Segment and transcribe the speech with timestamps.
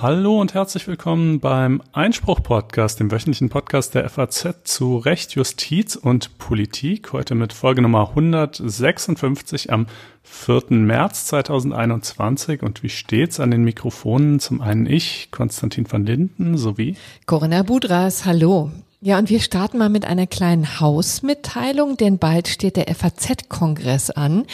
[0.00, 6.38] Hallo und herzlich willkommen beim Einspruch-Podcast, dem wöchentlichen Podcast der FAZ zu Recht, Justiz und
[6.38, 7.12] Politik.
[7.12, 9.88] Heute mit Folge Nummer 156 am
[10.22, 10.70] 4.
[10.70, 12.62] März 2021.
[12.62, 14.40] Und wie steht's an den Mikrofonen?
[14.40, 18.24] Zum einen ich, Konstantin van Linden, sowie Corinna Budras.
[18.24, 18.70] Hallo.
[19.02, 24.44] Ja, und wir starten mal mit einer kleinen Hausmitteilung, denn bald steht der FAZ-Kongress an.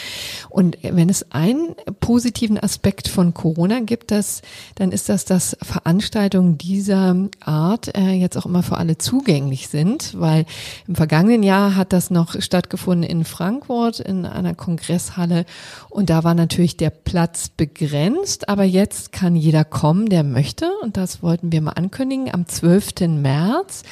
[0.49, 4.41] Und wenn es einen positiven Aspekt von Corona gibt, das,
[4.75, 10.17] dann ist das, dass Veranstaltungen dieser Art äh, jetzt auch immer für alle zugänglich sind,
[10.17, 10.45] weil
[10.87, 15.45] im vergangenen Jahr hat das noch stattgefunden in Frankfurt in einer Kongresshalle
[15.89, 20.95] und da war natürlich der Platz begrenzt, aber jetzt kann jeder kommen, der möchte und
[20.95, 23.09] das wollten wir mal ankündigen am 12.
[23.09, 23.83] März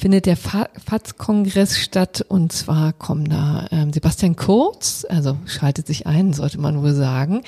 [0.00, 6.32] findet der FATS-Kongress statt und zwar kommen da ähm, Sebastian Kurz, also schaltet sich ein,
[6.32, 7.42] sollte man wohl sagen.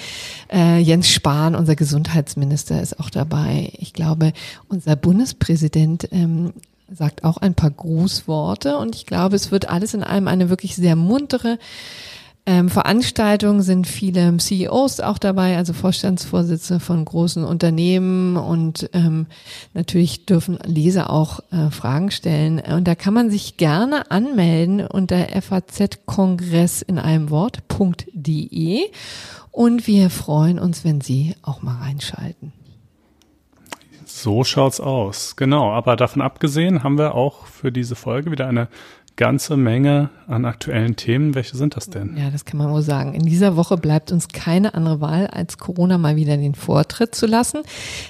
[0.52, 3.73] Äh, Jens Spahn, unser Gesundheitsminister, ist auch dabei.
[3.78, 4.34] Ich glaube,
[4.69, 6.53] unser Bundespräsident ähm,
[6.91, 10.77] sagt auch ein paar Grußworte und ich glaube, es wird alles in allem eine wirklich
[10.77, 11.58] sehr muntere
[12.45, 19.27] ähm, Veranstaltungen sind viele CEOs auch dabei, also Vorstandsvorsitzende von großen Unternehmen und ähm,
[19.75, 22.59] natürlich dürfen Leser auch äh, Fragen stellen.
[22.59, 28.91] Und da kann man sich gerne anmelden unter faz-kongress in einem Wort.de
[29.53, 32.53] und wir freuen uns, wenn Sie auch mal reinschalten.
[34.05, 35.37] So schaut's aus.
[35.37, 35.70] Genau.
[35.70, 38.69] Aber davon abgesehen haben wir auch für diese Folge wieder eine
[39.16, 41.34] ganze Menge an aktuellen Themen.
[41.34, 42.16] Welche sind das denn?
[42.16, 43.14] Ja, das kann man wohl sagen.
[43.14, 47.27] In dieser Woche bleibt uns keine andere Wahl, als Corona mal wieder den Vortritt zu
[47.27, 47.62] lassen.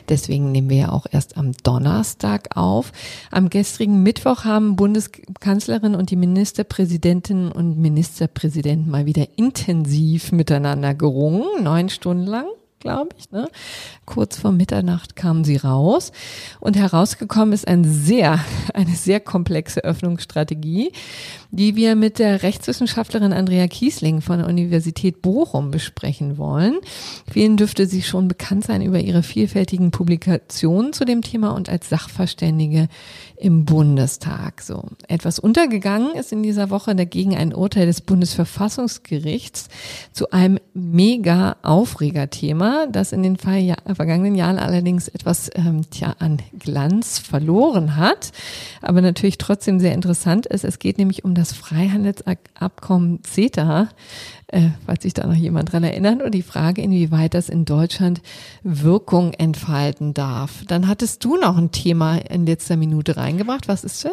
[0.09, 2.93] Deswegen nehmen wir ja auch erst am Donnerstag auf.
[3.31, 11.63] Am gestrigen Mittwoch haben Bundeskanzlerin und die Ministerpräsidentinnen und Ministerpräsidenten mal wieder intensiv miteinander gerungen,
[11.63, 12.47] neun Stunden lang
[12.83, 13.31] glaube ich.
[13.31, 13.49] Ne?
[14.05, 16.13] Kurz vor Mitternacht kamen sie raus
[16.61, 18.41] und herausgekommen ist ein sehr,
[18.75, 20.93] eine sehr komplexe Öffnungsstrategie,
[21.51, 26.79] die wir mit der Rechtswissenschaftlerin Andrea Kiesling von der Universität Bochum besprechen wollen.
[27.31, 31.89] Vielen dürfte sie schon bekannt sein über ihre vielfältigen Publikationen zu dem Thema und als
[31.89, 32.89] Sachverständige
[33.43, 34.63] im Bundestag.
[34.63, 39.69] So etwas untergegangen ist in dieser Woche dagegen ein Urteil des Bundesverfassungsgerichts
[40.13, 47.19] zu einem mega Aufregerthema, das in den vergangenen Jahren allerdings etwas ähm, tja, an Glanz
[47.19, 48.31] verloren hat,
[48.81, 50.65] aber natürlich trotzdem sehr interessant ist.
[50.65, 53.89] Es geht nämlich um das Freihandelsabkommen CETA,
[54.53, 58.23] äh, falls sich da noch jemand dran erinnert, und die Frage, inwieweit das in Deutschland
[58.63, 60.65] Wirkung entfalten darf.
[60.69, 63.67] Dann hattest du noch ein Thema in letzter Minute reingebracht.
[63.67, 64.13] Was ist das?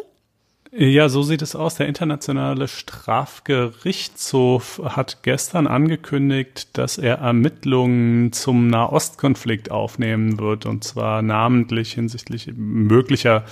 [0.72, 1.74] Ja, so sieht es aus.
[1.76, 11.24] Der Internationale Strafgerichtshof hat gestern angekündigt, dass er Ermittlungen zum Nahostkonflikt aufnehmen wird, und zwar
[11.24, 13.46] namentlich hinsichtlich möglicher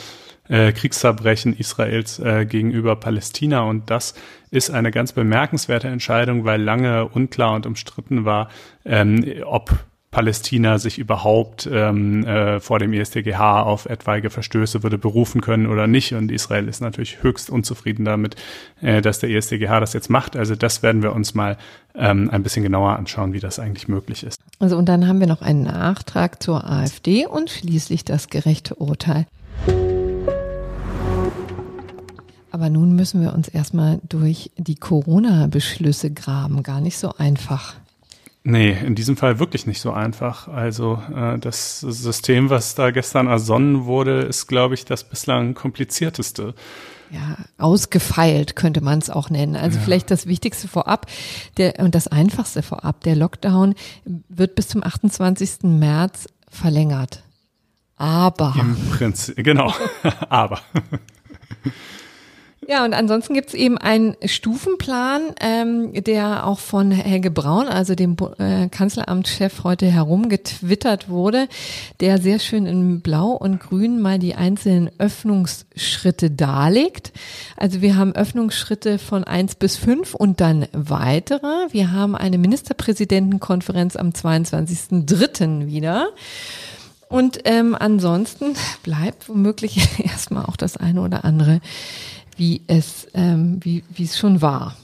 [0.49, 3.61] äh, Kriegsverbrechen Israels äh, gegenüber Palästina.
[3.61, 4.13] Und das
[4.51, 8.49] ist eine ganz bemerkenswerte Entscheidung, weil lange unklar und umstritten war,
[8.85, 9.71] ähm, ob
[10.09, 15.85] Palästina sich überhaupt ähm, äh, vor dem ISTGH auf etwaige Verstöße würde berufen können oder
[15.85, 16.13] nicht.
[16.13, 18.35] Und Israel ist natürlich höchst unzufrieden damit,
[18.81, 20.37] äh, dass der ISTGH das jetzt macht.
[20.37, 21.57] Also das werden wir uns mal
[21.93, 24.39] ähm, ein bisschen genauer anschauen, wie das eigentlich möglich ist.
[24.59, 29.27] Also und dann haben wir noch einen Nachtrag zur AfD und schließlich das gerechte Urteil.
[32.51, 36.63] Aber nun müssen wir uns erstmal durch die Corona-Beschlüsse graben.
[36.63, 37.75] Gar nicht so einfach.
[38.49, 40.47] Nee, in diesem Fall wirklich nicht so einfach.
[40.47, 46.55] Also äh, das System, was da gestern ersonnen wurde, ist, glaube ich, das bislang komplizierteste.
[47.11, 49.57] Ja, ausgefeilt könnte man es auch nennen.
[49.57, 49.83] Also ja.
[49.83, 51.07] vielleicht das Wichtigste vorab
[51.57, 53.03] der, und das Einfachste vorab.
[53.03, 53.75] Der Lockdown
[54.05, 55.63] wird bis zum 28.
[55.63, 57.23] März verlängert.
[57.97, 58.55] Aber.
[58.57, 59.73] Im Prinzip, genau.
[60.29, 60.61] Aber.
[62.69, 68.17] Ja, und ansonsten gibt's eben einen Stufenplan, ähm, der auch von Helge Braun, also dem
[68.39, 71.47] äh, Kanzleramtschef, heute herumgetwittert wurde,
[72.01, 77.13] der sehr schön in Blau und Grün mal die einzelnen Öffnungsschritte darlegt.
[77.56, 81.47] Also wir haben Öffnungsschritte von eins bis fünf und dann weitere.
[81.71, 85.68] Wir haben eine Ministerpräsidentenkonferenz am 22.03.
[85.68, 86.09] wieder.
[87.09, 91.62] Und ähm, ansonsten bleibt womöglich erstmal auch das eine oder andere
[92.38, 94.75] wie es, ähm, wie, wie es schon war.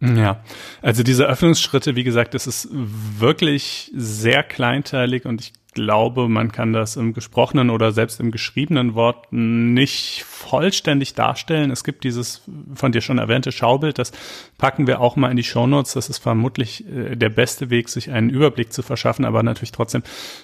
[0.00, 0.44] Ja,
[0.80, 6.72] also diese Öffnungsschritte, wie gesagt, das ist wirklich sehr kleinteilig und ich glaube, man kann
[6.72, 11.70] das im gesprochenen oder selbst im geschriebenen Wort nicht vollständig darstellen.
[11.70, 12.42] Es gibt dieses
[12.74, 14.10] von dir schon erwähnte Schaubild, das
[14.58, 15.92] packen wir auch mal in die Shownotes.
[15.94, 20.02] Das ist vermutlich äh, der beste Weg, sich einen Überblick zu verschaffen, aber natürlich trotzdem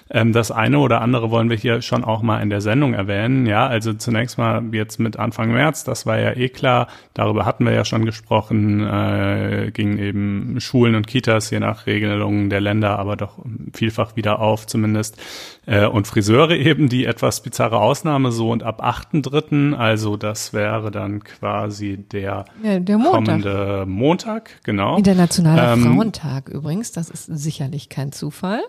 [0.09, 3.45] ähm, das eine oder andere wollen wir hier schon auch mal in der Sendung erwähnen.
[3.45, 7.65] Ja, also zunächst mal jetzt mit Anfang März, das war ja eh klar, darüber hatten
[7.65, 12.97] wir ja schon gesprochen, äh, gingen eben Schulen und Kitas je nach Regelungen der Länder,
[12.99, 13.39] aber doch
[13.73, 15.17] vielfach wieder auf zumindest.
[15.65, 20.91] Äh, und Friseure eben die etwas bizarre Ausnahme so und ab 8.3., also das wäre
[20.91, 23.13] dann quasi der, ja, der Montag.
[23.13, 24.97] kommende Montag, genau.
[24.97, 28.61] Internationaler ähm, Frauentag übrigens, das ist sicherlich kein Zufall.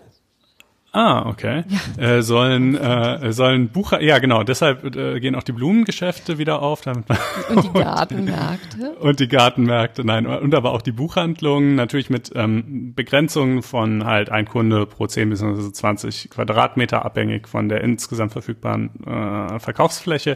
[0.97, 1.63] Ah, okay.
[1.67, 2.03] Ja.
[2.03, 6.81] Äh, sollen äh, sollen Bucher ja genau, deshalb äh, gehen auch die Blumengeschäfte wieder auf,
[6.81, 7.19] damit man
[7.55, 12.93] und die Gartenmärkte und die Gartenmärkte, nein, und aber auch die Buchhandlungen natürlich mit ähm,
[12.95, 18.89] Begrenzungen von halt ein Kunde pro 10 bis 20 Quadratmeter abhängig von der insgesamt verfügbaren
[19.05, 20.35] äh, Verkaufsfläche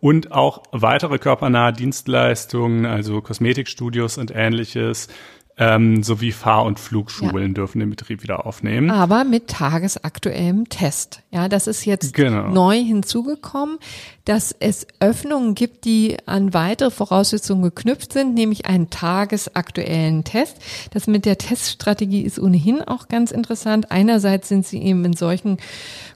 [0.00, 5.08] und auch weitere körpernahe Dienstleistungen, also Kosmetikstudios und ähnliches,
[5.62, 7.54] ähm, sowie Fahr- und Flugschulen ja.
[7.54, 8.90] dürfen den Betrieb wieder aufnehmen.
[8.90, 11.22] Aber mit tagesaktuellem Test.
[11.30, 12.48] Ja, das ist jetzt genau.
[12.48, 13.78] neu hinzugekommen,
[14.24, 20.56] dass es Öffnungen gibt, die an weitere Voraussetzungen geknüpft sind, nämlich einen tagesaktuellen Test.
[20.90, 23.90] Das mit der Teststrategie ist ohnehin auch ganz interessant.
[23.90, 25.58] Einerseits sind sie eben in solchen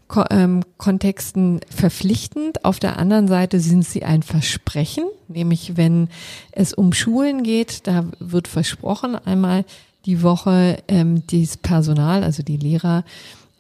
[0.08, 2.64] Ko ähm, Kontexten verpflichtend.
[2.64, 6.08] Auf der anderen Seite sind sie ein Versprechen, nämlich wenn
[6.52, 9.64] es um Schulen geht, da wird versprochen, einmal
[10.04, 13.04] die Woche ähm, dieses Personal, also die Lehrer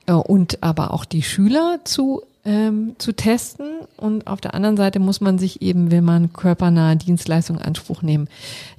[0.06, 3.80] äh, und aber auch die Schüler zu ähm, zu testen.
[3.96, 8.02] Und auf der anderen Seite muss man sich eben, wenn man körpernahe Dienstleistungen in Anspruch
[8.02, 8.28] nehmen,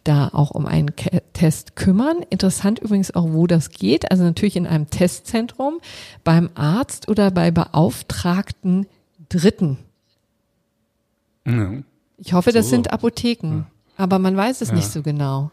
[0.04, 2.18] da auch um einen Ke Test kümmern.
[2.30, 4.10] Interessant übrigens auch, wo das geht.
[4.10, 5.80] Also natürlich in einem Testzentrum,
[6.24, 8.88] beim Arzt oder bei beauftragten
[9.30, 9.78] Dritten.
[11.46, 11.74] Ja.
[12.18, 12.72] Ich hoffe, das so.
[12.72, 13.48] sind Apotheken.
[13.48, 13.66] Ja.
[13.98, 14.75] Aber man weiß es ja.
[14.75, 15.52] nicht so genau.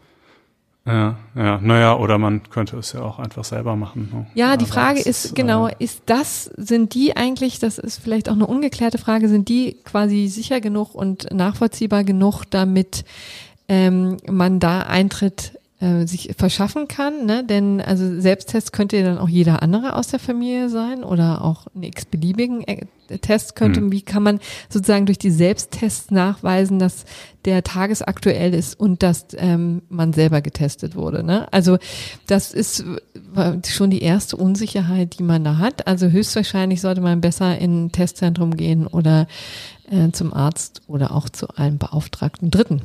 [0.87, 4.09] Ja, ja, naja, oder man könnte es ja auch einfach selber machen.
[4.13, 4.27] Ne?
[4.35, 8.29] Ja, die Frage ist, ist, genau, äh, ist das, sind die eigentlich, das ist vielleicht
[8.29, 13.03] auch eine ungeklärte Frage, sind die quasi sicher genug und nachvollziehbar genug, damit
[13.67, 17.43] ähm, man da Eintritt äh, sich verschaffen kann, ne?
[17.43, 21.67] Denn also Selbsttest könnte ja dann auch jeder andere aus der Familie sein oder auch
[21.75, 22.85] einen x-beliebigen äh,
[23.19, 23.81] Test könnte.
[23.81, 23.91] Hm.
[23.91, 27.05] Wie kann man sozusagen durch die Selbsttests nachweisen, dass
[27.45, 31.23] der tagesaktuell ist und dass ähm, man selber getestet wurde?
[31.23, 31.47] Ne?
[31.53, 31.77] Also
[32.25, 32.83] das ist
[33.67, 35.85] schon die erste Unsicherheit, die man da hat.
[35.85, 39.27] Also höchstwahrscheinlich sollte man besser in ein Testzentrum gehen oder
[39.91, 42.81] äh, zum Arzt oder auch zu einem beauftragten Dritten.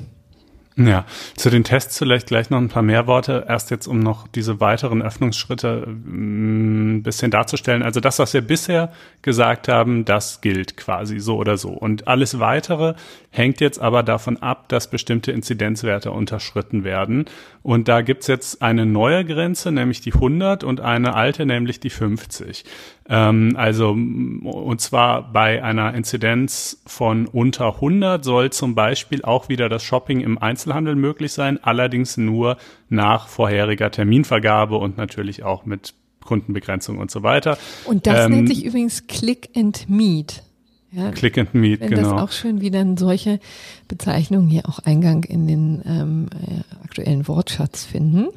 [0.86, 1.04] Ja,
[1.36, 3.44] zu den Tests vielleicht gleich noch ein paar mehr Worte.
[3.46, 7.82] Erst jetzt, um noch diese weiteren Öffnungsschritte mm, ein bisschen darzustellen.
[7.82, 8.90] Also das, was wir bisher
[9.20, 11.68] gesagt haben, das gilt quasi so oder so.
[11.68, 12.94] Und alles weitere
[13.30, 17.26] hängt jetzt aber davon ab, dass bestimmte Inzidenzwerte unterschritten werden.
[17.62, 21.90] Und da gibt's jetzt eine neue Grenze, nämlich die 100 und eine alte, nämlich die
[21.90, 22.64] 50.
[23.12, 29.68] Ähm, also, und zwar bei einer Inzidenz von unter 100 soll zum Beispiel auch wieder
[29.68, 32.56] das Shopping im Einzelhandel möglich sein, allerdings nur
[32.88, 37.58] nach vorheriger Terminvergabe und natürlich auch mit Kundenbegrenzung und so weiter.
[37.84, 40.44] Und das ähm, nennt sich übrigens Click and Meet.
[40.92, 42.12] Ja, Click and Meet, wenn genau.
[42.12, 43.40] Das auch schön, wie dann solche
[43.88, 48.28] Bezeichnungen hier auch Eingang in den ähm, äh, aktuellen Wortschatz finden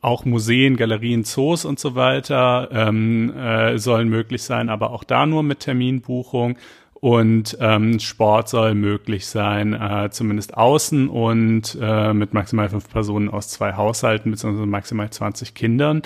[0.00, 5.26] auch Museen, Galerien, Zoos und so weiter ähm, äh, sollen möglich sein, aber auch da
[5.26, 6.56] nur mit Terminbuchung.
[7.00, 13.28] Und ähm, Sport soll möglich sein, äh, zumindest außen und äh, mit maximal fünf Personen
[13.28, 16.02] aus zwei Haushalten beziehungsweise maximal 20 Kindern.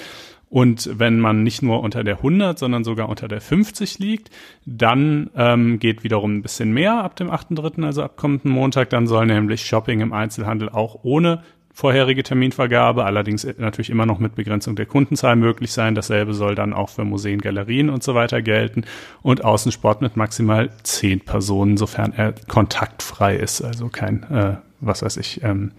[0.51, 4.29] Und wenn man nicht nur unter der 100, sondern sogar unter der 50 liegt,
[4.67, 8.91] dann ähm, geht wiederum ein bisschen mehr ab dem 8.3., also ab kommenden Montag.
[8.91, 14.35] Dann soll nämlich Shopping im Einzelhandel auch ohne vorherige Terminvergabe, allerdings natürlich immer noch mit
[14.35, 15.95] Begrenzung der Kundenzahl möglich sein.
[15.95, 18.85] Dasselbe soll dann auch für Museen, Galerien und so weiter gelten.
[19.23, 25.17] Und Außensport mit maximal zehn Personen, sofern er kontaktfrei ist, also kein, äh, was weiß
[25.17, 25.73] ich, ähm,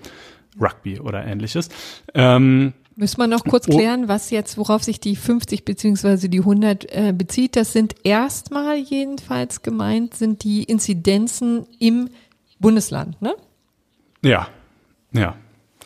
[0.59, 1.69] Rugby oder ähnliches.
[2.13, 3.75] Ähm, Müssen wir noch kurz oh.
[3.75, 7.55] klären, was jetzt, worauf sich die 50 beziehungsweise die 100 äh, bezieht.
[7.55, 12.09] Das sind erstmal jedenfalls gemeint, sind die Inzidenzen im
[12.59, 13.33] Bundesland, ne?
[14.23, 14.47] Ja,
[15.11, 15.35] ja.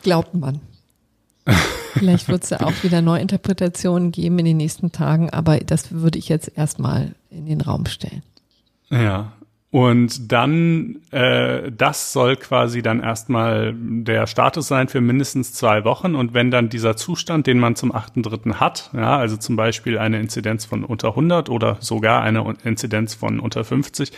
[0.02, 0.60] Glaubt man.
[1.94, 6.18] Vielleicht wird es ja auch wieder Neuinterpretationen geben in den nächsten Tagen, aber das würde
[6.18, 8.22] ich jetzt erstmal in den Raum stellen.
[8.90, 9.32] Ja,
[9.70, 16.14] Und dann, äh, das soll quasi dann erstmal der Status sein für mindestens zwei Wochen.
[16.14, 18.54] Und wenn dann dieser Zustand, den man zum 8.3.
[18.54, 23.40] hat, ja, also zum Beispiel eine Inzidenz von unter 100 oder sogar eine Inzidenz von
[23.40, 24.10] unter 50,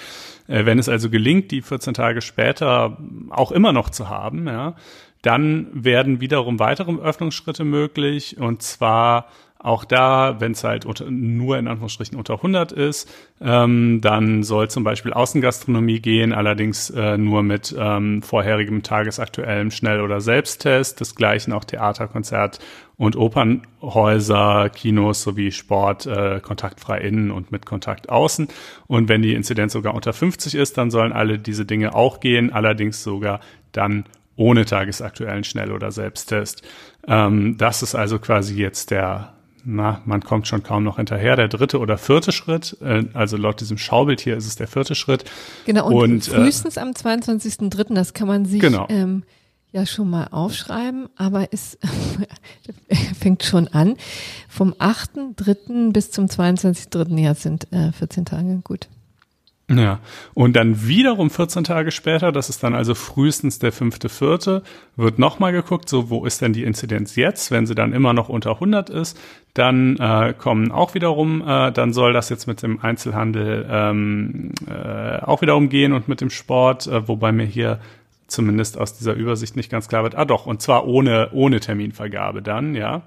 [0.46, 2.96] äh, wenn es also gelingt, die 14 Tage später
[3.30, 4.76] auch immer noch zu haben, ja,
[5.22, 8.38] dann werden wiederum weitere Öffnungsschritte möglich.
[8.38, 9.26] Und zwar
[9.62, 13.10] auch da, wenn es halt unter, nur in Anführungsstrichen unter 100 ist,
[13.42, 20.00] ähm, dann soll zum Beispiel Außengastronomie gehen, allerdings äh, nur mit ähm, vorherigem tagesaktuellem Schnell-
[20.00, 21.00] oder Selbsttest.
[21.00, 22.58] Desgleichen auch Theater, Konzert
[22.96, 28.48] und Opernhäuser, Kinos sowie Sport äh, kontaktfrei innen und mit Kontakt außen.
[28.86, 32.50] Und wenn die Inzidenz sogar unter 50 ist, dann sollen alle diese Dinge auch gehen,
[32.50, 33.40] allerdings sogar
[33.72, 34.04] dann
[34.40, 36.62] ohne tagesaktuellen Schnell- oder Selbsttest.
[37.06, 41.36] Ähm, das ist also quasi jetzt der na, man kommt schon kaum noch hinterher.
[41.36, 44.94] Der dritte oder vierte Schritt, äh, also laut diesem Schaubild hier ist es der vierte
[44.94, 45.24] Schritt.
[45.66, 48.86] Genau, und, und äh, frühestens äh, am 22.03., das kann man sich genau.
[48.88, 49.22] ähm,
[49.70, 51.76] ja schon mal aufschreiben, aber es
[53.20, 53.96] fängt schon an.
[54.48, 55.92] Vom 8.03.
[55.92, 57.18] bis zum 22.03.
[57.18, 58.88] Ja, sind äh, 14 Tage, gut.
[59.72, 60.00] Ja,
[60.34, 64.64] und dann wiederum 14 Tage später, das ist dann also frühestens der fünfte, vierte,
[64.96, 67.52] wird nochmal geguckt, so wo ist denn die Inzidenz jetzt?
[67.52, 69.16] Wenn sie dann immer noch unter 100 ist,
[69.54, 75.18] dann äh, kommen auch wiederum, äh, dann soll das jetzt mit dem Einzelhandel ähm, äh,
[75.18, 77.78] auch wiederum gehen und mit dem Sport, äh, wobei mir hier
[78.26, 80.16] zumindest aus dieser Übersicht nicht ganz klar wird.
[80.16, 83.02] Ah doch, und zwar ohne, ohne Terminvergabe dann, ja.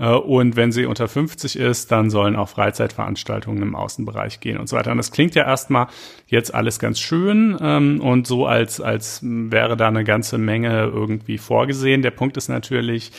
[0.00, 4.68] Äh, und wenn sie unter 50 ist, dann sollen auch Freizeitveranstaltungen im Außenbereich gehen und
[4.68, 4.90] so weiter.
[4.90, 5.86] Und das klingt ja erstmal
[6.26, 11.38] jetzt alles ganz schön ähm, und so, als, als wäre da eine ganze Menge irgendwie
[11.38, 12.02] vorgesehen.
[12.02, 13.12] Der Punkt ist natürlich,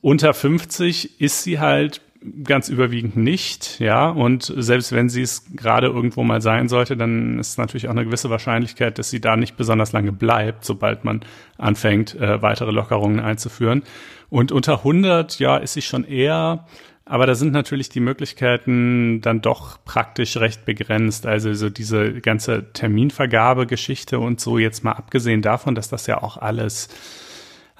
[0.00, 2.00] unter 50 ist sie halt
[2.42, 4.08] ganz überwiegend nicht, ja.
[4.08, 8.04] Und selbst wenn sie es gerade irgendwo mal sein sollte, dann ist natürlich auch eine
[8.04, 11.20] gewisse Wahrscheinlichkeit, dass sie da nicht besonders lange bleibt, sobald man
[11.58, 13.82] anfängt, äh, weitere Lockerungen einzuführen.
[14.30, 16.66] Und unter 100, ja, ist sie schon eher,
[17.06, 21.26] aber da sind natürlich die Möglichkeiten dann doch praktisch recht begrenzt.
[21.26, 26.38] Also so diese ganze Terminvergabegeschichte und so jetzt mal abgesehen davon, dass das ja auch
[26.38, 26.88] alles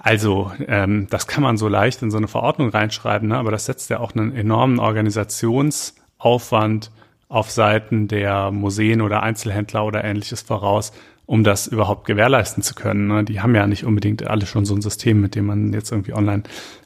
[0.04, 3.38] also ähm, das kann man so leicht in so eine Verordnung reinschreiben, ne?
[3.38, 6.90] aber das setzt ja auch einen enormen Organisationsaufwand
[7.30, 10.92] auf Seiten der Museen oder Einzelhändler oder ähnliches voraus,
[11.24, 13.06] um das überhaupt gewährleisten zu können.
[13.06, 13.24] Ne?
[13.24, 16.12] Die haben ja nicht unbedingt alle schon so ein System, mit dem man jetzt irgendwie
[16.12, 16.42] online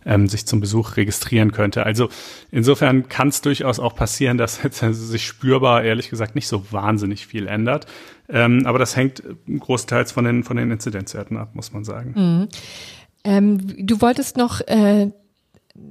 [0.06, 1.84] ähm, sich zum Besuch registrieren könnte.
[1.84, 2.10] Also
[2.52, 7.26] insofern kann es durchaus auch passieren, dass jetzt sich spürbar, ehrlich gesagt, nicht so wahnsinnig
[7.26, 7.86] viel ändert.
[8.28, 12.12] Ähm, aber das hängt großteils von den, von den Inzidenzwerten ab, muss man sagen.
[12.14, 12.48] Mhm.
[13.28, 15.10] Ähm, du wolltest noch äh,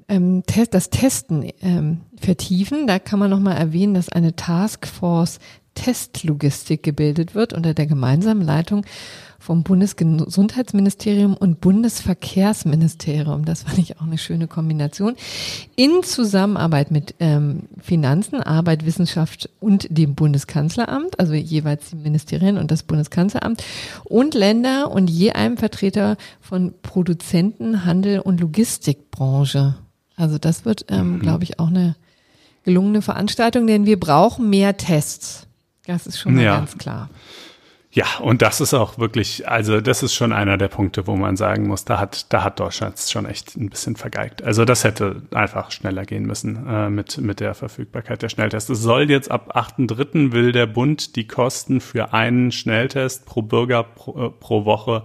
[0.07, 2.87] ähm, das Testen ähm, vertiefen.
[2.87, 5.37] Da kann man nochmal erwähnen, dass eine Taskforce
[5.75, 8.87] Testlogistik gebildet wird unter der gemeinsamen Leitung
[9.47, 13.45] vom Bundesgesundheitsministerium und Bundesverkehrsministerium.
[13.45, 15.15] Das fand ich auch eine schöne Kombination.
[15.77, 22.71] In Zusammenarbeit mit ähm, Finanzen, Arbeit, Wissenschaft und dem Bundeskanzleramt, also jeweils die Ministerien und
[22.71, 23.63] das Bundeskanzleramt
[24.03, 29.75] und Länder und je einem Vertreter von Produzenten, Handel und Logistikbranche.
[30.17, 31.19] Also das wird, ähm, mhm.
[31.19, 31.95] glaube ich, auch eine
[32.65, 35.47] gelungene Veranstaltung, denn wir brauchen mehr Tests.
[35.85, 36.57] Das ist schon mal ja.
[36.57, 37.09] ganz klar.
[37.97, 41.35] Ja, und das ist auch wirklich, also das ist schon einer der Punkte, wo man
[41.35, 44.43] sagen muss, da hat, da hat Deutschland schon echt ein bisschen vergeigt.
[44.43, 48.69] Also das hätte einfach schneller gehen müssen äh, mit, mit der Verfügbarkeit der Schnelltests.
[48.69, 50.31] Es soll jetzt ab 8.3.
[50.31, 55.03] will der Bund die Kosten für einen Schnelltest pro Bürger pro, äh, pro Woche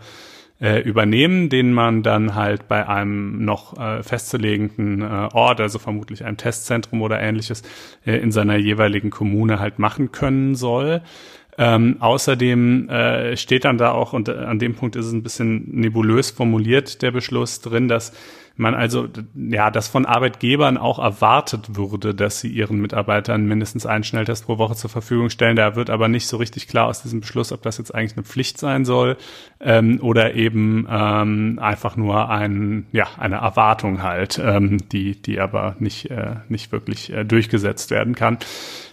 [0.61, 6.27] äh, übernehmen, den man dann halt bei einem noch äh, festzulegenden äh, Ort, also vermutlich
[6.27, 7.63] einem Testzentrum oder ähnliches,
[8.05, 11.03] äh, in seiner jeweiligen Kommune halt machen können soll.
[11.59, 15.23] Ähm, außerdem äh, steht dann da auch, und äh, an dem Punkt ist es ein
[15.23, 18.13] bisschen nebulös formuliert, der Beschluss drin, dass
[18.57, 24.05] man also, ja, das von Arbeitgebern auch erwartet würde, dass sie ihren Mitarbeitern mindestens einen
[24.05, 25.57] Schnelltest pro Woche zur Verfügung stellen.
[25.57, 28.25] Da wird aber nicht so richtig klar aus diesem Beschluss, ob das jetzt eigentlich eine
[28.25, 29.17] Pflicht sein soll
[29.61, 35.77] ähm, oder eben ähm, einfach nur ein, ja, eine Erwartung halt, ähm, die, die aber
[35.79, 38.39] nicht, äh, nicht wirklich äh, durchgesetzt werden kann.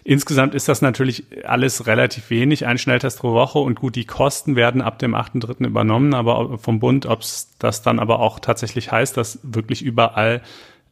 [0.10, 4.56] Insgesamt ist das natürlich alles relativ wenig, ein Schnelltest pro Woche und gut, die Kosten
[4.56, 5.68] werden ab dem 8.3.
[5.68, 10.42] übernommen, aber vom Bund, ob es das dann aber auch tatsächlich heißt, dass wirklich überall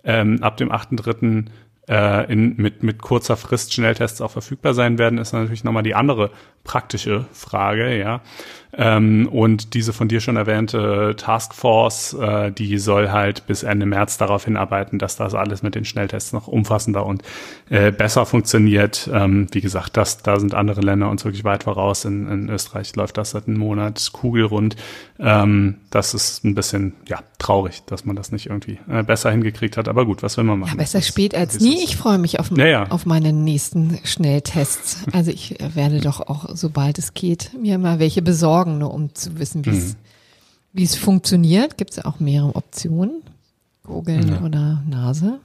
[0.04, 1.46] ähm, ab dem 8.3.
[1.90, 5.96] Äh, in, mit, mit kurzer Frist Schnelltests auch verfügbar sein werden, ist natürlich nochmal die
[5.96, 6.30] andere
[6.64, 8.22] praktische Frage, ja.
[8.74, 14.18] Ähm, und diese von dir schon erwähnte Taskforce, äh, die soll halt bis Ende März
[14.18, 17.24] darauf hinarbeiten, dass das alles mit den Schnelltests noch umfassender und
[17.70, 19.10] äh, besser funktioniert.
[19.14, 22.06] Ähm, wie gesagt, das, da sind andere Länder uns wirklich weit voraus.
[22.06, 24.76] In, in Österreich läuft das seit einem Monat kugelrund.
[25.20, 29.78] Ähm, das ist ein bisschen ja traurig, dass man das nicht irgendwie äh, besser hingekriegt
[29.78, 29.88] hat.
[29.88, 30.72] Aber gut, was will man machen?
[30.72, 31.84] Ja, besser spät als nie.
[31.84, 35.06] Ich freue mich auf, ja, auf meine nächsten Schnelltests.
[35.14, 39.40] Also ich werde doch auch, sobald es geht, mir mal welche besorgen, nur um zu
[39.40, 39.96] wissen, wie es mhm.
[40.74, 41.78] wie es funktioniert.
[41.78, 43.24] Gibt es auch mehrere Optionen?
[43.84, 44.42] Googeln ja.
[44.42, 45.40] oder Nase?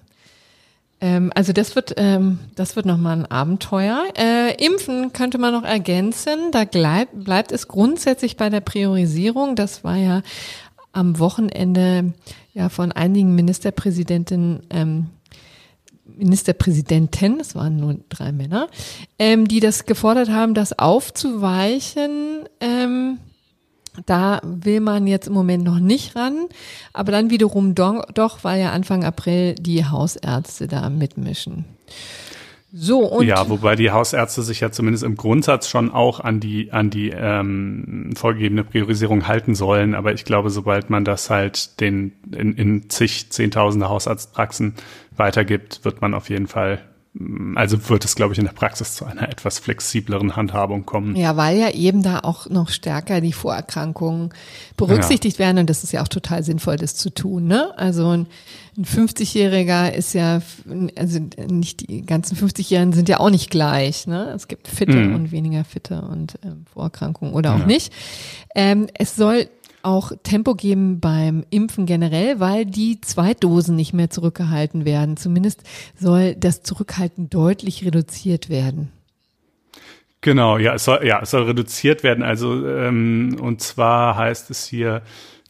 [1.01, 4.05] Ähm, also das wird, ähm, das wird nochmal ein Abenteuer.
[4.17, 6.53] Äh, Impfen könnte man noch ergänzen.
[6.53, 9.57] Da bleib, bleibt es grundsätzlich bei der Priorisierung.
[9.57, 10.23] Das war ja
[10.93, 12.13] am Wochenende
[12.55, 15.07] ja von einigen Ministerpräsidentinnen ähm,
[16.17, 18.69] Ministerpräsidenten, es waren nur drei Männer,
[19.19, 22.49] ähm, die das gefordert haben, das aufzuweichen.
[22.61, 23.19] Ähm,
[24.07, 26.47] da will man jetzt im Moment noch nicht ran,
[26.93, 31.67] aber dann wiederum doch, doch weil ja Anfang April die Hausärzte da mitmischen.
[32.75, 36.73] So, und ja, wobei die Hausärzte sich ja zumindest im Grundsatz schon auch an die
[36.73, 39.95] an die ähm, vorgegebene Priorisierung halten sollen.
[39.95, 44.75] Aber ich glaube, sobald man das halt den in, in zig Zehntausende Hausarztpraxen
[45.15, 46.83] weitergibt, wird man auf jeden Fall
[47.57, 51.15] also wird es, glaube ich, in der Praxis zu einer etwas flexibleren Handhabung kommen.
[51.15, 54.31] Ja, weil ja eben da auch noch stärker die Vorerkrankungen
[54.79, 55.45] berücksichtigt ja.
[55.45, 57.47] werden und das ist ja auch total sinnvoll, das zu tun.
[57.47, 57.77] Ne?
[57.77, 58.27] Also ein,
[58.79, 60.41] ein 50-Jähriger ist ja,
[60.97, 61.19] also
[61.51, 64.07] nicht die ganzen 50-Jährigen sind ja auch nicht gleich.
[64.07, 64.33] Ne?
[64.35, 65.15] Es gibt fitte mhm.
[65.15, 67.67] und weniger fitte und ähm, Vorerkrankungen oder auch ja.
[67.67, 67.93] nicht.
[68.55, 69.49] Ähm, es soll
[69.83, 75.17] auch Tempo geben beim Impfen generell, weil die Zweitdosen nicht mehr zurückgehalten werden.
[75.17, 75.63] Zumindest
[75.99, 78.91] soll das Zurückhalten deutlich reduziert werden.
[80.21, 82.23] Genau, ja, es soll, ja, es soll reduziert werden.
[82.23, 85.03] Also ähm, und zwar heißt es hier,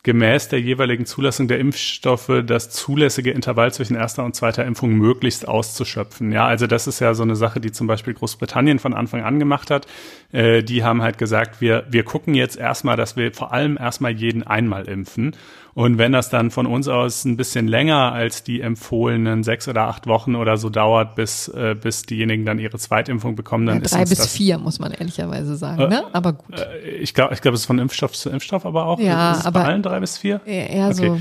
[0.05, 5.47] gemäß der jeweiligen Zulassung der Impfstoffe das zulässige Intervall zwischen erster und zweiter Impfung möglichst
[5.47, 6.33] auszuschöpfen.
[6.33, 9.39] Ja, also das ist ja so eine Sache, die zum Beispiel Großbritannien von Anfang an
[9.39, 9.87] gemacht hat.
[10.33, 14.13] Äh, die haben halt gesagt, wir, wir gucken jetzt erstmal, dass wir vor allem erstmal
[14.13, 15.37] jeden einmal impfen.
[15.75, 19.83] Und wenn das dann von uns aus ein bisschen länger als die empfohlenen sechs oder
[19.83, 23.83] acht Wochen oder so dauert, bis, äh, bis diejenigen dann ihre Zweitimpfung bekommen, dann ja,
[23.83, 26.05] ist drei bis das, vier muss man ehrlicherweise sagen, äh, ne?
[26.13, 26.61] Aber gut.
[26.61, 28.99] Äh, ich glaube, ich glaube, es ist von Impfstoff zu Impfstoff, aber auch.
[28.99, 30.41] Ja, ist aber bei allen drei bis vier.
[30.45, 30.95] Eher okay.
[30.95, 31.21] so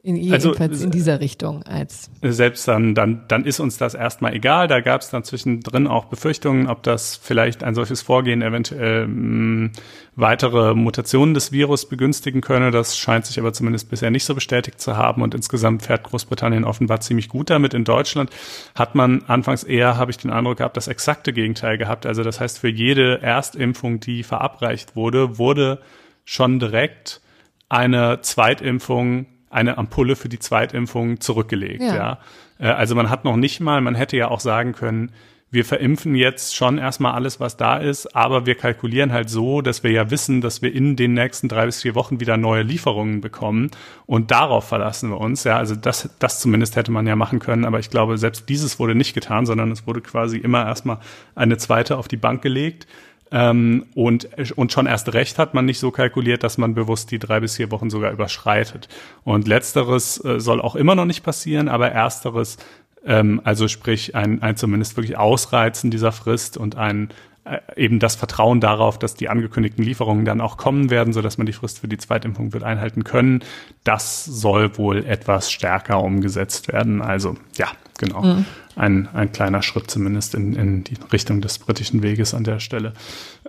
[0.00, 2.08] in, also, jedenfalls in dieser Richtung als.
[2.22, 4.68] Selbst dann, dann, dann ist uns das erstmal egal.
[4.68, 9.66] Da gab es dann zwischendrin auch Befürchtungen, ob das vielleicht ein solches Vorgehen eventuell mh,
[9.66, 9.72] mm,
[10.14, 12.70] weitere Mutationen des Virus begünstigen könne.
[12.70, 15.20] Das scheint sich aber zumindest bisher nicht so bestätigt zu haben.
[15.20, 17.74] Und insgesamt fährt Großbritannien offenbar ziemlich gut damit.
[17.74, 18.30] In Deutschland
[18.76, 22.06] hat man anfangs eher, habe ich den Eindruck gehabt, das exakte Gegenteil gehabt.
[22.06, 25.80] Also das heißt, für jede Erstimpfung, die verabreicht wurde, wurde
[26.24, 27.20] schon direkt
[27.68, 31.82] eine Zweitimpfung eine Ampulle für die Zweitimpfung zurückgelegt.
[31.82, 31.94] Ja.
[31.94, 32.18] ja.
[32.58, 35.12] Äh, also man hat noch nicht mal, man hätte ja auch sagen können,
[35.50, 39.82] wir verimpfen jetzt schon erstmal alles, was da ist, aber wir kalkulieren halt so, dass
[39.82, 43.22] wir ja wissen, dass wir in den nächsten drei bis vier Wochen wieder neue Lieferungen
[43.22, 43.70] bekommen
[44.04, 45.44] und darauf verlassen wir uns.
[45.44, 48.78] Ja, also das, das zumindest hätte man ja machen können, aber ich glaube, selbst dieses
[48.78, 50.98] wurde nicht getan, sondern es wurde quasi immer erstmal
[51.34, 52.86] eine zweite auf die Bank gelegt.
[53.30, 57.18] Ähm, und, und schon erst recht hat man nicht so kalkuliert, dass man bewusst die
[57.18, 58.88] drei bis vier Wochen sogar überschreitet.
[59.24, 62.56] Und letzteres äh, soll auch immer noch nicht passieren, aber ersteres,
[63.04, 67.10] ähm, also sprich ein, ein zumindest wirklich Ausreizen dieser Frist und ein
[67.44, 71.36] äh, eben das Vertrauen darauf, dass die angekündigten Lieferungen dann auch kommen werden, so dass
[71.36, 73.44] man die Frist für die Zweitimpfung wird einhalten können.
[73.84, 77.02] Das soll wohl etwas stärker umgesetzt werden.
[77.02, 78.22] Also ja, genau.
[78.22, 78.46] Mhm
[78.78, 82.92] ein, ein kleiner Schritt zumindest in, in die Richtung des britischen Weges an der Stelle.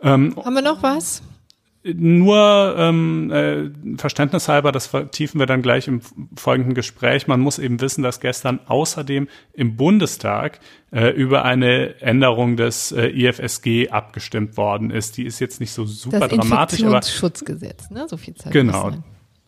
[0.02, 1.22] Ähm, Haben wir noch was?
[1.82, 6.02] Nur ähm, äh, verständnishalber, das vertiefen wir dann gleich im
[6.36, 7.28] folgenden Gespräch.
[7.28, 10.60] Man muss eben wissen, dass gestern außerdem im Bundestag
[10.92, 15.16] äh, über eine Änderung des äh, IFSG abgestimmt worden ist.
[15.16, 18.08] Die ist jetzt nicht so super das dramatisch, aber Schutzgesetz, ne?
[18.10, 18.52] So viel Zeit.
[18.52, 18.92] Genau.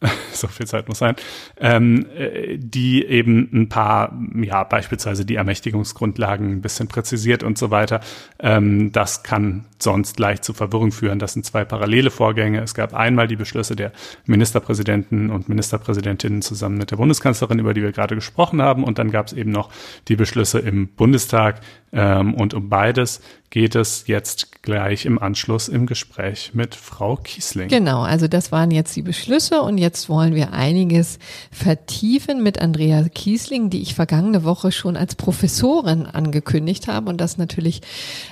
[0.34, 1.16] so viel Zeit muss sein,
[1.60, 7.70] ähm, äh, die eben ein paar, ja, beispielsweise die Ermächtigungsgrundlagen ein bisschen präzisiert und so
[7.70, 8.02] weiter.
[8.40, 11.20] Ähm, das kann sonst leicht zu Verwirrung führen.
[11.20, 12.62] Das sind zwei parallele Vorgänge.
[12.62, 13.92] Es gab einmal die Beschlüsse der
[14.26, 18.84] Ministerpräsidenten und Ministerpräsidentinnen zusammen mit der Bundeskanzlerin, über die wir gerade gesprochen haben.
[18.84, 19.70] Und dann gab es eben noch
[20.08, 21.62] die Beschlüsse im Bundestag,
[21.94, 27.68] Ähm, und um beides geht es jetzt gleich im Anschluss im Gespräch mit Frau Kiesling.
[27.68, 31.20] Genau, also das waren jetzt die Beschlüsse und jetzt wollen wir einiges
[31.52, 37.38] vertiefen mit Andrea Kiesling, die ich vergangene Woche schon als Professorin angekündigt habe und das
[37.38, 37.82] natürlich,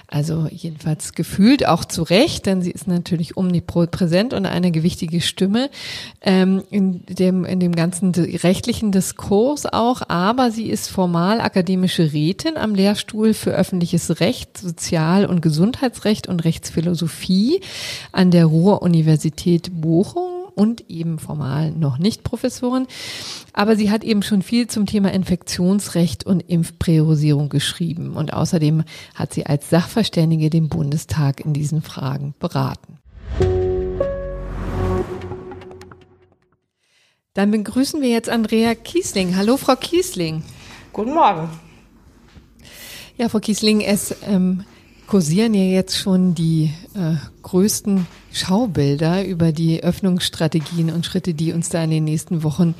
[0.08, 5.70] also jedenfalls gefühlt auch zu Recht, denn sie ist natürlich omnipräsent und eine gewichtige Stimme
[6.22, 12.56] ähm, in dem in dem ganzen rechtlichen Diskurs auch, aber sie ist formal akademische Rätin
[12.56, 17.62] am Lehrstuhl für öffentliches Recht, Sozial Sozial- und Gesundheitsrecht und Rechtsphilosophie
[18.12, 22.88] an der Ruhr-Universität Bochum und eben formal noch nicht Professorin.
[23.54, 28.16] Aber sie hat eben schon viel zum Thema Infektionsrecht und Impfpriorisierung geschrieben.
[28.16, 28.84] Und außerdem
[29.16, 32.98] hat sie als Sachverständige den Bundestag in diesen Fragen beraten.
[37.34, 39.36] Dann begrüßen wir jetzt Andrea Kiesling.
[39.38, 40.44] Hallo, Frau Kiesling.
[40.92, 41.50] Guten Morgen.
[43.20, 44.64] Ja, Frau Kiesling, es ähm,
[45.06, 51.68] kursieren ja jetzt schon die äh, größten Schaubilder über die Öffnungsstrategien und Schritte, die uns
[51.68, 52.76] da in den nächsten Wochen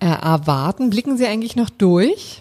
[0.00, 0.88] äh, erwarten.
[0.88, 2.40] Blicken Sie eigentlich noch durch?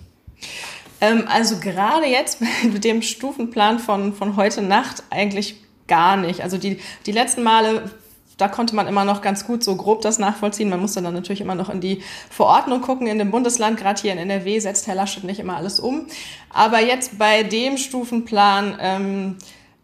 [1.02, 2.40] Ähm, also gerade jetzt
[2.72, 5.58] mit dem Stufenplan von, von heute Nacht eigentlich
[5.90, 6.44] gar nicht.
[6.44, 7.92] Also die, die letzten Male
[8.38, 10.70] da konnte man immer noch ganz gut so grob das nachvollziehen.
[10.70, 13.78] Man musste dann natürlich immer noch in die Verordnung gucken in dem Bundesland.
[13.78, 16.08] Gerade hier in NRW setzt Herr Laschet nicht immer alles um.
[16.50, 19.38] Aber jetzt bei dem Stufenplan ähm,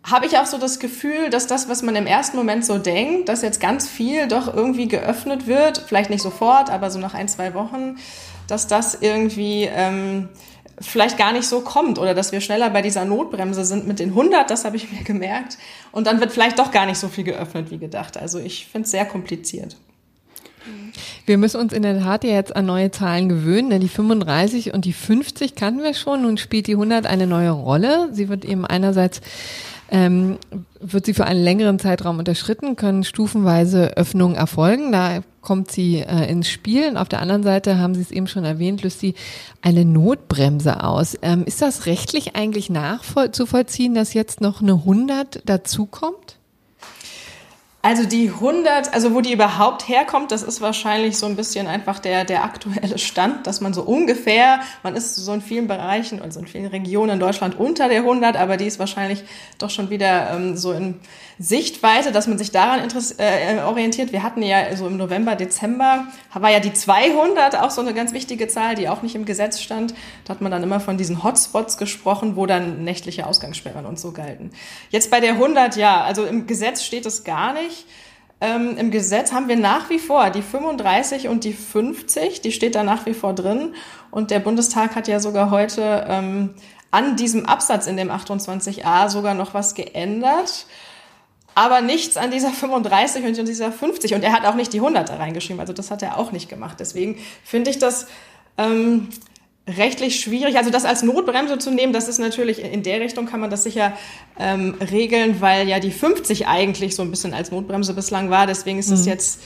[0.03, 3.29] habe ich auch so das Gefühl, dass das, was man im ersten Moment so denkt,
[3.29, 7.27] dass jetzt ganz viel doch irgendwie geöffnet wird, vielleicht nicht sofort, aber so nach ein,
[7.27, 7.97] zwei Wochen,
[8.47, 10.29] dass das irgendwie ähm,
[10.81, 14.09] vielleicht gar nicht so kommt oder dass wir schneller bei dieser Notbremse sind mit den
[14.09, 15.57] 100, das habe ich mir gemerkt.
[15.91, 18.17] Und dann wird vielleicht doch gar nicht so viel geöffnet wie gedacht.
[18.17, 19.75] Also ich finde es sehr kompliziert.
[21.25, 23.69] Wir müssen uns in der Tat ja jetzt an neue Zahlen gewöhnen.
[23.69, 26.23] Denn die 35 und die 50 kannten wir schon.
[26.23, 28.09] Nun spielt die 100 eine neue Rolle.
[28.11, 29.21] Sie wird eben einerseits
[29.91, 30.37] ähm,
[30.79, 34.91] wird sie für einen längeren Zeitraum unterschritten, können stufenweise Öffnungen erfolgen.
[34.91, 36.89] Da kommt sie äh, ins Spiel.
[36.89, 39.15] Und auf der anderen Seite haben Sie es eben schon erwähnt, löst sie
[39.63, 41.17] eine Notbremse aus.
[41.23, 46.38] Ähm, ist das rechtlich eigentlich nachzuvollziehen, dass jetzt noch eine 100 dazukommt?
[47.81, 51.99] Also die 100, also wo die überhaupt herkommt, das ist wahrscheinlich so ein bisschen einfach
[51.99, 56.41] der, der aktuelle Stand, dass man so ungefähr, man ist so in vielen Bereichen, also
[56.41, 59.23] in vielen Regionen in Deutschland unter der 100, aber die ist wahrscheinlich
[59.59, 60.99] doch schon wieder ähm, so in
[61.41, 62.81] Sichtweite, dass man sich daran
[63.17, 64.11] äh, orientiert.
[64.11, 68.11] Wir hatten ja so im November, Dezember, war ja die 200 auch so eine ganz
[68.11, 69.93] wichtige Zahl, die auch nicht im Gesetz stand.
[70.25, 74.11] Da hat man dann immer von diesen Hotspots gesprochen, wo dann nächtliche Ausgangssperren und so
[74.11, 74.51] galten.
[74.89, 77.68] Jetzt bei der 100, ja, also im Gesetz steht es gar nicht.
[78.41, 82.75] Ähm, Im Gesetz haben wir nach wie vor die 35 und die 50, die steht
[82.75, 83.75] da nach wie vor drin.
[84.11, 86.51] Und der Bundestag hat ja sogar heute ähm,
[86.91, 90.65] an diesem Absatz in dem 28a sogar noch was geändert
[91.59, 94.13] aber nichts an dieser 35 und dieser 50.
[94.13, 95.59] Und er hat auch nicht die 100 da reingeschrieben.
[95.59, 96.77] Also das hat er auch nicht gemacht.
[96.79, 98.07] Deswegen finde ich das
[98.57, 99.09] ähm,
[99.77, 100.57] rechtlich schwierig.
[100.57, 103.63] Also das als Notbremse zu nehmen, das ist natürlich, in der Richtung kann man das
[103.63, 103.93] sicher
[104.39, 108.47] ähm, regeln, weil ja die 50 eigentlich so ein bisschen als Notbremse bislang war.
[108.47, 109.07] Deswegen ist es mhm.
[109.07, 109.41] jetzt...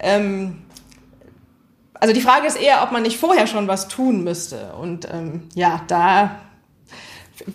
[0.00, 0.58] Ähm,
[1.94, 4.74] also die Frage ist eher, ob man nicht vorher schon was tun müsste.
[4.74, 6.38] Und ähm, ja, da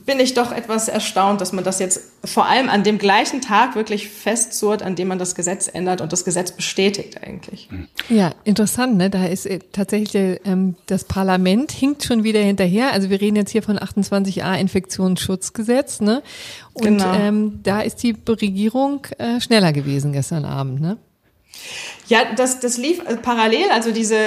[0.05, 3.75] bin ich doch etwas erstaunt, dass man das jetzt vor allem an dem gleichen Tag
[3.75, 7.69] wirklich festzurrt, an dem man das Gesetz ändert und das Gesetz bestätigt eigentlich.
[8.09, 9.09] Ja, interessant, ne?
[9.09, 12.91] Da ist äh, tatsächlich ähm, das Parlament hinkt schon wieder hinterher.
[12.91, 16.21] Also wir reden jetzt hier von 28a Infektionsschutzgesetz, ne?
[16.73, 17.13] Und genau.
[17.13, 20.97] ähm, da ist die Regierung äh, schneller gewesen gestern Abend, ne?
[22.07, 24.17] Ja, das, das lief äh, parallel, also diese,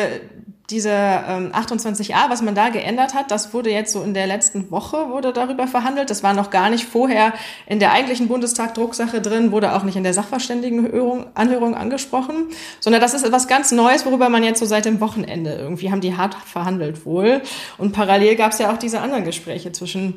[0.73, 4.71] diese ähm, 28a, was man da geändert hat, das wurde jetzt so in der letzten
[4.71, 6.11] Woche wurde darüber verhandelt.
[6.11, 7.35] Das war noch gar nicht vorher
[7.67, 12.47] in der eigentlichen Bundestag-Drucksache drin, wurde auch nicht in der Sachverständigenanhörung Anhörung angesprochen,
[12.81, 16.01] sondern das ist etwas ganz Neues, worüber man jetzt so seit dem Wochenende irgendwie haben
[16.01, 17.43] die hart verhandelt wohl.
[17.79, 20.15] Und parallel gab es ja auch diese anderen Gespräche zwischen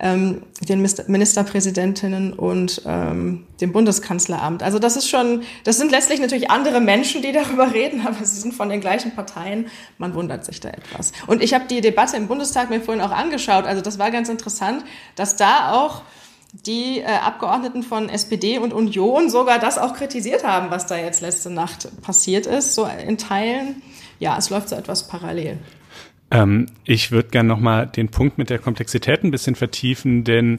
[0.00, 4.62] ähm, den Ministerpräsidentinnen und ähm, dem Bundeskanzleramt.
[4.62, 8.40] Also das ist schon, das sind letztlich natürlich andere Menschen, die darüber reden, aber sie
[8.40, 9.66] sind von den gleichen Parteien.
[9.98, 11.12] Man wundert sich da etwas.
[11.26, 13.66] Und ich habe die Debatte im Bundestag mir vorhin auch angeschaut.
[13.66, 16.02] Also das war ganz interessant, dass da auch
[16.66, 21.20] die äh, Abgeordneten von SPD und Union sogar das auch kritisiert haben, was da jetzt
[21.20, 23.82] letzte Nacht passiert ist, so in Teilen.
[24.20, 25.58] Ja, es läuft so etwas parallel.
[26.34, 30.58] Ähm, ich würde gerne nochmal den Punkt mit der Komplexität ein bisschen vertiefen, denn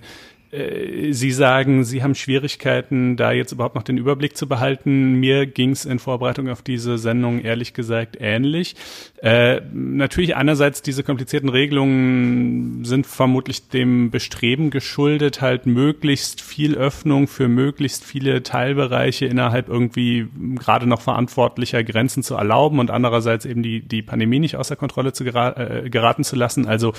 [1.12, 5.16] Sie sagen, Sie haben Schwierigkeiten, da jetzt überhaupt noch den Überblick zu behalten.
[5.16, 8.76] Mir ging es in Vorbereitung auf diese Sendung ehrlich gesagt ähnlich.
[9.22, 17.28] Äh, natürlich einerseits diese komplizierten Regelungen sind vermutlich dem Bestreben geschuldet, halt möglichst viel Öffnung
[17.28, 23.64] für möglichst viele Teilbereiche innerhalb irgendwie gerade noch verantwortlicher Grenzen zu erlauben und andererseits eben
[23.64, 26.68] die, die Pandemie nicht außer Kontrolle zu gera äh, geraten zu lassen.
[26.68, 26.94] Also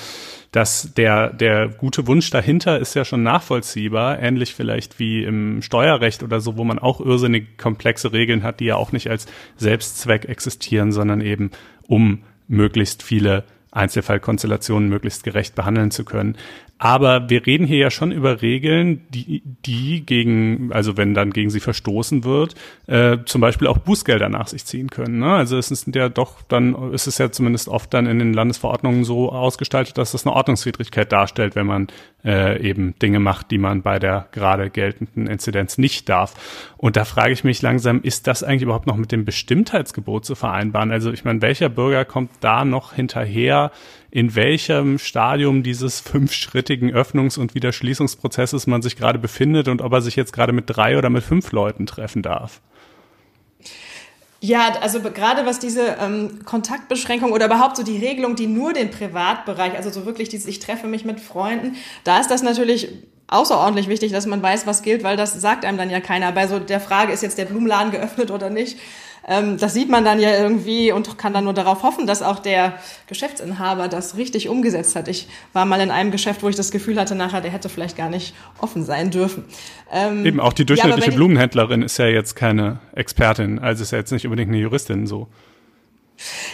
[0.53, 6.23] dass der, der gute Wunsch dahinter ist ja schon nachvollziehbar, ähnlich vielleicht wie im Steuerrecht
[6.23, 10.25] oder so, wo man auch irrsinnig komplexe Regeln hat, die ja auch nicht als Selbstzweck
[10.25, 11.53] existieren, sondern eben
[11.87, 16.37] um möglichst viele Einzelfallkonstellationen möglichst gerecht behandeln zu können.
[16.79, 21.49] Aber wir reden hier ja schon über Regeln, die, die gegen, also wenn dann gegen
[21.49, 22.55] sie verstoßen wird,
[22.87, 25.21] äh, zum Beispiel auch Bußgelder nach sich ziehen können.
[25.21, 25.33] Ne?
[25.35, 29.05] Also es ist ja doch, dann ist es ja zumindest oft dann in den Landesverordnungen
[29.05, 31.87] so ausgestaltet, dass das eine Ordnungswidrigkeit darstellt, wenn man
[32.27, 36.35] äh, eben Dinge macht, die man bei der gerade geltenden Inzidenz nicht darf.
[36.77, 40.35] Und da frage ich mich langsam, ist das eigentlich überhaupt noch mit dem Bestimmtheitsgebot zu
[40.35, 40.91] vereinbaren?
[40.91, 43.71] Also ich meine, welcher Bürger kommt da noch hinterher?
[44.17, 50.01] In welchem Stadium dieses fünfschrittigen Öffnungs- und Wiederschließungsprozesses man sich gerade befindet und ob er
[50.01, 52.63] sich jetzt gerade mit drei oder mit fünf Leuten treffen darf.
[54.41, 58.91] Ja, also gerade was diese ähm, Kontaktbeschränkung oder überhaupt so die Regelung, die nur den
[58.91, 62.89] Privatbereich, also so wirklich dieses, ich treffe mich mit Freunden, da ist das natürlich
[63.27, 66.33] außerordentlich wichtig, dass man weiß, was gilt, weil das sagt einem dann ja keiner.
[66.33, 68.79] Bei so der Frage, ist jetzt der Blumenladen geöffnet oder nicht,
[69.27, 72.39] ähm, das sieht man dann ja irgendwie und kann dann nur darauf hoffen, dass auch
[72.39, 72.75] der
[73.09, 75.09] Geschäftsinhaber das richtig umgesetzt hat.
[75.09, 77.97] Ich war mal in einem Geschäft, wo ich das Gefühl hatte, nachher, der hätte vielleicht
[77.97, 79.45] gar nicht offen sein dürfen.
[79.93, 83.99] Ähm, Eben, auch die durchschnittliche ja, Blumenhändlerin ist ja jetzt keine Expertin, also ist ja
[83.99, 85.29] jetzt nicht unbedingt eine Juristin so.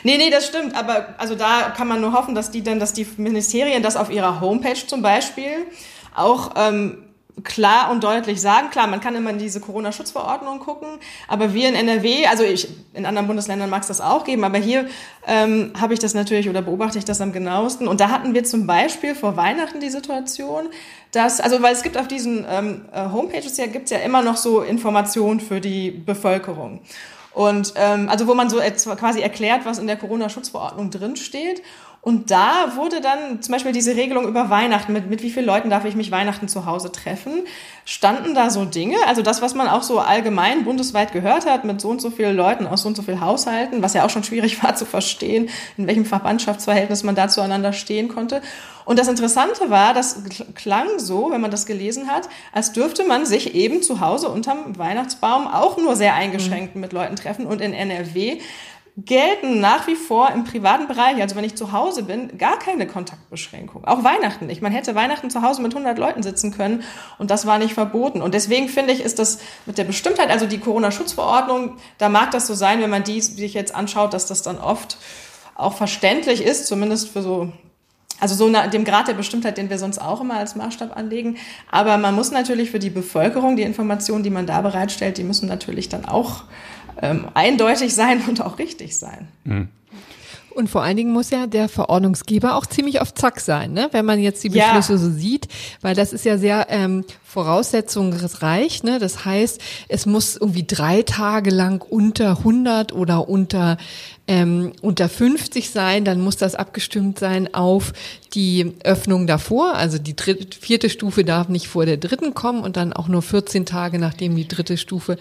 [0.02, 0.74] Nee, nee, das stimmt.
[0.74, 4.11] Aber also da kann man nur hoffen, dass die dann, dass die Ministerien das auf
[4.11, 5.66] ihrer Homepage zum Beispiel
[6.14, 6.98] auch ähm,
[7.44, 8.70] klar und deutlich sagen.
[8.70, 13.06] Klar, man kann immer in diese Corona-Schutzverordnung gucken, aber wir in NRW, also ich, in
[13.06, 14.86] anderen Bundesländern mag es das auch geben, aber hier
[15.26, 17.88] ähm, habe ich das natürlich oder beobachte ich das am genauesten.
[17.88, 20.68] Und da hatten wir zum Beispiel vor Weihnachten die Situation,
[21.12, 24.36] dass, also weil es gibt auf diesen ähm, äh, Homepages ja, gibt's ja immer noch
[24.36, 26.80] so Informationen für die Bevölkerung.
[27.32, 31.62] Und ähm, also wo man so quasi erklärt, was in der Corona-Schutzverordnung drinsteht.
[32.04, 35.70] Und da wurde dann zum Beispiel diese Regelung über Weihnachten, mit, mit wie vielen Leuten
[35.70, 37.44] darf ich mich Weihnachten zu Hause treffen,
[37.84, 41.80] standen da so Dinge, also das, was man auch so allgemein bundesweit gehört hat, mit
[41.80, 44.24] so und so vielen Leuten aus so und so vielen Haushalten, was ja auch schon
[44.24, 48.42] schwierig war zu verstehen, in welchem Verbandschaftsverhältnis man da zueinander stehen konnte.
[48.84, 50.22] Und das Interessante war, das
[50.56, 54.76] klang so, wenn man das gelesen hat, als dürfte man sich eben zu Hause unterm
[54.76, 56.80] Weihnachtsbaum auch nur sehr eingeschränkt mhm.
[56.80, 57.46] mit Leuten treffen.
[57.46, 58.40] Und in NRW
[58.96, 62.87] gelten nach wie vor im privaten Bereich, also wenn ich zu Hause bin, gar keine
[62.87, 63.87] Kontaktbeschränkung.
[63.87, 64.61] Auch Weihnachten nicht.
[64.61, 66.83] Man hätte Weihnachten zu Hause mit 100 Leuten sitzen können
[67.18, 68.20] und das war nicht verboten.
[68.20, 72.46] Und deswegen finde ich, ist das mit der Bestimmtheit, also die Corona-Schutzverordnung, da mag das
[72.46, 74.98] so sein, wenn man die sich jetzt anschaut, dass das dann oft
[75.55, 77.52] auch verständlich ist, zumindest für so
[78.20, 81.38] also so dem Grad der Bestimmtheit, den wir sonst auch immer als Maßstab anlegen.
[81.72, 85.48] Aber man muss natürlich für die Bevölkerung die Informationen, die man da bereitstellt, die müssen
[85.48, 86.44] natürlich dann auch
[87.00, 89.28] ähm, eindeutig sein und auch richtig sein.
[89.44, 89.68] Mhm.
[90.50, 93.88] Und vor allen Dingen muss ja der Verordnungsgeber auch ziemlich auf Zack sein, ne?
[93.92, 94.98] wenn man jetzt die Beschlüsse ja.
[94.98, 95.48] so sieht,
[95.81, 98.82] weil das ist ja sehr ähm, voraussetzungsreich.
[98.82, 98.98] Ne?
[98.98, 103.78] Das heißt, es muss irgendwie drei Tage lang unter 100 oder unter
[104.28, 107.92] ähm, unter 50 sein, dann muss das abgestimmt sein auf
[108.34, 109.74] die Öffnung davor.
[109.74, 113.22] Also die dritte, vierte Stufe darf nicht vor der dritten kommen und dann auch nur
[113.22, 115.18] 14 Tage, nachdem die dritte Stufe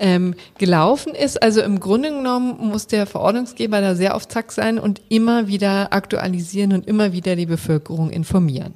[0.00, 1.42] ähm, gelaufen ist.
[1.42, 5.92] Also im Grunde genommen muss der Verordnungsgeber da sehr auf Zack sein und immer wieder
[5.92, 8.72] aktualisieren und immer wieder die Bevölkerung informieren.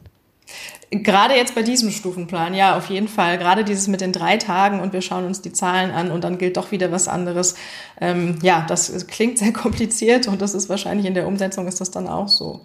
[0.91, 3.39] Gerade jetzt bei diesem Stufenplan, ja, auf jeden Fall.
[3.39, 6.37] Gerade dieses mit den drei Tagen und wir schauen uns die Zahlen an und dann
[6.37, 7.55] gilt doch wieder was anderes.
[7.99, 11.91] Ähm, ja, das klingt sehr kompliziert und das ist wahrscheinlich in der Umsetzung ist das
[11.91, 12.61] dann auch so.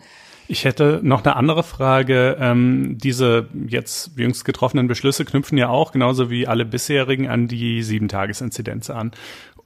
[0.49, 2.37] Ich hätte noch eine andere Frage.
[2.39, 7.83] Ähm, diese jetzt jüngst getroffenen Beschlüsse knüpfen ja auch, genauso wie alle bisherigen, an die
[7.83, 9.11] Sieben-Tages-Inzidenz an.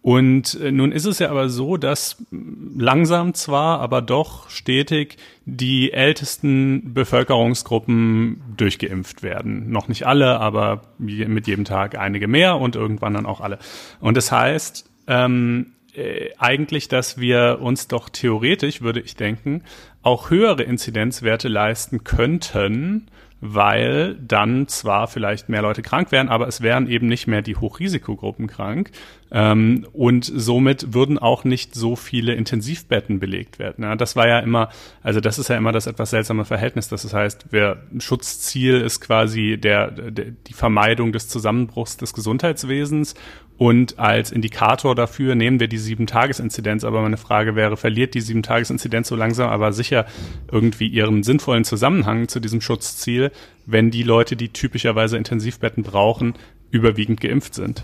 [0.02, 5.94] Und äh, nun ist es ja aber so, dass langsam zwar, aber doch stetig die
[5.94, 9.70] ältesten Bevölkerungsgruppen durchgeimpft werden.
[9.70, 13.60] Noch nicht alle, aber mit jedem Tag einige mehr und irgendwann dann auch alle.
[14.00, 19.64] Und das heißt, ähm, äh, eigentlich, dass wir uns doch theoretisch, würde ich denken,
[20.02, 23.08] auch höhere Inzidenzwerte leisten könnten,
[23.42, 27.56] weil dann zwar vielleicht mehr Leute krank wären, aber es wären eben nicht mehr die
[27.56, 28.92] Hochrisikogruppen krank.
[29.34, 33.84] Ähm, und somit würden auch nicht so viele Intensivbetten belegt werden.
[33.84, 34.70] Ja, das war ja immer,
[35.02, 36.90] also das ist ja immer das etwas seltsame Verhältnis.
[36.90, 43.16] Das heißt, wer Schutzziel ist quasi der, der die Vermeidung des Zusammenbruchs des Gesundheitswesens
[43.62, 46.84] und als Indikator dafür nehmen wir die Sieben-Tages-Inzidenz.
[46.84, 50.08] Aber meine Frage wäre, verliert die Sieben-Tages-Inzidenz so langsam aber sicher
[50.52, 53.32] irgendwie ihren sinnvollen Zusammenhang zu diesem Schutzziel,
[53.68, 56.34] wenn die Leute, die typischerweise Intensivbetten brauchen,
[56.72, 57.84] überwiegend geimpft sind?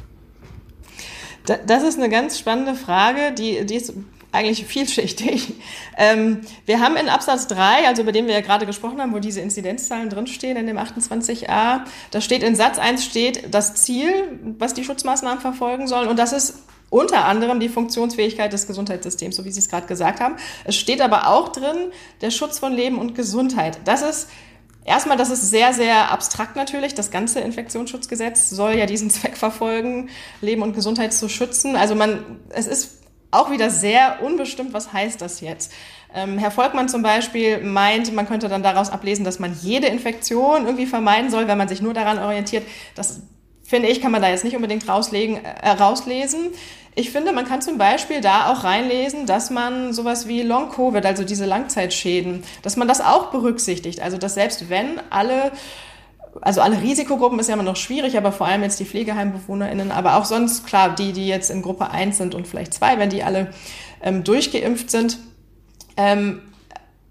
[1.47, 3.93] Das ist eine ganz spannende Frage, die, die ist
[4.31, 5.53] eigentlich vielschichtig.
[5.99, 9.17] Ähm, wir haben in Absatz 3, also über den wir ja gerade gesprochen haben, wo
[9.17, 11.79] diese Inzidenzzahlen drinstehen in dem 28a,
[12.11, 14.13] da steht in Satz 1 steht das Ziel,
[14.59, 16.59] was die Schutzmaßnahmen verfolgen sollen und das ist
[16.91, 20.35] unter anderem die Funktionsfähigkeit des Gesundheitssystems, so wie Sie es gerade gesagt haben.
[20.65, 23.79] Es steht aber auch drin der Schutz von Leben und Gesundheit.
[23.85, 24.29] Das ist
[24.87, 26.95] Erstmal, das ist sehr, sehr abstrakt natürlich.
[26.95, 31.75] Das ganze Infektionsschutzgesetz soll ja diesen Zweck verfolgen, Leben und Gesundheit zu schützen.
[31.75, 35.73] Also man, es ist auch wieder sehr unbestimmt, was heißt das jetzt.
[36.15, 40.65] Ähm, Herr Volkmann zum Beispiel meint, man könnte dann daraus ablesen, dass man jede Infektion
[40.65, 42.63] irgendwie vermeiden soll, wenn man sich nur daran orientiert.
[42.95, 43.23] Das
[43.63, 46.51] finde ich, kann man da jetzt nicht unbedingt rauslegen, äh, rauslesen.
[46.99, 51.23] Ich finde, man kann zum Beispiel da auch reinlesen, dass man sowas wie Long-Covid, also
[51.23, 54.01] diese Langzeitschäden, dass man das auch berücksichtigt.
[54.01, 55.51] Also, dass selbst wenn alle
[56.41, 60.17] also alle Risikogruppen ist ja immer noch schwierig, aber vor allem jetzt die PflegeheimbewohnerInnen, aber
[60.17, 63.23] auch sonst, klar, die, die jetzt in Gruppe 1 sind und vielleicht 2, wenn die
[63.23, 63.51] alle
[64.01, 65.17] ähm, durchgeimpft sind,
[65.97, 66.41] ähm,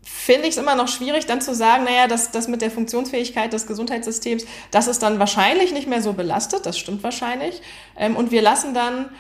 [0.03, 3.53] finde ich es immer noch schwierig, dann zu sagen, naja, das, das mit der Funktionsfähigkeit
[3.53, 7.63] des Gesundheitssystems, das ist dann wahrscheinlich nicht mehr so belastet, das stimmt wahrscheinlich.
[7.97, 9.11] Ähm, und wir lassen dann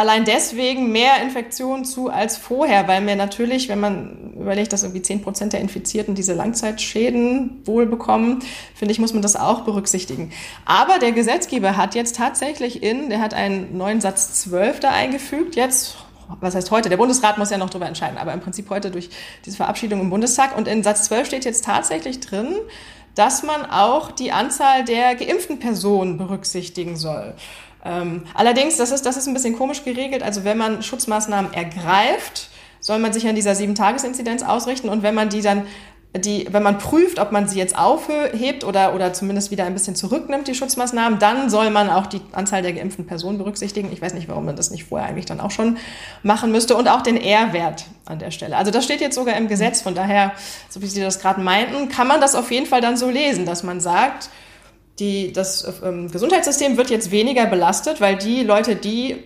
[0.00, 5.02] allein deswegen mehr Infektionen zu als vorher, weil mir natürlich, wenn man überlegt, dass irgendwie
[5.02, 8.40] 10 Prozent der Infizierten diese Langzeitschäden wohl bekommen,
[8.74, 10.32] finde ich, muss man das auch berücksichtigen.
[10.64, 15.54] Aber der Gesetzgeber hat jetzt tatsächlich in, der hat einen neuen Satz 12 da eingefügt,
[15.54, 15.98] jetzt
[16.40, 16.88] was heißt heute?
[16.88, 19.10] Der Bundesrat muss ja noch darüber entscheiden, aber im Prinzip heute durch
[19.44, 20.56] diese Verabschiedung im Bundestag.
[20.56, 22.54] Und in Satz 12 steht jetzt tatsächlich drin,
[23.16, 27.34] dass man auch die Anzahl der geimpften Personen berücksichtigen soll.
[27.84, 30.22] Ähm, allerdings, das ist, das ist ein bisschen komisch geregelt.
[30.22, 34.88] Also wenn man Schutzmaßnahmen ergreift, soll man sich an dieser Sieben-Tages-Inzidenz ausrichten.
[34.88, 35.66] Und wenn man die dann,
[36.16, 39.94] die, wenn man prüft, ob man sie jetzt aufhebt oder, oder zumindest wieder ein bisschen
[39.94, 43.92] zurücknimmt, die Schutzmaßnahmen, dann soll man auch die Anzahl der geimpften Personen berücksichtigen.
[43.92, 45.78] Ich weiß nicht, warum man das nicht vorher eigentlich dann auch schon
[46.22, 46.76] machen müsste.
[46.76, 48.56] Und auch den R-Wert an der Stelle.
[48.56, 49.82] Also das steht jetzt sogar im Gesetz.
[49.82, 50.32] Von daher,
[50.68, 53.46] so wie Sie das gerade meinten, kann man das auf jeden Fall dann so lesen,
[53.46, 54.30] dass man sagt,
[55.00, 59.16] die, das ähm, Gesundheitssystem wird jetzt weniger belastet, weil die Leute, die äh,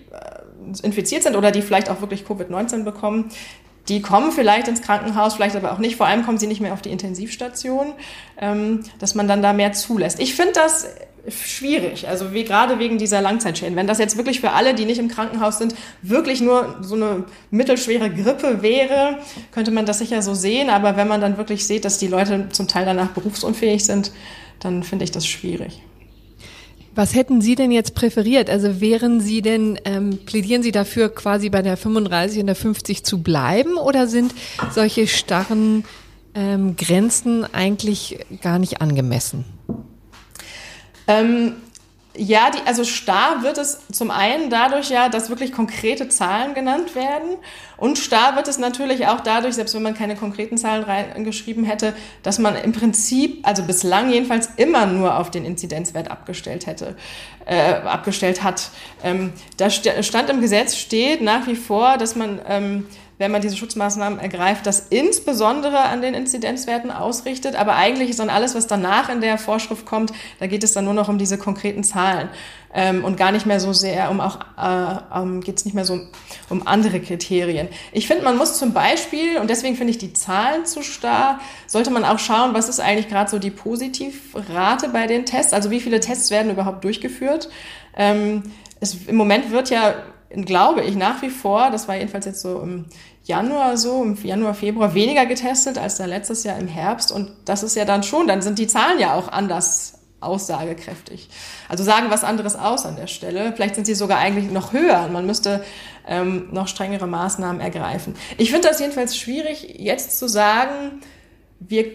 [0.82, 3.30] infiziert sind oder die vielleicht auch wirklich Covid-19 bekommen,
[3.88, 5.96] die kommen vielleicht ins Krankenhaus, vielleicht aber auch nicht.
[5.96, 7.92] Vor allem kommen sie nicht mehr auf die Intensivstation,
[8.40, 10.20] ähm, dass man dann da mehr zulässt.
[10.20, 10.86] Ich finde das
[11.28, 13.76] schwierig, also wie gerade wegen dieser Langzeitschäden.
[13.76, 17.24] Wenn das jetzt wirklich für alle, die nicht im Krankenhaus sind, wirklich nur so eine
[17.50, 19.18] mittelschwere Grippe wäre,
[19.52, 20.70] könnte man das sicher so sehen.
[20.70, 24.12] Aber wenn man dann wirklich sieht, dass die Leute zum Teil danach berufsunfähig sind,
[24.60, 25.82] dann finde ich das schwierig.
[26.94, 28.48] Was hätten Sie denn jetzt präferiert?
[28.48, 33.04] Also wären Sie denn, ähm, plädieren Sie dafür, quasi bei der 35 und der 50
[33.04, 34.32] zu bleiben oder sind
[34.70, 35.84] solche starren
[36.34, 39.44] ähm, Grenzen eigentlich gar nicht angemessen?
[41.08, 41.54] Ähm,
[42.16, 46.94] ja, die, also starr wird es zum einen dadurch ja, dass wirklich konkrete Zahlen genannt
[46.94, 47.38] werden.
[47.76, 51.92] Und starr wird es natürlich auch dadurch, selbst wenn man keine konkreten Zahlen reingeschrieben hätte,
[52.22, 56.96] dass man im Prinzip, also bislang jedenfalls immer nur auf den Inzidenzwert abgestellt hätte,
[57.46, 58.70] äh, abgestellt hat.
[59.02, 62.86] Ähm, da stand im Gesetz steht nach wie vor, dass man ähm,
[63.18, 67.54] wenn man diese Schutzmaßnahmen ergreift, das insbesondere an den Inzidenzwerten ausrichtet.
[67.54, 70.84] Aber eigentlich ist dann alles, was danach in der Vorschrift kommt, da geht es dann
[70.84, 72.28] nur noch um diese konkreten Zahlen
[72.74, 75.84] ähm, und gar nicht mehr so sehr um auch, äh, um, geht es nicht mehr
[75.84, 76.00] so
[76.50, 77.68] um andere Kriterien.
[77.92, 81.90] Ich finde, man muss zum Beispiel, und deswegen finde ich die Zahlen zu starr, sollte
[81.90, 85.80] man auch schauen, was ist eigentlich gerade so die Positivrate bei den Tests, also wie
[85.80, 87.48] viele Tests werden überhaupt durchgeführt.
[87.96, 88.42] Ähm,
[88.80, 89.94] es, Im Moment wird ja
[90.34, 92.86] glaube ich, nach wie vor, das war jedenfalls jetzt so im
[93.24, 97.10] Januar so, im Januar, Februar weniger getestet als dann letztes Jahr im Herbst.
[97.10, 101.28] Und das ist ja dann schon, dann sind die Zahlen ja auch anders aussagekräftig.
[101.68, 103.52] Also sagen was anderes aus an der Stelle.
[103.54, 105.64] Vielleicht sind sie sogar eigentlich noch höher man müsste
[106.06, 108.14] ähm, noch strengere Maßnahmen ergreifen.
[108.36, 111.00] Ich finde das jedenfalls schwierig, jetzt zu sagen,
[111.60, 111.86] wir,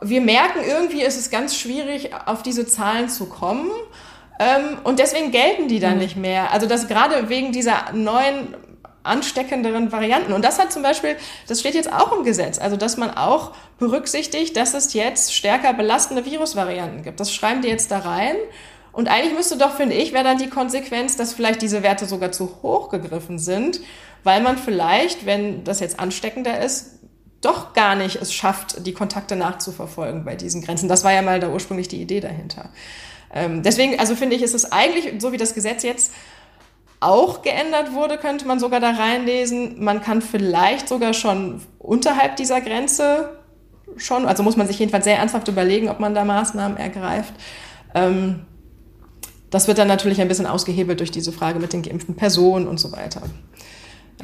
[0.00, 3.70] wir merken irgendwie, ist es ganz schwierig, auf diese Zahlen zu kommen.
[4.38, 5.98] Ähm, und deswegen gelten die dann mhm.
[6.00, 6.52] nicht mehr.
[6.52, 8.54] Also das gerade wegen dieser neuen
[9.06, 10.32] ansteckenderen Varianten.
[10.32, 13.52] Und das hat zum Beispiel, das steht jetzt auch im Gesetz, also dass man auch
[13.78, 17.20] berücksichtigt, dass es jetzt stärker belastende Virusvarianten gibt.
[17.20, 18.36] Das schreiben die jetzt da rein.
[18.92, 22.32] Und eigentlich müsste doch, finde ich, wäre dann die Konsequenz, dass vielleicht diese Werte sogar
[22.32, 23.80] zu hoch gegriffen sind,
[24.24, 26.96] weil man vielleicht, wenn das jetzt ansteckender ist,
[27.42, 30.88] doch gar nicht es schafft, die Kontakte nachzuverfolgen bei diesen Grenzen.
[30.88, 32.70] Das war ja mal da ursprünglich die Idee dahinter.
[33.32, 36.12] Ähm, deswegen, also finde ich, ist es eigentlich, so wie das Gesetz jetzt
[37.00, 39.82] auch geändert wurde, könnte man sogar da reinlesen.
[39.82, 43.38] Man kann vielleicht sogar schon unterhalb dieser Grenze
[43.96, 47.34] schon, also muss man sich jedenfalls sehr ernsthaft überlegen, ob man da Maßnahmen ergreift.
[47.94, 48.46] Ähm,
[49.50, 52.78] das wird dann natürlich ein bisschen ausgehebelt durch diese Frage mit den geimpften Personen und
[52.78, 53.22] so weiter.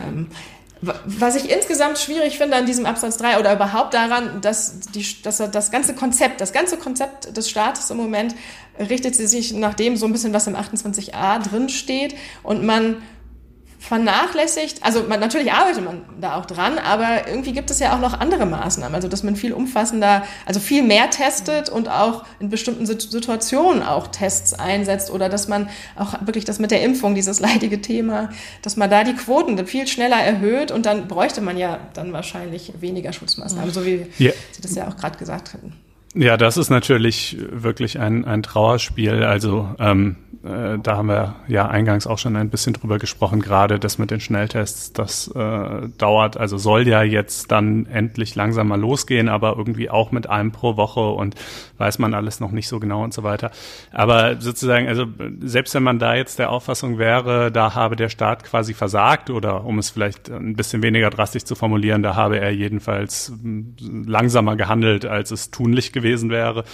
[0.00, 0.28] Ähm,
[0.82, 5.38] was ich insgesamt schwierig finde an diesem Absatz 3 oder überhaupt daran, dass, die, dass
[5.38, 8.34] das ganze Konzept, das ganze Konzept des Staates im Moment
[8.78, 12.96] richtet sich nach dem so ein bisschen, was im 28a drin steht und man
[13.82, 17.98] vernachlässigt, also man, natürlich arbeitet man da auch dran, aber irgendwie gibt es ja auch
[17.98, 22.48] noch andere Maßnahmen, also dass man viel umfassender, also viel mehr testet und auch in
[22.48, 27.40] bestimmten Situationen auch Tests einsetzt oder dass man auch wirklich das mit der Impfung, dieses
[27.40, 28.30] leidige Thema,
[28.62, 32.72] dass man da die Quoten viel schneller erhöht und dann bräuchte man ja dann wahrscheinlich
[32.78, 34.32] weniger Schutzmaßnahmen, so wie yeah.
[34.52, 35.74] Sie das ja auch gerade gesagt hatten.
[36.14, 39.24] Ja, das ist natürlich wirklich ein, ein Trauerspiel.
[39.24, 43.78] Also ähm, äh, da haben wir ja eingangs auch schon ein bisschen drüber gesprochen, gerade
[43.78, 48.80] das mit den Schnelltests, das äh, dauert, also soll ja jetzt dann endlich langsam mal
[48.80, 51.36] losgehen, aber irgendwie auch mit einem pro Woche und
[51.78, 53.50] weiß man alles noch nicht so genau und so weiter.
[53.92, 55.06] Aber sozusagen, also
[55.40, 59.64] selbst wenn man da jetzt der Auffassung wäre, da habe der Staat quasi versagt oder
[59.64, 64.56] um es vielleicht ein bisschen weniger drastisch zu formulieren, da habe er jedenfalls hm, langsamer
[64.56, 66.64] gehandelt, als es tunlich gewesen wäre,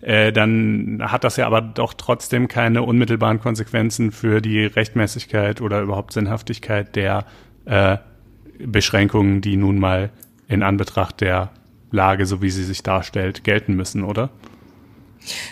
[0.00, 5.80] äh, dann hat das ja aber doch trotzdem keine unmittelbaren Konsequenzen für die Rechtmäßigkeit oder
[5.80, 7.24] überhaupt Sinnhaftigkeit der
[7.64, 7.98] äh,
[8.58, 10.10] Beschränkungen, die nun mal
[10.48, 11.50] in Anbetracht der
[11.90, 14.30] Lage, so wie sie sich darstellt, gelten müssen, oder?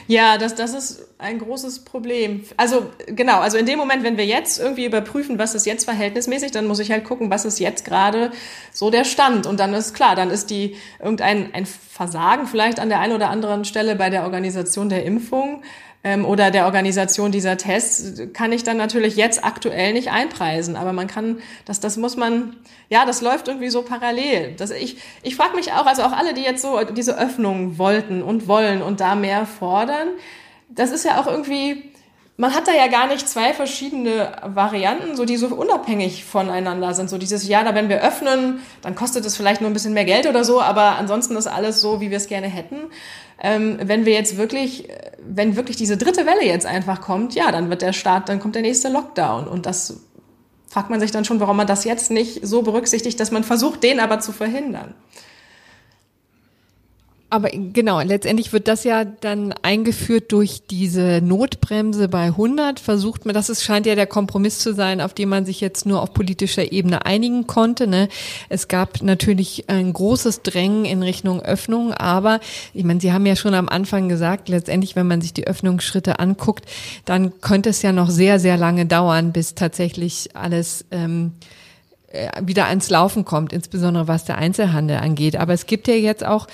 [0.07, 2.45] Ja, das, das ist ein großes Problem.
[2.57, 6.53] Also genau, also in dem Moment, wenn wir jetzt irgendwie überprüfen, was ist jetzt verhältnismäßig,
[6.53, 8.33] dann muss ich halt gucken, was ist jetzt gerade
[8.72, 9.47] so der Stand.
[9.47, 13.31] Und dann ist klar, dann ist die irgendein ein Versagen vielleicht an der einen oder
[13.31, 15.62] anderen Stelle bei der Organisation der Impfung
[16.05, 20.77] ähm, oder der Organisation dieser Tests, kann ich dann natürlich jetzt aktuell nicht einpreisen.
[20.77, 22.57] Aber man kann, das, das muss man,
[22.91, 24.55] ja, das läuft irgendwie so parallel.
[24.57, 28.23] Das, ich ich frage mich auch, also auch alle, die jetzt so diese Öffnung wollten
[28.23, 30.09] und wollen und da mehr fordern,
[30.69, 31.91] das ist ja auch irgendwie,
[32.37, 37.09] man hat da ja gar nicht zwei verschiedene Varianten, so die so unabhängig voneinander sind.
[37.09, 40.05] So dieses, ja, da wenn wir öffnen, dann kostet es vielleicht nur ein bisschen mehr
[40.05, 42.76] Geld oder so, aber ansonsten ist alles so, wie wir es gerne hätten.
[43.41, 44.89] Ähm, wenn wir jetzt wirklich,
[45.24, 48.57] wenn wirklich diese dritte Welle jetzt einfach kommt, ja, dann wird der Staat, dann kommt
[48.57, 50.01] der nächste Lockdown und das
[50.68, 53.85] fragt man sich dann schon, warum man das jetzt nicht so berücksichtigt, dass man versucht,
[53.85, 54.95] den aber zu verhindern.
[57.35, 62.78] Aber genau, letztendlich wird das ja dann eingeführt durch diese Notbremse bei 100.
[62.78, 65.85] Versucht man, das ist, scheint ja der Kompromiss zu sein, auf den man sich jetzt
[65.85, 67.89] nur auf politischer Ebene einigen konnte.
[67.89, 68.09] Ne?
[68.49, 72.39] Es gab natürlich ein großes Drängen in Richtung Öffnung, aber
[72.72, 76.20] ich meine, Sie haben ja schon am Anfang gesagt, letztendlich, wenn man sich die Öffnungsschritte
[76.20, 76.66] anguckt,
[77.05, 81.64] dann könnte es ja noch sehr, sehr lange dauern, bis tatsächlich alles ähm, äh,
[82.41, 85.37] wieder ans Laufen kommt, insbesondere was der Einzelhandel angeht.
[85.37, 86.47] Aber es gibt ja jetzt auch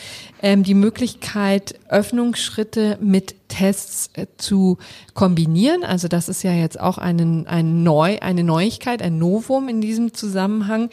[0.42, 4.78] ähm, die Möglichkeit, Öffnungsschritte mit Tests äh, zu
[5.12, 5.84] kombinieren.
[5.84, 10.14] Also das ist ja jetzt auch eine, ein Neu, eine Neuigkeit, ein Novum in diesem
[10.14, 10.88] Zusammenhang.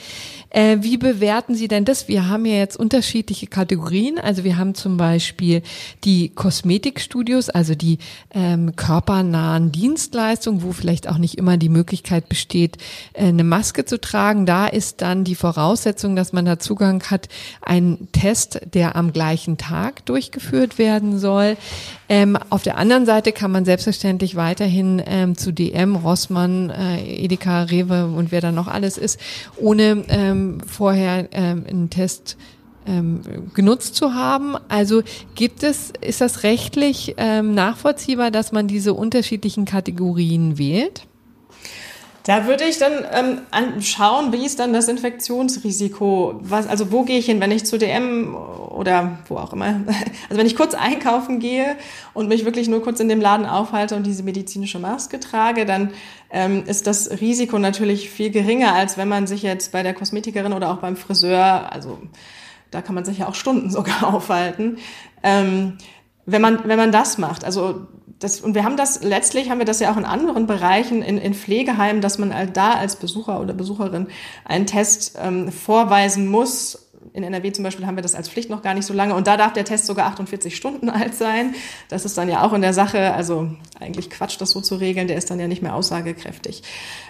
[0.49, 2.09] Äh, wie bewerten Sie denn das?
[2.09, 4.19] Wir haben ja jetzt unterschiedliche Kategorien.
[4.19, 5.61] Also wir haben zum Beispiel
[6.03, 7.99] die Kosmetikstudios, also die
[8.31, 12.77] ähm, körpernahen Dienstleistungen, wo vielleicht auch nicht immer die Möglichkeit besteht,
[13.13, 14.45] äh, eine Maske zu tragen.
[14.45, 17.29] Da ist dann die Voraussetzung, dass man da Zugang hat,
[17.61, 21.55] ein Test, der am gleichen Tag durchgeführt werden soll.
[22.09, 27.63] Ähm, auf der anderen Seite kann man selbstverständlich weiterhin ähm, zu DM, Rossmann, äh, Edeka,
[27.63, 29.19] Rewe und wer da noch alles ist,
[29.57, 32.37] ohne ähm, vorher ähm, einen Test
[32.85, 33.21] ähm,
[33.53, 34.55] genutzt zu haben.
[34.69, 35.01] Also
[35.35, 41.07] gibt es, ist das rechtlich ähm, nachvollziehbar, dass man diese unterschiedlichen Kategorien wählt?
[42.27, 46.41] Da würde ich dann ähm, schauen, wie ist dann das Infektionsrisiko?
[46.43, 49.67] Was, also wo gehe ich hin, wenn ich zu DM oder wo auch immer,
[50.29, 51.77] also wenn ich kurz einkaufen gehe
[52.13, 55.91] und mich wirklich nur kurz in dem Laden aufhalte und diese medizinische Maske trage, dann
[56.29, 60.51] ähm, ist das Risiko natürlich viel geringer, als wenn man sich jetzt bei der Kosmetikerin
[60.51, 61.97] oder auch beim Friseur, also
[62.71, 64.79] da kann man sich ja auch Stunden sogar aufhalten.
[65.23, 65.77] Ähm,
[66.27, 67.87] wenn man, wenn man das macht, also
[68.19, 71.17] das, und wir haben das, letztlich haben wir das ja auch in anderen Bereichen, in,
[71.17, 74.07] in Pflegeheimen, dass man da als Besucher oder Besucherin
[74.43, 78.61] einen Test ähm, vorweisen muss, in NRW zum Beispiel haben wir das als Pflicht noch
[78.61, 81.55] gar nicht so lange und da darf der Test sogar 48 Stunden alt sein.
[81.89, 83.49] Das ist dann ja auch in der Sache, also
[83.79, 86.63] eigentlich Quatsch, das so zu regeln, der ist dann ja nicht mehr aussagekräftig.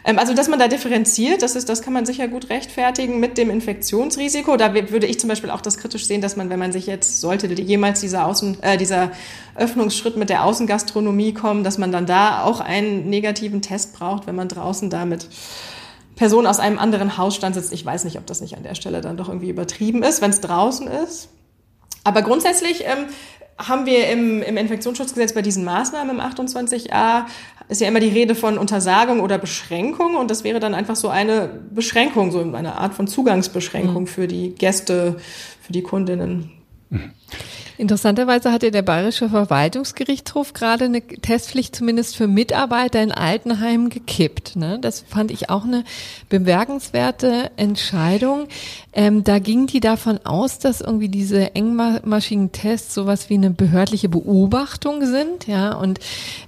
[0.06, 3.38] Ähm, also, dass man da differenziert, das ist, das kann man sicher gut rechtfertigen mit
[3.38, 4.58] dem Infektionsrisiko.
[4.58, 7.22] Da würde ich zum Beispiel auch das kritisch sehen, dass man, wenn man sich jetzt,
[7.22, 9.12] sollte jemals dieser Außen, äh, dieser
[9.56, 14.36] Öffnungsschritt mit der Außengastronomie kommen, dass man dann da auch einen negativen Test braucht, wenn
[14.36, 15.28] man draußen damit
[16.18, 17.72] Person aus einem anderen Hausstand sitzt.
[17.72, 20.32] Ich weiß nicht, ob das nicht an der Stelle dann doch irgendwie übertrieben ist, wenn
[20.32, 21.30] es draußen ist.
[22.04, 23.06] Aber grundsätzlich ähm,
[23.58, 27.26] haben wir im, im Infektionsschutzgesetz bei diesen Maßnahmen im 28a
[27.70, 31.10] ist ja immer die Rede von Untersagung oder Beschränkung und das wäre dann einfach so
[31.10, 34.08] eine Beschränkung, so eine Art von Zugangsbeschränkung mhm.
[34.08, 35.18] für die Gäste,
[35.62, 36.52] für die Kundinnen.
[36.90, 37.12] Mhm.
[37.78, 44.56] Interessanterweise hatte der Bayerische Verwaltungsgerichtshof gerade eine Testpflicht zumindest für Mitarbeiter in Altenheimen gekippt.
[44.56, 44.80] Ne?
[44.82, 45.84] Das fand ich auch eine
[46.28, 48.48] bemerkenswerte Entscheidung.
[48.94, 54.10] Ähm, da ging die davon aus, dass irgendwie diese engmaschigen Tests sowas wie eine behördliche
[54.10, 56.00] Beobachtung sind, ja, und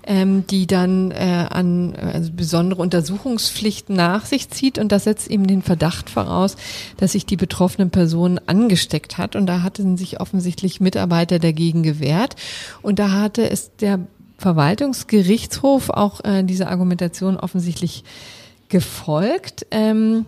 [0.07, 5.45] ähm, die dann äh, an also besondere Untersuchungspflichten nach sich zieht und das setzt eben
[5.45, 6.55] den Verdacht voraus,
[6.97, 12.35] dass sich die betroffene Person angesteckt hat und da hatten sich offensichtlich Mitarbeiter dagegen gewehrt
[12.81, 13.99] und da hatte es der
[14.37, 18.03] Verwaltungsgerichtshof auch äh, diese Argumentation offensichtlich
[18.69, 19.65] gefolgt.
[19.71, 20.25] Ähm,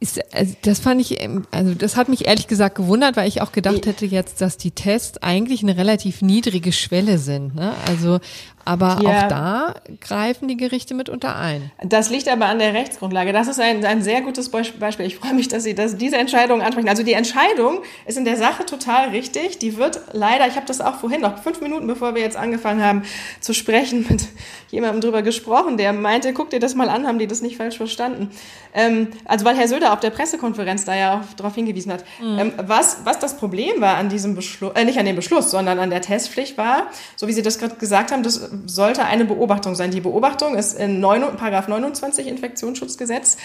[0.00, 3.42] ist, also das fand ich, ähm, also das hat mich ehrlich gesagt gewundert, weil ich
[3.42, 7.54] auch gedacht hätte jetzt, dass die Tests eigentlich eine relativ niedrige Schwelle sind.
[7.54, 7.74] Ne?
[7.86, 8.20] Also
[8.64, 9.24] aber ja.
[9.24, 11.70] auch da greifen die Gerichte mitunter ein.
[11.82, 13.32] Das liegt aber an der Rechtsgrundlage.
[13.32, 15.06] Das ist ein, ein sehr gutes Beispiel.
[15.06, 16.88] Ich freue mich, dass Sie das, diese Entscheidung ansprechen.
[16.88, 19.58] Also die Entscheidung ist in der Sache total richtig.
[19.58, 22.82] Die wird leider, ich habe das auch vorhin noch fünf Minuten, bevor wir jetzt angefangen
[22.82, 23.02] haben
[23.40, 24.28] zu sprechen, mit
[24.70, 27.76] jemandem drüber gesprochen, der meinte, guck dir das mal an, haben die das nicht falsch
[27.76, 28.30] verstanden.
[28.74, 32.04] Ähm, also weil Herr Söder auf der Pressekonferenz da ja auch darauf hingewiesen hat.
[32.20, 32.38] Mhm.
[32.38, 35.78] Ähm, was, was das Problem war an diesem Beschluss, äh, nicht an dem Beschluss, sondern
[35.78, 39.74] an der Testpflicht war, so wie Sie das gerade gesagt haben, das sollte eine Beobachtung
[39.74, 39.90] sein.
[39.90, 43.36] Die Beobachtung ist in 9, Paragraph 29 Infektionsschutzgesetz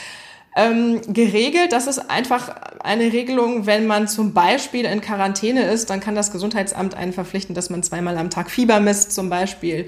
[0.55, 1.71] ähm, geregelt.
[1.71, 6.31] Das ist einfach eine Regelung, wenn man zum Beispiel in Quarantäne ist, dann kann das
[6.31, 9.85] Gesundheitsamt einen verpflichten, dass man zweimal am Tag Fieber misst zum Beispiel.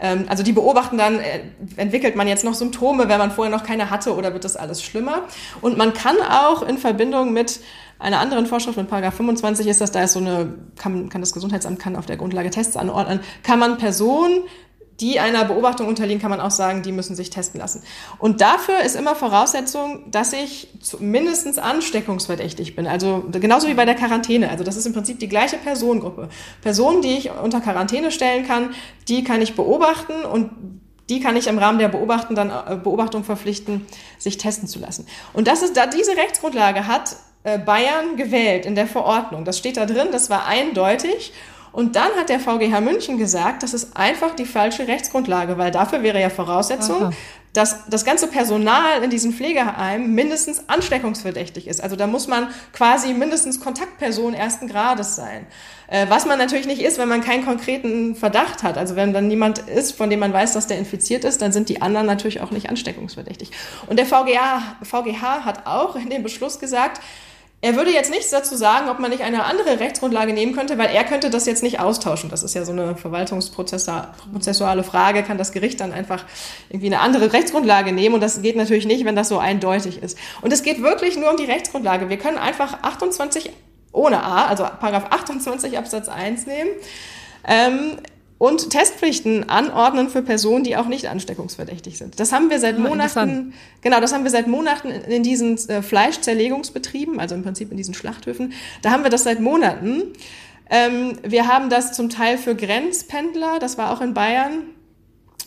[0.00, 1.40] Ähm, also die beobachten dann, äh,
[1.76, 4.82] entwickelt man jetzt noch Symptome, wenn man vorher noch keine hatte oder wird das alles
[4.82, 5.22] schlimmer.
[5.60, 7.60] Und man kann auch in Verbindung mit
[8.02, 11.32] einer anderen Vorschrift in Paragraph 25 ist das, da ist so eine, kann, kann das
[11.32, 14.42] Gesundheitsamt kann auf der Grundlage Tests anordnen, kann man Personen
[15.00, 17.82] die einer Beobachtung unterliegen, kann man auch sagen, die müssen sich testen lassen.
[18.18, 20.68] Und dafür ist immer Voraussetzung, dass ich
[21.00, 22.86] mindestens ansteckungsverdächtig bin.
[22.86, 24.50] Also genauso wie bei der Quarantäne.
[24.50, 26.28] Also das ist im Prinzip die gleiche Personengruppe.
[26.60, 28.74] Personen, die ich unter Quarantäne stellen kann,
[29.08, 30.50] die kann ich beobachten und
[31.08, 33.86] die kann ich im Rahmen der Beobachten dann, äh, Beobachtung verpflichten,
[34.18, 35.06] sich testen zu lassen.
[35.32, 39.44] Und das ist, da diese Rechtsgrundlage hat Bayern gewählt in der Verordnung.
[39.44, 41.32] Das steht da drin, das war eindeutig.
[41.72, 46.02] Und dann hat der VGH München gesagt, das ist einfach die falsche Rechtsgrundlage, weil dafür
[46.02, 47.12] wäre ja Voraussetzung, Aha.
[47.54, 51.82] dass das ganze Personal in diesen Pflegeheimen mindestens ansteckungsverdächtig ist.
[51.82, 55.46] Also da muss man quasi mindestens Kontaktperson ersten Grades sein.
[55.88, 58.76] Äh, was man natürlich nicht ist, wenn man keinen konkreten Verdacht hat.
[58.76, 61.70] Also wenn dann niemand ist, von dem man weiß, dass der infiziert ist, dann sind
[61.70, 63.50] die anderen natürlich auch nicht ansteckungsverdächtig.
[63.86, 67.00] Und der VGH, VGH hat auch in dem Beschluss gesagt,
[67.64, 70.92] er würde jetzt nichts dazu sagen, ob man nicht eine andere Rechtsgrundlage nehmen könnte, weil
[70.92, 72.28] er könnte das jetzt nicht austauschen.
[72.28, 75.22] Das ist ja so eine verwaltungsprozessuale Frage.
[75.22, 76.24] Kann das Gericht dann einfach
[76.70, 78.16] irgendwie eine andere Rechtsgrundlage nehmen?
[78.16, 80.18] Und das geht natürlich nicht, wenn das so eindeutig ist.
[80.40, 82.08] Und es geht wirklich nur um die Rechtsgrundlage.
[82.08, 83.50] Wir können einfach 28
[83.92, 86.70] ohne A, also Paragraph 28 Absatz 1 nehmen.
[87.46, 87.98] Ähm,
[88.42, 92.18] und Testpflichten anordnen für Personen, die auch nicht ansteckungsverdächtig sind.
[92.18, 95.80] Das haben wir seit ah, Monaten, genau, das haben wir seit Monaten in diesen äh,
[95.80, 98.52] Fleischzerlegungsbetrieben, also im Prinzip in diesen Schlachthöfen.
[98.82, 100.14] Da haben wir das seit Monaten.
[100.68, 104.64] Ähm, wir haben das zum Teil für Grenzpendler, das war auch in Bayern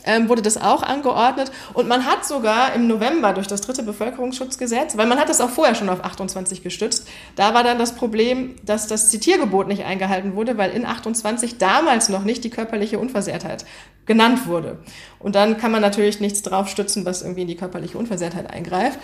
[0.05, 1.51] ähm, wurde das auch angeordnet.
[1.73, 5.49] Und man hat sogar im November durch das dritte Bevölkerungsschutzgesetz, weil man hat das auch
[5.49, 10.35] vorher schon auf 28 gestützt, da war dann das Problem, dass das Zitiergebot nicht eingehalten
[10.35, 13.65] wurde, weil in 28 damals noch nicht die körperliche Unversehrtheit
[14.05, 14.77] genannt wurde.
[15.19, 18.99] Und dann kann man natürlich nichts drauf stützen, was irgendwie in die körperliche Unversehrtheit eingreift.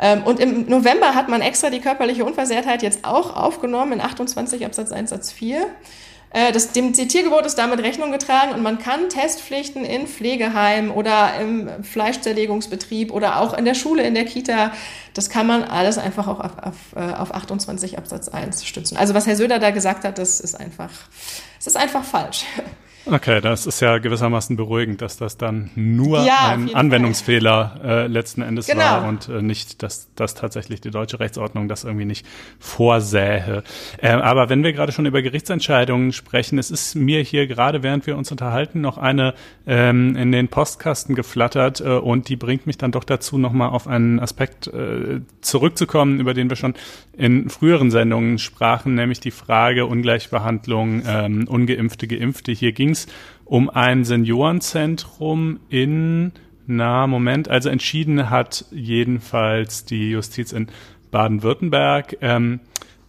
[0.00, 4.64] Ähm, und im November hat man extra die körperliche Unversehrtheit jetzt auch aufgenommen in 28
[4.64, 5.66] Absatz 1 Satz 4.
[6.30, 11.38] Äh, das, dem Zitiergebot ist damit Rechnung getragen und man kann Testpflichten in Pflegeheimen oder
[11.40, 14.72] im Fleischzerlegungsbetrieb oder auch in der Schule, in der Kita,
[15.14, 18.96] das kann man alles einfach auch auf, auf, äh, auf 28 Absatz 1 stützen.
[18.96, 20.90] Also was Herr Söder da gesagt hat, das ist einfach,
[21.58, 22.44] das ist einfach falsch.
[23.08, 28.42] Okay, das ist ja gewissermaßen beruhigend, dass das dann nur ja, ein Anwendungsfehler äh, letzten
[28.42, 28.82] Endes genau.
[28.82, 32.26] war und äh, nicht, dass, dass tatsächlich die deutsche Rechtsordnung das irgendwie nicht
[32.58, 33.62] vorsähe.
[33.98, 38.08] Äh, aber wenn wir gerade schon über Gerichtsentscheidungen sprechen, es ist mir hier gerade, während
[38.08, 39.34] wir uns unterhalten, noch eine
[39.68, 43.86] ähm, in den Postkasten geflattert äh, und die bringt mich dann doch dazu, nochmal auf
[43.86, 46.74] einen Aspekt äh, zurückzukommen, über den wir schon
[47.16, 52.50] in früheren Sendungen sprachen, nämlich die Frage Ungleichbehandlung, ähm, ungeimpfte, geimpfte.
[52.50, 53.06] Hier ging es
[53.44, 56.32] um ein Seniorenzentrum in,
[56.66, 60.66] na, Moment, also entschieden hat jedenfalls die Justiz in
[61.10, 62.16] Baden-Württemberg.
[62.20, 62.60] Ähm,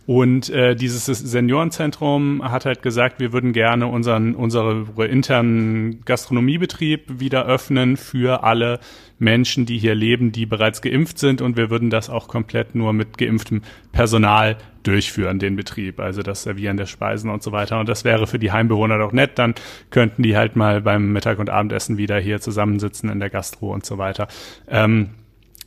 [0.05, 7.45] und äh, dieses Seniorenzentrum hat halt gesagt, wir würden gerne unseren unsere internen Gastronomiebetrieb wieder
[7.45, 8.79] öffnen für alle
[9.19, 12.93] Menschen, die hier leben, die bereits geimpft sind und wir würden das auch komplett nur
[12.93, 13.61] mit geimpftem
[13.91, 17.79] Personal durchführen, den Betrieb, also das Servieren der Speisen und so weiter.
[17.79, 19.55] Und das wäre für die Heimbewohner doch nett, dann
[19.89, 23.85] könnten die halt mal beim Mittag- und Abendessen wieder hier zusammensitzen in der Gastro und
[23.85, 24.27] so weiter.
[24.67, 25.09] Ähm,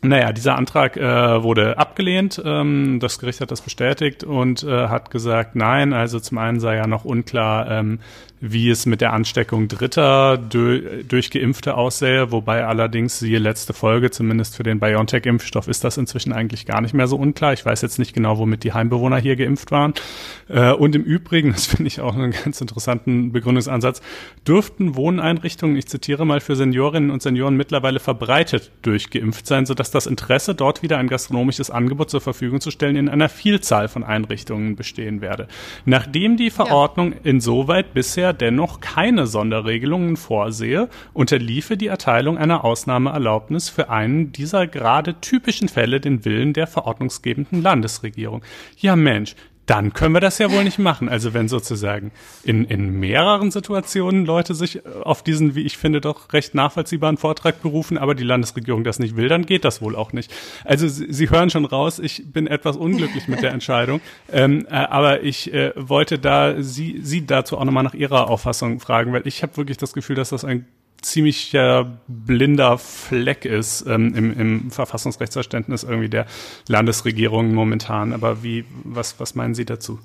[0.03, 2.41] naja, dieser Antrag äh, wurde abgelehnt.
[2.43, 6.77] Ähm, das Gericht hat das bestätigt und äh, hat gesagt, nein, also zum einen sei
[6.77, 8.01] ja noch unklar, ähm,
[8.41, 14.57] wie es mit der Ansteckung Dritter durch Geimpfte aussähe, wobei allerdings siehe letzte Folge, zumindest
[14.57, 17.53] für den BioNTech-Impfstoff, ist das inzwischen eigentlich gar nicht mehr so unklar.
[17.53, 19.93] Ich weiß jetzt nicht genau, womit die Heimbewohner hier geimpft waren.
[20.49, 24.01] Äh, und im Übrigen, das finde ich auch einen ganz interessanten Begründungsansatz,
[24.49, 30.07] dürften Wohneinrichtungen, ich zitiere mal, für Seniorinnen und Senioren mittlerweile verbreitet durchgeimpft sein, sodass das
[30.07, 34.77] Interesse, dort wieder ein gastronomisches Angebot zur Verfügung zu stellen, in einer Vielzahl von Einrichtungen
[34.77, 35.47] bestehen werde.
[35.85, 37.19] Nachdem die Verordnung ja.
[37.25, 45.21] insoweit bisher dennoch keine Sonderregelungen vorsehe, unterliefe die Erteilung einer Ausnahmeerlaubnis für einen dieser gerade
[45.21, 48.43] typischen Fälle den Willen der verordnungsgebenden Landesregierung.
[48.77, 49.35] Ja Mensch,
[49.71, 51.09] dann können wir das ja wohl nicht machen.
[51.09, 52.11] Also wenn sozusagen
[52.43, 57.63] in, in mehreren Situationen Leute sich auf diesen, wie ich finde, doch recht nachvollziehbaren Vortrag
[57.63, 60.35] berufen, aber die Landesregierung das nicht will, dann geht das wohl auch nicht.
[60.65, 64.01] Also Sie, Sie hören schon raus, ich bin etwas unglücklich mit der Entscheidung,
[64.33, 68.81] ähm, äh, aber ich äh, wollte da Sie, Sie dazu auch nochmal nach Ihrer Auffassung
[68.81, 70.67] fragen, weil ich habe wirklich das Gefühl, dass das ein
[71.03, 76.27] ziemlicher blinder Fleck ist ähm, im, im Verfassungsrechtsverständnis irgendwie der
[76.69, 78.13] Landesregierung momentan.
[78.13, 79.99] Aber wie, was, was meinen Sie dazu?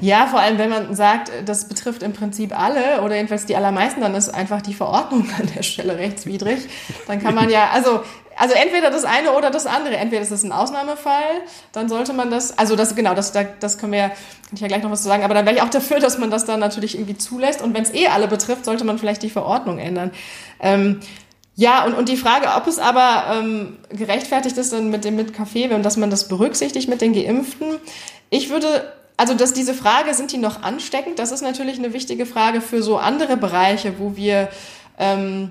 [0.00, 4.00] Ja, vor allem, wenn man sagt, das betrifft im Prinzip alle oder jedenfalls die allermeisten,
[4.00, 6.68] dann ist einfach die Verordnung an der Stelle rechtswidrig.
[7.06, 8.02] Dann kann man ja, also
[8.40, 9.98] also entweder das eine oder das andere.
[9.98, 13.92] Entweder ist es ein Ausnahmefall, dann sollte man das, also das genau, das, das können
[13.92, 14.16] wir, kann
[14.54, 16.30] ich ja gleich noch was zu sagen, aber dann wäre ich auch dafür, dass man
[16.30, 17.60] das dann natürlich irgendwie zulässt.
[17.60, 20.10] Und wenn es eh alle betrifft, sollte man vielleicht die Verordnung ändern.
[20.58, 21.00] Ähm,
[21.54, 25.34] ja, und, und die Frage, ob es aber ähm, gerechtfertigt ist dann mit dem mit
[25.34, 27.76] Kaffee und dass man das berücksichtigt mit den Geimpften.
[28.30, 32.24] Ich würde also dass diese Frage, sind die noch ansteckend, das ist natürlich eine wichtige
[32.24, 34.48] Frage für so andere Bereiche, wo wir,
[34.98, 35.50] ähm,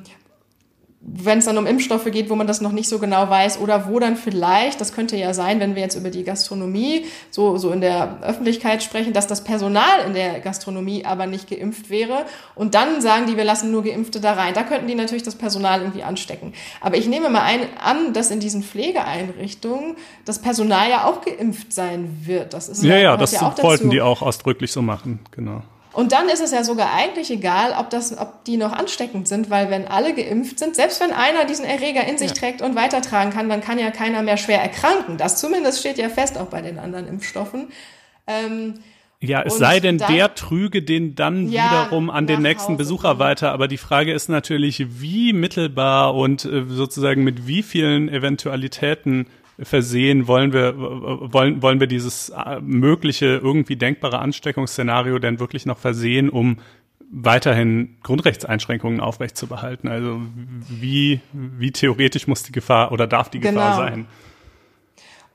[1.01, 3.87] wenn es dann um Impfstoffe geht, wo man das noch nicht so genau weiß oder
[3.87, 7.71] wo dann vielleicht, das könnte ja sein, wenn wir jetzt über die Gastronomie so, so
[7.71, 12.75] in der Öffentlichkeit sprechen, dass das Personal in der Gastronomie aber nicht geimpft wäre und
[12.75, 14.53] dann sagen die, wir lassen nur Geimpfte da rein.
[14.53, 16.53] Da könnten die natürlich das Personal irgendwie anstecken.
[16.81, 19.95] Aber ich nehme mal ein, an, dass in diesen Pflegeeinrichtungen
[20.25, 22.53] das Personal ja auch geimpft sein wird.
[22.53, 25.63] Das ist ja, ja, das ja wollten die auch ausdrücklich so machen, genau.
[25.91, 29.49] Und dann ist es ja sogar eigentlich egal, ob, das, ob die noch ansteckend sind,
[29.49, 32.35] weil wenn alle geimpft sind, selbst wenn einer diesen Erreger in sich ja.
[32.35, 35.17] trägt und weitertragen kann, dann kann ja keiner mehr schwer erkranken.
[35.17, 37.69] Das zumindest steht ja fest auch bei den anderen Impfstoffen.
[38.27, 38.75] Ähm,
[39.21, 42.77] ja, es sei denn, dann, der trüge den dann ja, wiederum an den nächsten Hause
[42.77, 43.19] Besucher kommen.
[43.19, 43.51] weiter.
[43.51, 49.27] Aber die Frage ist natürlich, wie mittelbar und äh, sozusagen mit wie vielen Eventualitäten
[49.61, 55.77] versehen, wollen wir, wollen, wollen wir dieses äh, mögliche, irgendwie denkbare Ansteckungsszenario denn wirklich noch
[55.77, 56.57] versehen, um
[57.11, 59.89] weiterhin Grundrechtseinschränkungen aufrechtzubehalten?
[59.89, 60.21] Also
[60.69, 63.89] wie, wie theoretisch muss die Gefahr oder darf die Gefahr genau.
[63.89, 64.05] sein?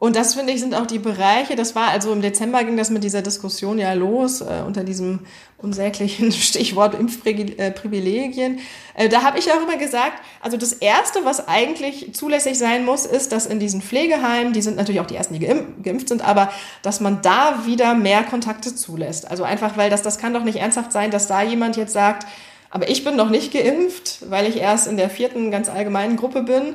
[0.05, 2.91] Und das finde ich sind auch die Bereiche, das war also im Dezember ging das
[2.91, 5.21] mit dieser Diskussion ja los, äh, unter diesem
[5.57, 8.59] unsäglichen Stichwort Impfprivilegien.
[8.93, 13.07] Äh, da habe ich auch immer gesagt, also das Erste, was eigentlich zulässig sein muss,
[13.07, 15.47] ist, dass in diesen Pflegeheimen, die sind natürlich auch die Ersten, die
[15.83, 16.53] geimpft sind, aber
[16.83, 19.31] dass man da wieder mehr Kontakte zulässt.
[19.31, 22.27] Also einfach, weil das, das kann doch nicht ernsthaft sein, dass da jemand jetzt sagt,
[22.69, 26.43] aber ich bin noch nicht geimpft, weil ich erst in der vierten ganz allgemeinen Gruppe
[26.43, 26.75] bin.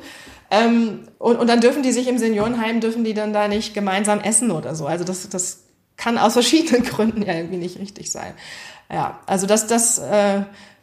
[0.52, 4.20] Ähm, und, und dann dürfen die sich im Seniorenheim, dürfen die dann da nicht gemeinsam
[4.20, 4.88] essen oder so.
[4.88, 5.64] Also das, das
[5.98, 8.34] kann aus verschiedenen Gründen ja irgendwie nicht richtig sein.
[8.92, 10.42] Ja, also das, das, äh,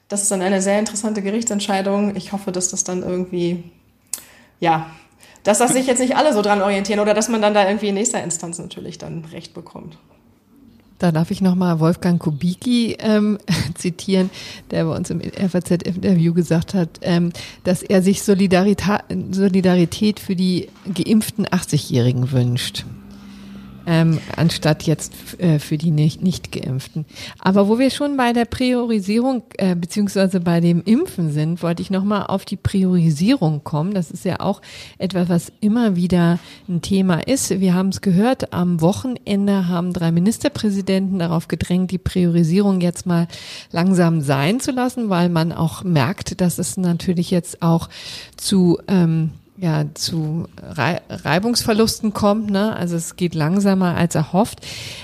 [0.08, 2.14] das ist dann eine sehr interessante Gerichtsentscheidung.
[2.14, 3.64] Ich hoffe, dass das dann irgendwie,
[4.60, 4.90] ja,
[5.42, 7.88] dass das sich jetzt nicht alle so dran orientieren oder dass man dann da irgendwie
[7.88, 9.98] in nächster Instanz natürlich dann Recht bekommt.
[10.98, 13.38] Da darf ich nochmal Wolfgang Kubicki ähm,
[13.74, 14.30] zitieren,
[14.70, 17.32] der bei uns im FAZ-Interview gesagt hat, ähm,
[17.64, 22.84] dass er sich Solidarität, Solidarität für die geimpften 80-Jährigen wünscht
[23.86, 27.06] ähm, anstatt jetzt äh, für die nicht, nicht geimpften.
[27.38, 31.90] Aber wo wir schon bei der Priorisierung äh, beziehungsweise bei dem Impfen sind, wollte ich
[31.90, 33.94] nochmal auf die Priorisierung kommen.
[33.94, 34.60] Das ist ja auch
[34.98, 37.60] etwas, was immer wieder ein Thema ist.
[37.60, 43.28] Wir haben es gehört, am Wochenende haben drei Ministerpräsidenten darauf gedrängt, die Priorisierung jetzt mal
[43.70, 47.88] langsam sein zu lassen, weil man auch merkt, dass es natürlich jetzt auch
[48.36, 52.50] zu ähm, ja, zu Reibungsverlusten kommt.
[52.50, 52.74] Ne?
[52.74, 54.60] Also es geht langsamer als erhofft.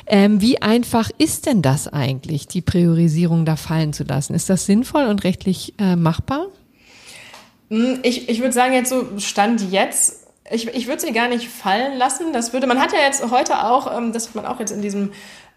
[0.06, 4.34] Ähm, wie einfach ist denn das eigentlich, die Priorisierung da fallen zu lassen?
[4.34, 6.46] Ist das sinnvoll und rechtlich äh, machbar?
[7.70, 11.48] Hm, ich, ich würde sagen, jetzt so Stand jetzt ich, ich würde sie gar nicht
[11.48, 12.32] fallen lassen.
[12.32, 14.82] Das würde, man hat ja jetzt heute auch, ähm, das hat man auch jetzt in
[14.82, 15.12] diesem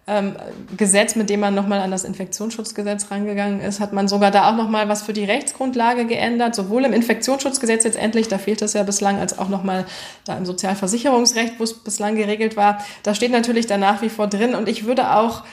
[0.08, 0.36] ähm,
[0.78, 4.56] Gesetz, mit dem man nochmal an das Infektionsschutzgesetz rangegangen ist, hat man sogar da auch
[4.56, 8.84] nochmal was für die Rechtsgrundlage geändert, sowohl im Infektionsschutzgesetz jetzt endlich, da fehlt es ja
[8.84, 9.86] bislang, als auch nochmal
[10.26, 12.84] da im Sozialversicherungsrecht, wo es bislang geregelt war.
[13.02, 15.44] Da steht natürlich da nach wie vor drin und ich würde auch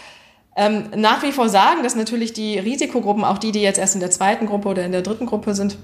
[0.55, 4.00] ähm, nach wie vor sagen, dass natürlich die Risikogruppen, auch die, die jetzt erst in
[4.00, 5.78] der zweiten Gruppe oder in der dritten Gruppe sind,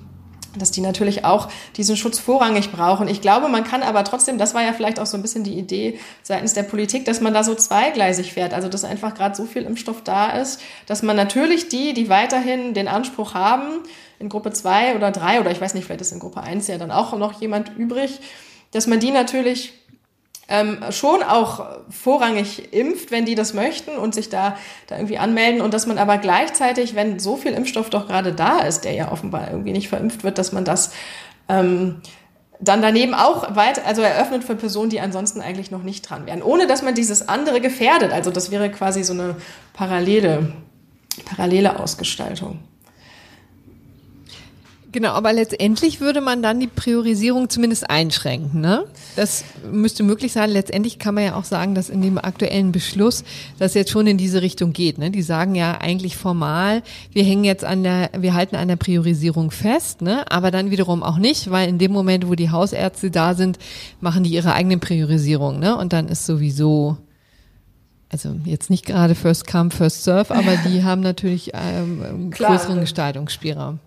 [0.57, 3.09] dass die natürlich auch diesen Schutz vorrangig brauchen.
[3.09, 5.59] Ich glaube, man kann aber trotzdem, das war ja vielleicht auch so ein bisschen die
[5.59, 8.55] Idee seitens der Politik, dass man da so zweigleisig fährt.
[8.55, 12.75] Also dass einfach gerade so viel Impfstoff da ist, dass man natürlich die, die weiterhin
[12.75, 13.81] den Anspruch haben,
[14.19, 16.79] in Gruppe zwei oder drei oder ich weiß nicht, vielleicht ist in Gruppe eins ja
[16.79, 18.19] dann auch noch jemand übrig,
[18.73, 19.73] dass man die natürlich
[20.49, 25.61] ähm, schon auch vorrangig impft, wenn die das möchten und sich da, da irgendwie anmelden
[25.61, 29.13] und dass man aber gleichzeitig, wenn so viel Impfstoff doch gerade da ist, der ja
[29.13, 30.93] offenbar irgendwie nicht verimpft wird, dass man das
[31.49, 32.01] ähm,
[32.61, 36.43] dann daneben auch weit, also eröffnet für Personen, die ansonsten eigentlich noch nicht dran wären,
[36.43, 38.13] ohne dass man dieses andere gefährdet.
[38.13, 39.37] Also das wäre quasi so eine
[39.75, 40.53] parallele,
[41.25, 42.59] parallele Ausgestaltung.
[44.91, 48.63] Genau, aber letztendlich würde man dann die Priorisierung zumindest einschränken.
[48.63, 48.85] Ne?
[49.17, 50.49] Das müsste möglich sein.
[50.49, 53.23] Letztendlich kann man ja auch sagen, dass in dem aktuellen Beschluss
[53.59, 54.97] das jetzt schon in diese Richtung geht.
[54.97, 55.11] Ne?
[55.11, 56.83] Die sagen ja eigentlich formal,
[57.13, 60.31] wir hängen jetzt an der, wir halten an der Priorisierung fest, ne?
[60.31, 63.59] aber dann wiederum auch nicht, weil in dem Moment, wo die Hausärzte da sind,
[64.01, 65.59] machen die ihre eigene Priorisierung.
[65.59, 65.77] Ne?
[65.77, 66.97] Und dann ist sowieso
[68.11, 73.81] also jetzt nicht gerade First Come, First Serve, aber die haben natürlich ähm, größeren Gestaltungsspielraum.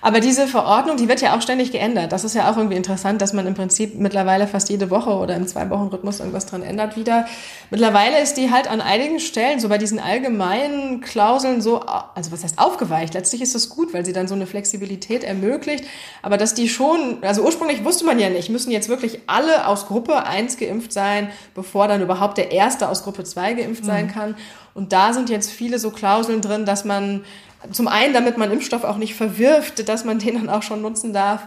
[0.00, 2.12] Aber diese Verordnung, die wird ja auch ständig geändert.
[2.12, 5.36] Das ist ja auch irgendwie interessant, dass man im Prinzip mittlerweile fast jede Woche oder
[5.36, 7.26] im Zwei-Wochen-Rhythmus irgendwas dran ändert wieder.
[7.70, 12.44] Mittlerweile ist die halt an einigen Stellen, so bei diesen allgemeinen Klauseln so, also was
[12.44, 13.14] heißt aufgeweicht?
[13.14, 15.84] Letztlich ist das gut, weil sie dann so eine Flexibilität ermöglicht.
[16.22, 19.86] Aber dass die schon, also ursprünglich wusste man ja nicht, müssen jetzt wirklich alle aus
[19.86, 23.86] Gruppe 1 geimpft sein, bevor dann überhaupt der Erste aus Gruppe 2 geimpft mhm.
[23.86, 24.36] sein kann.
[24.74, 27.24] Und da sind jetzt viele so Klauseln drin, dass man
[27.72, 31.12] zum einen, damit man Impfstoff auch nicht verwirft, dass man den dann auch schon nutzen
[31.12, 31.42] darf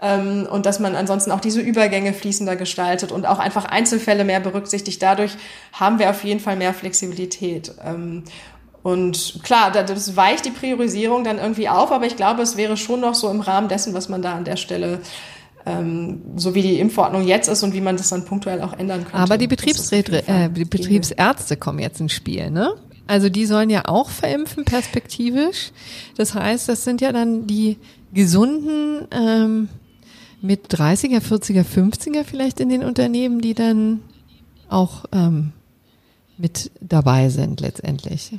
[0.00, 4.40] ähm, und dass man ansonsten auch diese Übergänge fließender gestaltet und auch einfach Einzelfälle mehr
[4.40, 5.02] berücksichtigt.
[5.02, 5.36] Dadurch
[5.72, 7.72] haben wir auf jeden Fall mehr Flexibilität.
[7.84, 8.24] Ähm,
[8.82, 13.00] und klar, das weicht die Priorisierung dann irgendwie auf, aber ich glaube, es wäre schon
[13.00, 15.00] noch so im Rahmen dessen, was man da an der Stelle
[15.66, 19.02] ähm, so wie die Impfverordnung jetzt ist und wie man das dann punktuell auch ändern
[19.02, 19.18] könnte.
[19.18, 22.72] Aber die, Betriebsräte, äh, die Betriebsärzte kommen jetzt ins Spiel, ne?
[23.10, 25.72] Also die sollen ja auch verimpfen, perspektivisch.
[26.16, 27.76] Das heißt, das sind ja dann die
[28.14, 29.68] gesunden ähm,
[30.40, 34.00] mit 30er, 40er, 50er vielleicht in den Unternehmen, die dann
[34.68, 35.50] auch ähm,
[36.38, 38.38] mit dabei sind letztendlich.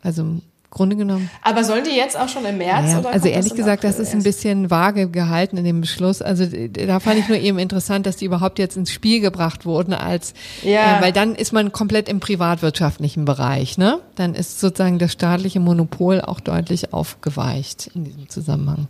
[0.00, 0.40] Also
[0.74, 1.30] Grunde genommen.
[1.42, 2.92] Aber sollen die jetzt auch schon im März?
[2.92, 6.20] Ja, oder also ehrlich gesagt, das ist ein bisschen vage gehalten in dem Beschluss.
[6.20, 9.94] Also da fand ich nur eben interessant, dass die überhaupt jetzt ins Spiel gebracht wurden,
[9.94, 10.98] als ja.
[10.98, 14.00] äh, weil dann ist man komplett im privatwirtschaftlichen Bereich, ne?
[14.16, 18.88] Dann ist sozusagen das staatliche Monopol auch deutlich aufgeweicht in diesem Zusammenhang.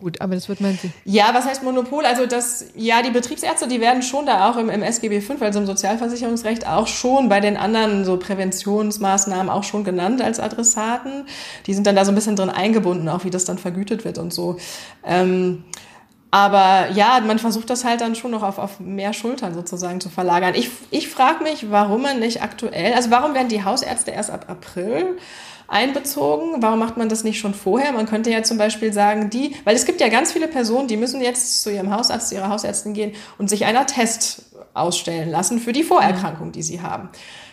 [0.00, 0.92] Gut, aber das wird man sehen.
[1.04, 2.04] Ja, was heißt Monopol?
[2.04, 5.58] Also das, ja, die Betriebsärzte, die werden schon da auch im, im SGB V, also
[5.58, 11.26] im Sozialversicherungsrecht, auch schon bei den anderen so Präventionsmaßnahmen auch schon genannt als Adressaten.
[11.66, 14.18] Die sind dann da so ein bisschen drin eingebunden, auch wie das dann vergütet wird
[14.18, 14.58] und so.
[15.04, 15.64] Ähm,
[16.30, 20.10] aber ja, man versucht das halt dann schon noch auf, auf mehr Schultern sozusagen zu
[20.10, 20.54] verlagern.
[20.54, 24.44] Ich, ich frage mich, warum man nicht aktuell, also warum werden die Hausärzte erst ab
[24.48, 25.16] April
[25.68, 26.62] einbezogen?
[26.62, 27.92] Warum macht man das nicht schon vorher?
[27.92, 30.96] Man könnte ja zum Beispiel sagen, die, weil es gibt ja ganz viele Personen, die
[30.96, 34.42] müssen jetzt zu ihrem Hausarzt, zu ihrer Hausärztin gehen und sich einer Test
[34.74, 37.10] ausstellen lassen für die Vorerkrankung, die sie haben.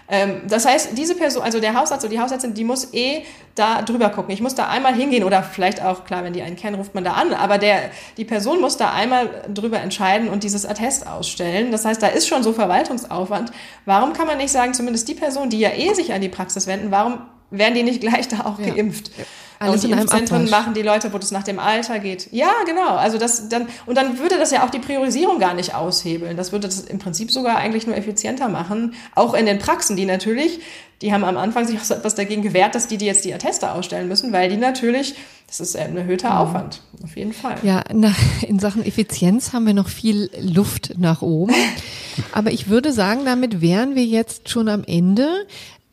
[0.07, 3.23] Ähm, das heißt, diese Person, also der Hausarzt oder die Hausärztin, die muss eh
[3.55, 4.33] da drüber gucken.
[4.33, 7.03] Ich muss da einmal hingehen oder vielleicht auch, klar, wenn die einen kennen, ruft man
[7.03, 11.71] da an, aber der, die Person muss da einmal drüber entscheiden und dieses Attest ausstellen.
[11.71, 13.51] Das heißt, da ist schon so Verwaltungsaufwand.
[13.85, 16.67] Warum kann man nicht sagen, zumindest die Person, die ja eh sich an die Praxis
[16.67, 17.21] wenden, warum
[17.51, 18.73] werden die nicht gleich da auch ja.
[18.73, 19.11] geimpft?
[19.59, 22.27] Alles und die Impfzentren machen die Leute, wo das nach dem Alter geht.
[22.31, 22.95] Ja, genau.
[22.95, 26.35] Also das dann und dann würde das ja auch die Priorisierung gar nicht aushebeln.
[26.35, 28.95] Das würde das im Prinzip sogar eigentlich nur effizienter machen.
[29.15, 30.59] Auch in den Praxen, die natürlich,
[31.01, 33.33] die haben am Anfang sich auch so etwas dagegen gewehrt, dass die, die jetzt die
[33.33, 35.15] Atteste ausstellen müssen, weil die natürlich,
[35.47, 36.37] das ist ein erhöhter mhm.
[36.37, 36.81] Aufwand.
[37.03, 37.55] Auf jeden Fall.
[37.63, 41.53] Ja, nach, in Sachen Effizienz haben wir noch viel Luft nach oben.
[42.31, 45.45] Aber ich würde sagen, damit wären wir jetzt schon am Ende.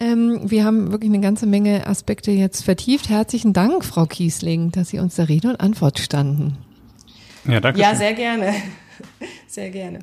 [0.03, 3.09] Ähm, wir haben wirklich eine ganze Menge Aspekte jetzt vertieft.
[3.09, 6.59] Herzlichen Dank, Frau Kiesling, dass Sie uns der Rede und Antwort standen.
[7.47, 7.81] Ja, danke.
[7.81, 8.53] Ja, sehr gerne.
[9.47, 10.01] Sehr gerne.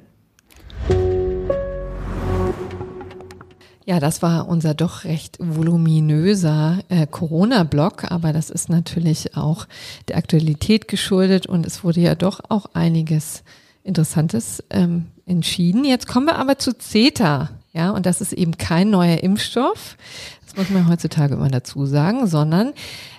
[3.86, 9.68] Ja, das war unser doch recht voluminöser äh, Corona-Block, aber das ist natürlich auch
[10.08, 13.44] der Aktualität geschuldet und es wurde ja doch auch einiges
[13.84, 15.86] Interessantes ähm, entschieden.
[15.86, 17.50] Jetzt kommen wir aber zu CETA.
[17.72, 19.98] Ja, und das ist eben kein neuer Impfstoff.
[20.46, 22.74] Das muss man heutzutage immer dazu sagen, sondern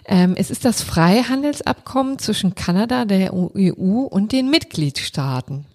[0.06, 5.66] ähm, es ist das Freihandelsabkommen zwischen Kanada, der EU und den Mitgliedstaaten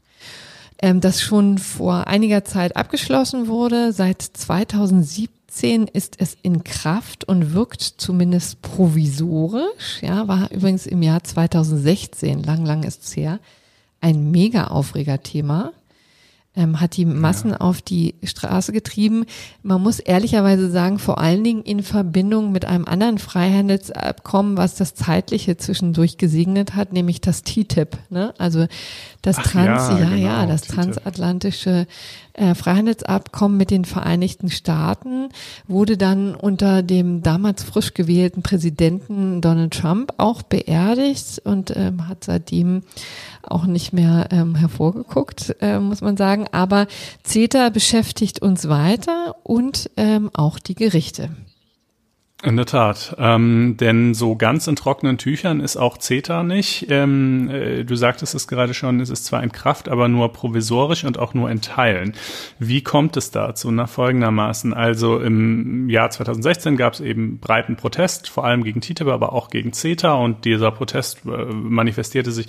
[0.79, 3.93] ähm, das schon vor einiger Zeit abgeschlossen wurde.
[3.93, 10.01] Seit 2017 ist es in Kraft und wirkt zumindest provisorisch.
[10.01, 13.39] Ja, war übrigens im Jahr 2016, lang, lang ist es her,
[14.01, 15.71] ein mega Aufregerthema
[16.55, 17.57] ähm, hat die Massen ja.
[17.57, 19.25] auf die Straße getrieben.
[19.63, 24.95] Man muss ehrlicherweise sagen, vor allen Dingen in Verbindung mit einem anderen Freihandelsabkommen, was das
[24.95, 27.97] zeitliche zwischendurch gesegnet hat, nämlich das TTIP.
[28.09, 28.33] Ne?
[28.37, 28.67] Also
[29.25, 30.75] das Ach Trans, ja, ja, genau, ja, das TTIP.
[30.75, 31.87] transatlantische
[32.33, 35.29] äh, Freihandelsabkommen mit den Vereinigten Staaten
[35.67, 42.23] wurde dann unter dem damals frisch gewählten Präsidenten Donald Trump auch beerdigt und ähm, hat
[42.23, 42.83] seitdem
[43.41, 46.45] auch nicht mehr ähm, hervorgeguckt, äh, muss man sagen.
[46.51, 46.85] Aber
[47.23, 51.29] CETA beschäftigt uns weiter und ähm, auch die Gerichte.
[52.43, 56.85] In der Tat, ähm, denn so ganz in trockenen Tüchern ist auch CETA nicht.
[56.89, 61.05] Ähm, äh, du sagtest es gerade schon, es ist zwar in Kraft, aber nur provisorisch
[61.05, 62.13] und auch nur in Teilen.
[62.59, 63.71] Wie kommt es dazu?
[63.71, 69.07] Nach folgendermaßen, also im Jahr 2016 gab es eben breiten Protest, vor allem gegen TTIP,
[69.07, 72.47] aber auch gegen CETA und dieser Protest äh, manifestierte sich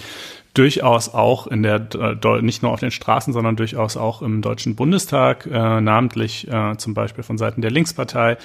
[0.53, 4.75] durchaus auch in der, äh, nicht nur auf den Straßen, sondern durchaus auch im Deutschen
[4.75, 8.39] Bundestag, äh, namentlich äh, zum Beispiel von Seiten der Linkspartei.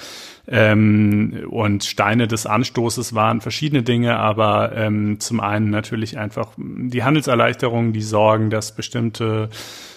[0.48, 7.04] Ähm, und Steine des Anstoßes waren verschiedene Dinge, aber ähm, zum einen natürlich einfach die
[7.04, 9.50] Handelserleichterungen, die sorgen, dass bestimmte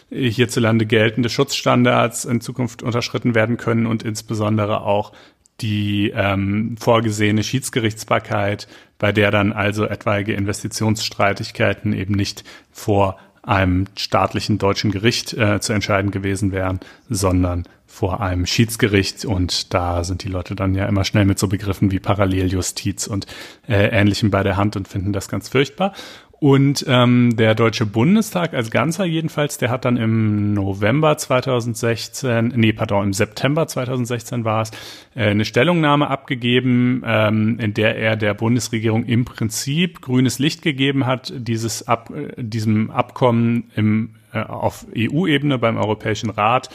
[0.09, 5.13] hierzulande geltende Schutzstandards in Zukunft unterschritten werden können und insbesondere auch
[5.61, 8.67] die ähm, vorgesehene Schiedsgerichtsbarkeit,
[8.99, 15.73] bei der dann also etwaige Investitionsstreitigkeiten eben nicht vor einem staatlichen deutschen Gericht äh, zu
[15.73, 16.79] entscheiden gewesen wären,
[17.09, 17.63] sondern
[17.95, 19.23] vor einem Schiedsgericht.
[19.23, 23.25] Und da sind die Leute dann ja immer schnell mit so Begriffen wie Paralleljustiz und
[23.69, 25.93] äh, Ähnlichem bei der Hand und finden das ganz furchtbar.
[26.39, 32.73] Und ähm, der Deutsche Bundestag als Ganzer jedenfalls, der hat dann im November 2016, nee,
[32.73, 34.71] pardon, im September 2016 war es,
[35.15, 41.05] äh, eine Stellungnahme abgegeben, ähm, in der er der Bundesregierung im Prinzip grünes Licht gegeben
[41.05, 46.69] hat, dieses Ab, äh, diesem Abkommen im, äh, auf EU-Ebene beim Europäischen Rat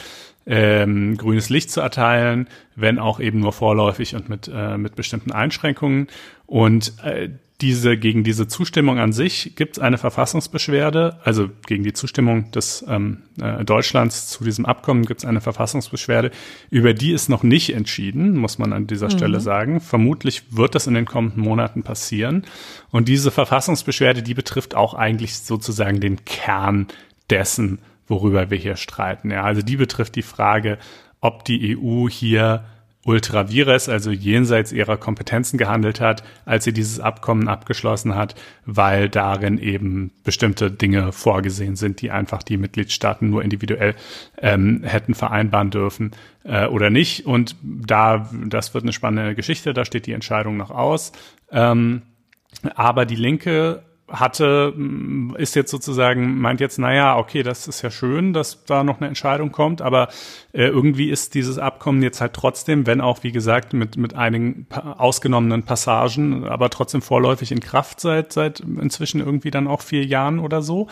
[0.47, 5.33] ähm, grünes Licht zu erteilen, wenn auch eben nur vorläufig und mit, äh, mit bestimmten
[5.33, 6.09] Einschränkungen.
[6.47, 7.31] Und äh,
[7.61, 12.85] diese, gegen diese Zustimmung an sich gibt es eine Verfassungsbeschwerde, also gegen die Zustimmung des
[12.89, 16.31] ähm, äh, Deutschlands zu diesem Abkommen gibt es eine Verfassungsbeschwerde,
[16.71, 19.11] über die ist noch nicht entschieden, muss man an dieser mhm.
[19.11, 19.81] Stelle sagen.
[19.81, 22.45] Vermutlich wird das in den kommenden Monaten passieren.
[22.91, 26.87] Und diese Verfassungsbeschwerde, die betrifft auch eigentlich sozusagen den Kern
[27.29, 27.79] dessen,
[28.11, 29.31] worüber wir hier streiten.
[29.31, 30.79] Ja, also die betrifft die Frage,
[31.21, 32.65] ob die EU hier
[33.05, 38.35] ultra vires, also jenseits ihrer Kompetenzen gehandelt hat, als sie dieses Abkommen abgeschlossen hat,
[38.67, 43.95] weil darin eben bestimmte Dinge vorgesehen sind, die einfach die Mitgliedstaaten nur individuell
[44.39, 46.11] ähm, hätten vereinbaren dürfen
[46.45, 47.25] äh, oder nicht.
[47.25, 51.13] Und da, das wird eine spannende Geschichte, da steht die Entscheidung noch aus.
[51.51, 52.03] Ähm,
[52.75, 54.75] aber die Linke hatte,
[55.37, 59.09] ist jetzt sozusagen, meint jetzt, naja, okay, das ist ja schön, dass da noch eine
[59.09, 60.09] Entscheidung kommt, aber
[60.53, 64.67] äh, irgendwie ist dieses Abkommen jetzt halt trotzdem, wenn auch, wie gesagt, mit, mit einigen
[64.71, 70.39] ausgenommenen Passagen, aber trotzdem vorläufig in Kraft seit, seit inzwischen irgendwie dann auch vier Jahren
[70.39, 70.89] oder so.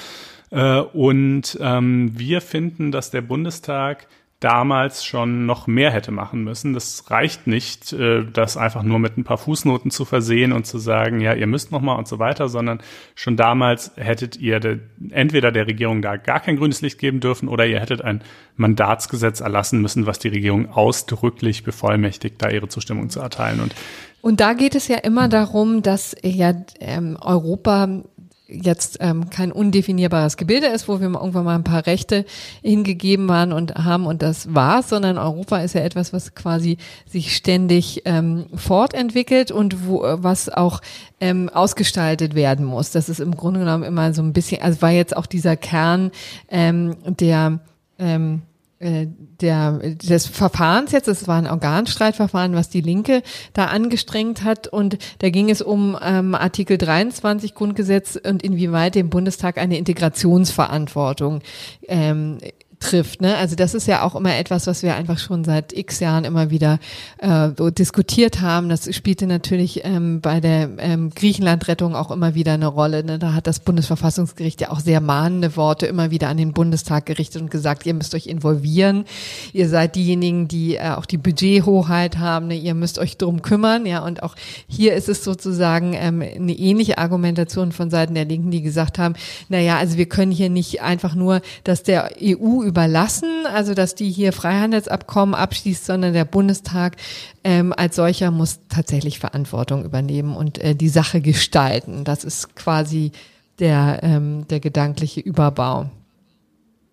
[0.51, 4.07] Äh, und ähm, wir finden, dass der Bundestag
[4.41, 6.73] damals schon noch mehr hätte machen müssen.
[6.73, 10.79] Das reicht nicht, äh, das einfach nur mit ein paar Fußnoten zu versehen und zu
[10.79, 12.81] sagen, ja, ihr müsst noch mal und so weiter, sondern
[13.17, 14.79] schon damals hättet ihr de,
[15.11, 18.23] entweder der Regierung da gar kein grünes Licht geben dürfen oder ihr hättet ein
[18.57, 23.61] Mandatsgesetz erlassen müssen, was die Regierung ausdrücklich bevollmächtigt, da ihre Zustimmung zu erteilen.
[23.61, 23.75] Und
[24.21, 28.03] und da geht es ja immer darum, dass ja ähm, Europa
[28.49, 32.25] jetzt ähm, kein undefinierbares Gebilde ist, wo wir irgendwann mal ein paar Rechte
[32.63, 37.37] hingegeben waren und haben und das war's, sondern Europa ist ja etwas, was quasi sich
[37.37, 40.81] ständig ähm, fortentwickelt und wo was auch
[41.21, 42.91] ähm, ausgestaltet werden muss.
[42.91, 46.11] Das ist im Grunde genommen immer so ein bisschen, also war jetzt auch dieser Kern
[46.49, 47.61] ähm, der
[47.99, 53.23] ähm, äh, der, des Verfahrens jetzt, es war ein Organstreitverfahren, was die Linke
[53.53, 54.69] da angestrengt hat.
[54.69, 61.41] Und da ging es um ähm, Artikel 23 Grundgesetz und inwieweit dem Bundestag eine Integrationsverantwortung
[61.89, 62.39] ähm,
[62.81, 63.21] trifft.
[63.21, 63.37] Ne?
[63.37, 66.51] Also das ist ja auch immer etwas, was wir einfach schon seit x Jahren immer
[66.51, 66.79] wieder
[67.19, 68.69] äh, so diskutiert haben.
[68.69, 73.05] Das spielte natürlich ähm, bei der ähm, Griechenland-Rettung auch immer wieder eine Rolle.
[73.05, 73.19] Ne?
[73.19, 77.43] Da hat das Bundesverfassungsgericht ja auch sehr mahnende Worte immer wieder an den Bundestag gerichtet
[77.43, 79.05] und gesagt, ihr müsst euch involvieren.
[79.53, 82.49] Ihr seid diejenigen, die äh, auch die Budgethoheit haben.
[82.49, 82.57] Ne?
[82.57, 83.87] Ihr müsst euch drum kümmern.
[83.87, 84.37] Ja, und auch
[84.69, 89.15] hier ist es sozusagen ähm, eine ähnliche Argumentation von Seiten der Linken, die gesagt haben,
[89.49, 93.95] na ja, also wir können hier nicht einfach nur, dass der EU überlassen, also dass
[93.95, 96.97] die hier Freihandelsabkommen abschließt, sondern der Bundestag
[97.43, 102.05] ähm, als solcher muss tatsächlich Verantwortung übernehmen und äh, die Sache gestalten.
[102.05, 103.13] Das ist quasi
[103.59, 105.91] der, ähm, der gedankliche Überbau.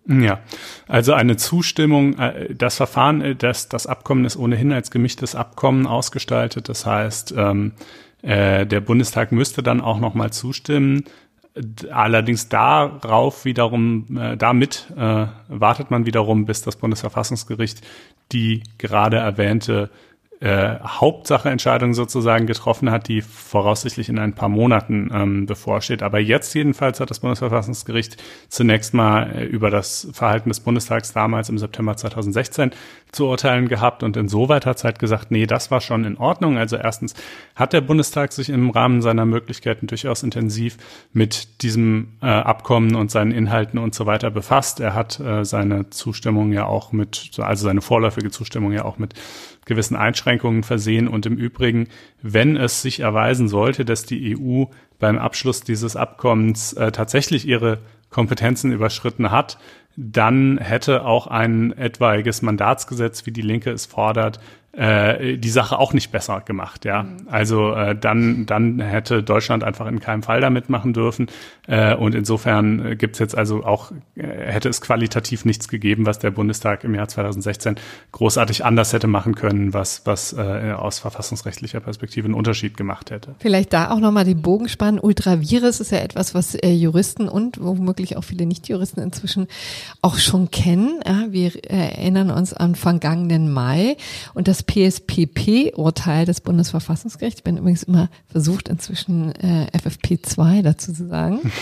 [0.08, 0.40] Ja,
[0.86, 5.86] also eine Zustimmung, äh, das Verfahren, äh, das, das Abkommen ist ohnehin als gemischtes Abkommen
[5.86, 6.68] ausgestaltet.
[6.68, 7.72] Das heißt, ähm,
[8.22, 11.04] äh, der Bundestag müsste dann auch nochmal zustimmen.
[11.90, 17.80] Allerdings darauf wiederum, äh, damit äh, wartet man wiederum, bis das Bundesverfassungsgericht
[18.32, 19.90] die gerade erwähnte
[20.40, 20.76] äh,
[21.92, 26.02] sozusagen getroffen hat, die voraussichtlich in ein paar Monaten ähm, bevorsteht.
[26.02, 31.48] Aber jetzt jedenfalls hat das Bundesverfassungsgericht zunächst mal äh, über das Verhalten des Bundestags damals
[31.48, 32.72] im September 2016
[33.12, 36.58] zu urteilen gehabt und insoweit hat es halt gesagt, nee, das war schon in Ordnung.
[36.58, 37.14] Also erstens
[37.54, 40.76] hat der Bundestag sich im Rahmen seiner Möglichkeiten durchaus intensiv
[41.12, 44.80] mit diesem äh, Abkommen und seinen Inhalten und so weiter befasst.
[44.80, 49.14] Er hat äh, seine Zustimmung ja auch mit, also seine vorläufige Zustimmung ja auch mit
[49.66, 51.08] gewissen Einschränkungen versehen.
[51.08, 51.88] Und im Übrigen,
[52.22, 54.64] wenn es sich erweisen sollte, dass die EU
[54.98, 59.58] beim Abschluss dieses Abkommens äh, tatsächlich ihre Kompetenzen überschritten hat,
[59.96, 64.40] dann hätte auch ein etwaiges Mandatsgesetz, wie die Linke es fordert,
[64.76, 67.04] äh, die Sache auch nicht besser gemacht, ja.
[67.04, 67.28] Mhm.
[67.30, 71.28] Also äh, dann, dann hätte Deutschland einfach in keinem Fall damit machen dürfen.
[71.66, 76.18] Äh, und insofern äh, gibt's jetzt also auch, äh, hätte es qualitativ nichts gegeben, was
[76.18, 77.76] der Bundestag im Jahr 2016
[78.12, 83.34] großartig anders hätte machen können, was, was äh, aus verfassungsrechtlicher Perspektive einen Unterschied gemacht hätte.
[83.38, 85.00] Vielleicht da auch nochmal die Bogen spannen.
[85.00, 89.46] Ultravirus ist ja etwas, was äh, Juristen und womöglich auch viele Nicht-Juristen inzwischen
[90.02, 91.00] auch schon kennen.
[91.06, 93.96] Ja, wir erinnern uns an vergangenen Mai
[94.34, 97.40] und das PSPP-Urteil des Bundesverfassungsgerichts.
[97.40, 101.40] Ich bin übrigens immer versucht, inzwischen äh, FFP2 dazu zu sagen.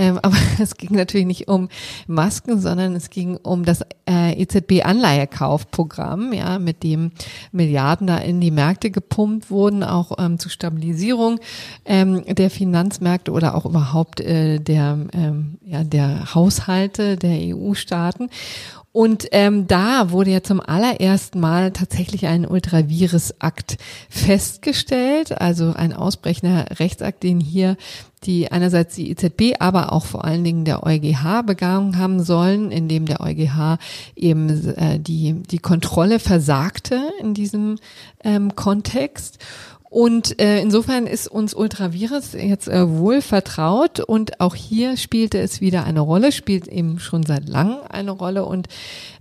[0.00, 1.68] Ähm, aber es ging natürlich nicht um
[2.06, 7.12] Masken, sondern es ging um das äh, EZB-Anleihekaufprogramm, ja, mit dem
[7.52, 11.38] Milliarden da in die Märkte gepumpt wurden, auch ähm, zur Stabilisierung
[11.84, 18.30] ähm, der Finanzmärkte oder auch überhaupt äh, der, ähm, ja, der Haushalte der EU-Staaten.
[18.92, 23.76] Und ähm, da wurde ja zum allerersten Mal tatsächlich ein Ultravirus-Akt
[24.08, 27.76] festgestellt, also ein ausbrechender Rechtsakt, den hier
[28.24, 32.88] die einerseits die EZB, aber auch vor allen Dingen der EuGH begangen haben sollen, in
[32.88, 33.78] dem der EuGH
[34.16, 37.76] eben äh, die die Kontrolle versagte in diesem
[38.22, 39.38] ähm, Kontext.
[39.90, 45.60] Und äh, insofern ist uns Ultravirus jetzt äh, wohl vertraut und auch hier spielte es
[45.60, 48.44] wieder eine Rolle, spielt eben schon seit langem eine Rolle.
[48.44, 48.68] Und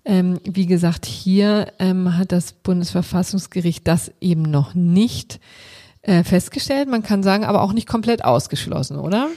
[0.05, 5.39] ähm, wie gesagt, hier ähm, hat das Bundesverfassungsgericht das eben noch nicht
[6.03, 6.87] äh, festgestellt.
[6.87, 9.27] Man kann sagen, aber auch nicht komplett ausgeschlossen, oder?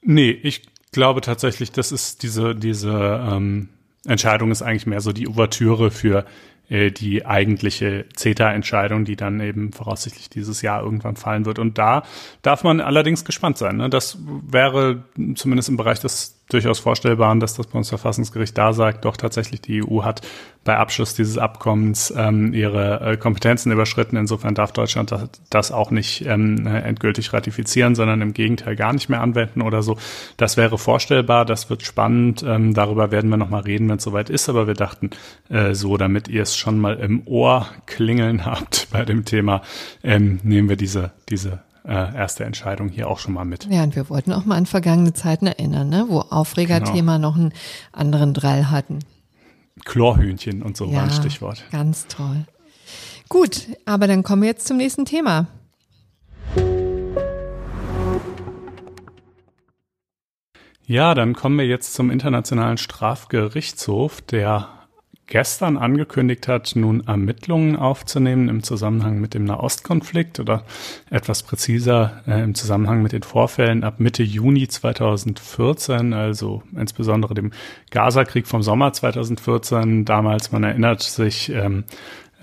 [0.00, 2.92] Nee, ich glaube tatsächlich, das ist diese, diese
[3.30, 3.68] ähm,
[4.06, 6.24] Entscheidung ist eigentlich mehr so die Ouvertüre für
[6.72, 11.58] äh, die eigentliche CETA-Entscheidung, die dann eben voraussichtlich dieses Jahr irgendwann fallen wird.
[11.58, 12.02] Und da
[12.40, 13.76] darf man allerdings gespannt sein.
[13.76, 13.90] Ne?
[13.90, 14.16] Das
[14.48, 15.04] wäre
[15.34, 20.02] zumindest im Bereich des durchaus Vorstellbaren, dass das Bundesverfassungsgericht da sagt, doch tatsächlich die EU
[20.02, 20.22] hat
[20.64, 24.16] bei Abschluss dieses Abkommens ähm, ihre äh, Kompetenzen überschritten.
[24.16, 29.08] Insofern darf Deutschland das, das auch nicht ähm, endgültig ratifizieren, sondern im Gegenteil gar nicht
[29.08, 29.96] mehr anwenden oder so.
[30.36, 32.44] Das wäre vorstellbar, das wird spannend.
[32.46, 34.48] Ähm, darüber werden wir nochmal reden, wenn es soweit ist.
[34.48, 35.10] Aber wir dachten
[35.48, 39.62] äh, so, damit ihr es schon mal im Ohr klingeln habt bei dem Thema,
[40.04, 43.66] ähm, nehmen wir diese, diese äh, erste Entscheidung hier auch schon mal mit.
[43.68, 46.06] Ja, und wir wollten auch mal an vergangene Zeiten erinnern, ne?
[46.08, 47.30] wo Aufregerthema genau.
[47.30, 47.52] noch einen
[47.92, 49.00] anderen Drall hatten.
[49.84, 51.64] Chlorhühnchen und so ja, war ein Stichwort.
[51.70, 52.44] Ganz toll.
[53.28, 55.46] Gut, aber dann kommen wir jetzt zum nächsten Thema.
[60.84, 64.81] Ja, dann kommen wir jetzt zum Internationalen Strafgerichtshof, der
[65.26, 70.64] gestern angekündigt hat, nun Ermittlungen aufzunehmen im Zusammenhang mit dem Nahostkonflikt oder
[71.10, 77.52] etwas präziser äh, im Zusammenhang mit den Vorfällen ab Mitte Juni 2014, also insbesondere dem
[77.90, 80.04] Gazakrieg vom Sommer 2014.
[80.04, 81.84] Damals, man erinnert sich, ähm,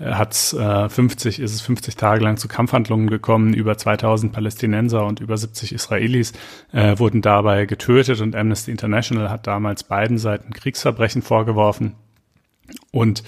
[0.00, 3.52] hat äh, 50, ist es 50 Tage lang zu Kampfhandlungen gekommen.
[3.52, 6.32] Über 2000 Palästinenser und über 70 Israelis
[6.72, 11.94] äh, wurden dabei getötet und Amnesty International hat damals beiden Seiten Kriegsverbrechen vorgeworfen.
[12.92, 13.22] Und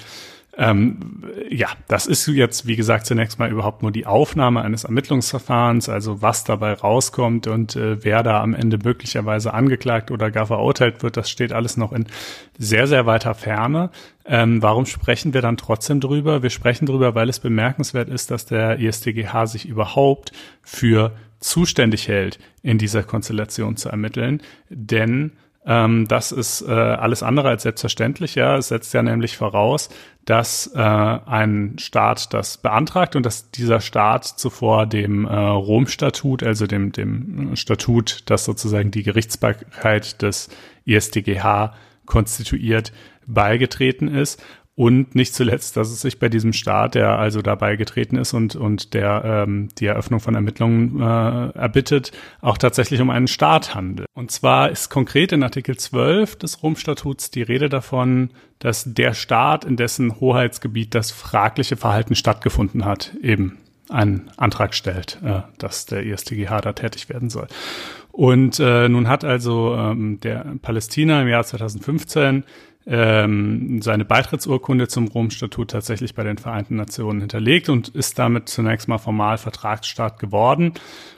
[0.54, 5.88] ähm, ja, das ist jetzt, wie gesagt, zunächst mal überhaupt nur die Aufnahme eines Ermittlungsverfahrens,
[5.88, 11.02] also was dabei rauskommt und äh, wer da am Ende möglicherweise angeklagt oder gar verurteilt
[11.02, 12.04] wird, das steht alles noch in
[12.58, 13.90] sehr, sehr weiter Ferne.
[14.26, 16.42] Ähm, warum sprechen wir dann trotzdem drüber?
[16.42, 22.38] Wir sprechen drüber, weil es bemerkenswert ist, dass der ISTGH sich überhaupt für zuständig hält,
[22.62, 25.32] in dieser Konstellation zu ermitteln, denn
[25.64, 28.34] ähm, das ist äh, alles andere als selbstverständlich.
[28.34, 29.90] Ja, es setzt ja nämlich voraus,
[30.24, 36.66] dass äh, ein Staat das beantragt und dass dieser Staat zuvor dem äh, Rom-Statut, also
[36.66, 40.48] dem, dem Statut, das sozusagen die Gerichtsbarkeit des
[40.84, 41.74] ISDGH
[42.06, 42.92] konstituiert,
[43.26, 44.42] beigetreten ist
[44.74, 48.56] und nicht zuletzt, dass es sich bei diesem Staat, der also dabei getreten ist und,
[48.56, 54.08] und der ähm, die Eröffnung von Ermittlungen äh, erbittet, auch tatsächlich um einen Staat handelt.
[54.14, 59.66] Und zwar ist konkret in Artikel 12 des Rom-Statuts die Rede davon, dass der Staat,
[59.66, 63.58] in dessen Hoheitsgebiet das fragliche Verhalten stattgefunden hat, eben
[63.90, 67.46] einen Antrag stellt, äh, dass der ISTGH da tätig werden soll.
[68.10, 72.44] Und äh, nun hat also ähm, der Palästina im Jahr 2015
[72.86, 78.88] ähm, seine Beitrittsurkunde zum Rom-Statut tatsächlich bei den Vereinten Nationen hinterlegt und ist damit zunächst
[78.88, 80.74] mal formal Vertragsstaat geworden.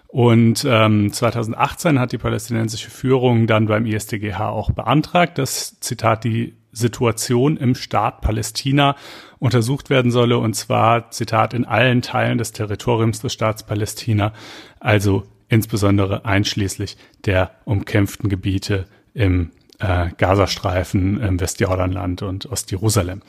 [0.08, 6.54] Und ähm, 2018 hat die palästinensische Führung dann beim ISDGH auch beantragt, dass, Zitat, die
[6.70, 8.96] Situation im Staat Palästina
[9.38, 14.32] untersucht werden solle, und zwar, Zitat, in allen Teilen des Territoriums des Staats Palästina,
[14.80, 23.22] also insbesondere einschließlich der umkämpften Gebiete im äh, Gazastreifen, im Westjordanland und Ostjerusalem.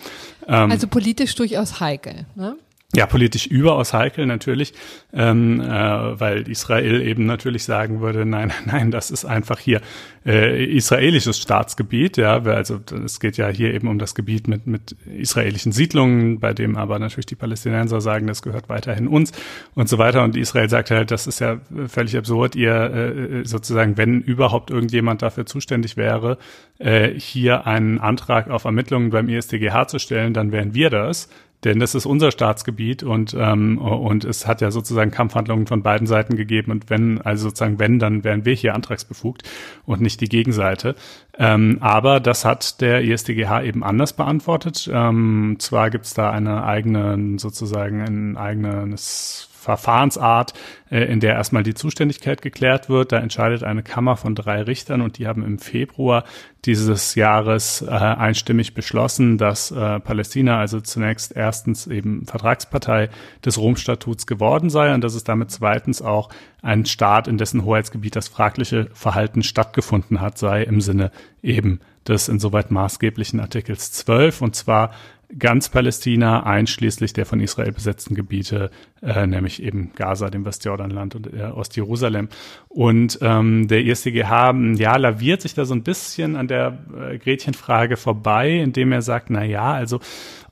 [0.47, 2.25] Ähm, also politisch durchaus heikel.
[2.35, 2.55] Ne?
[2.95, 4.73] Ja, politisch überaus heikel natürlich,
[5.13, 9.81] ähm, äh, weil Israel eben natürlich sagen würde, nein, nein, das ist einfach hier
[10.25, 14.95] äh, israelisches Staatsgebiet, ja, also es geht ja hier eben um das Gebiet mit, mit
[15.17, 19.31] israelischen Siedlungen, bei dem aber natürlich die Palästinenser sagen, das gehört weiterhin uns
[19.73, 20.23] und so weiter.
[20.23, 25.21] Und Israel sagt halt, das ist ja völlig absurd, ihr äh, sozusagen, wenn überhaupt irgendjemand
[25.21, 26.37] dafür zuständig wäre,
[26.79, 31.29] äh, hier einen Antrag auf Ermittlungen beim ISTGH zu stellen, dann wären wir das
[31.65, 36.07] denn das ist unser Staatsgebiet und ähm, und es hat ja sozusagen Kampfhandlungen von beiden
[36.07, 39.43] Seiten gegeben und wenn also sozusagen wenn dann wären wir hier antragsbefugt
[39.85, 40.95] und nicht die Gegenseite.
[41.37, 44.89] Ähm, aber das hat der ISDGH eben anders beantwortet.
[44.93, 50.53] Ähm, zwar gibt es da eine eigene sozusagen ein eigenes Verfahrensart,
[50.91, 53.11] äh, in der erstmal die Zuständigkeit geklärt wird.
[53.11, 56.23] Da entscheidet eine Kammer von drei Richtern und die haben im Februar
[56.65, 63.09] dieses Jahres äh, einstimmig beschlossen, dass äh, Palästina also zunächst erstens eben Vertragspartei
[63.43, 66.29] des Rom-Statuts geworden sei und dass es damit zweitens auch
[66.61, 71.11] ein Staat, in dessen Hoheitsgebiet das fragliche Verhalten stattgefunden hat, sei im Sinne
[71.41, 74.91] eben des insoweit maßgeblichen Artikels 12 und zwar
[75.37, 78.71] ganz Palästina, einschließlich der von Israel besetzten Gebiete,
[79.01, 82.29] äh, nämlich eben Gaza, dem Westjordanland und äh, Ostjerusalem.
[82.67, 87.97] Und ähm, der ISDGH, ja, laviert sich da so ein bisschen an der äh, Gretchenfrage
[87.97, 89.99] vorbei, indem er sagt, na ja, also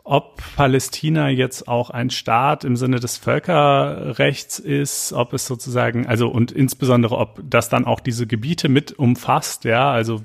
[0.06, 6.28] ob Palästina jetzt auch ein Staat im Sinne des Völkerrechts ist, ob es sozusagen, also
[6.28, 10.22] und insbesondere, ob das dann auch diese Gebiete mit umfasst, ja, also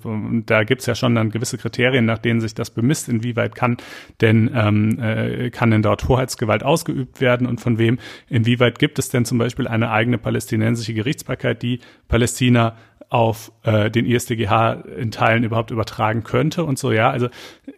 [0.47, 3.77] da gibt's ja schon dann gewisse Kriterien, nach denen sich das bemisst, inwieweit kann
[4.21, 7.99] denn, ähm, äh, kann denn dort Hoheitsgewalt ausgeübt werden und von wem,
[8.29, 12.75] inwieweit gibt es denn zum Beispiel eine eigene palästinensische Gerichtsbarkeit, die Palästina
[13.11, 17.11] auf äh, den ISDGH in Teilen überhaupt übertragen könnte und so, ja.
[17.11, 17.29] Also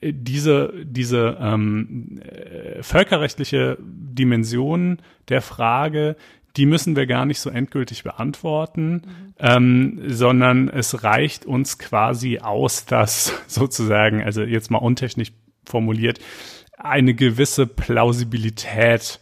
[0.01, 6.16] äh, diese, diese ähm, äh, völkerrechtliche Dimension der Frage,
[6.57, 9.35] die müssen wir gar nicht so endgültig beantworten, mhm.
[9.39, 15.33] ähm, sondern es reicht uns quasi aus, dass sozusagen, also jetzt mal untechnisch
[15.64, 16.18] formuliert,
[16.76, 19.20] eine gewisse Plausibilität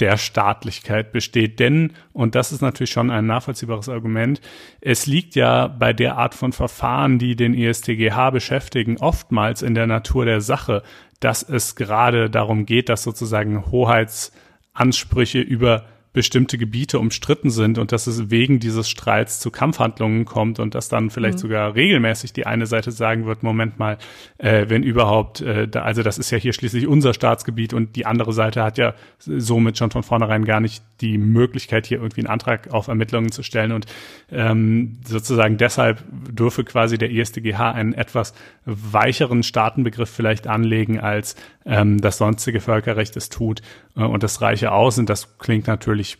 [0.00, 1.60] der Staatlichkeit besteht.
[1.60, 4.40] Denn, und das ist natürlich schon ein nachvollziehbares Argument,
[4.80, 9.86] es liegt ja bei der Art von Verfahren, die den ISTGH beschäftigen, oftmals in der
[9.86, 10.82] Natur der Sache,
[11.20, 18.06] dass es gerade darum geht, dass sozusagen Hoheitsansprüche über bestimmte Gebiete umstritten sind und dass
[18.06, 21.42] es wegen dieses Streits zu Kampfhandlungen kommt und dass dann vielleicht mhm.
[21.42, 23.98] sogar regelmäßig die eine Seite sagen wird, Moment mal,
[24.38, 28.06] äh, wenn überhaupt, äh, da, also das ist ja hier schließlich unser Staatsgebiet und die
[28.06, 32.30] andere Seite hat ja somit schon von vornherein gar nicht die Möglichkeit, hier irgendwie einen
[32.30, 33.86] Antrag auf Ermittlungen zu stellen und
[34.30, 42.00] ähm, sozusagen deshalb dürfe quasi der ISDGH einen etwas weicheren Staatenbegriff vielleicht anlegen, als ähm,
[42.00, 43.62] das sonstige Völkerrecht es tut
[43.96, 46.18] äh, und das reiche aus und das klingt natürlich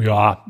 [0.00, 0.44] ja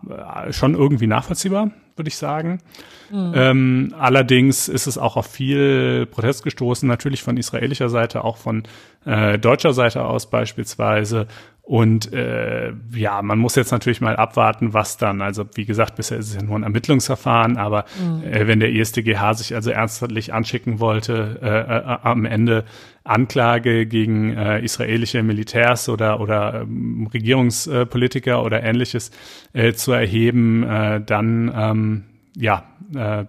[0.51, 2.61] schon irgendwie nachvollziehbar, würde ich sagen.
[3.10, 3.32] Mhm.
[3.35, 8.64] Ähm, allerdings ist es auch auf viel Protest gestoßen, natürlich von israelischer Seite, auch von
[9.05, 11.26] äh, deutscher Seite aus beispielsweise.
[11.68, 15.20] Und äh, ja, man muss jetzt natürlich mal abwarten, was dann.
[15.20, 18.22] Also wie gesagt, bisher ist es ja nur ein Ermittlungsverfahren, aber mhm.
[18.24, 22.64] äh, wenn der ISDGH sich also ernstlich anschicken wollte, äh, äh, am Ende
[23.05, 29.10] Anklage gegen äh, israelische Militärs oder oder ähm, Regierungspolitiker oder ähnliches
[29.52, 32.05] äh, zu erheben, äh, dann ähm,
[32.40, 32.62] ja,
[32.94, 33.24] äh,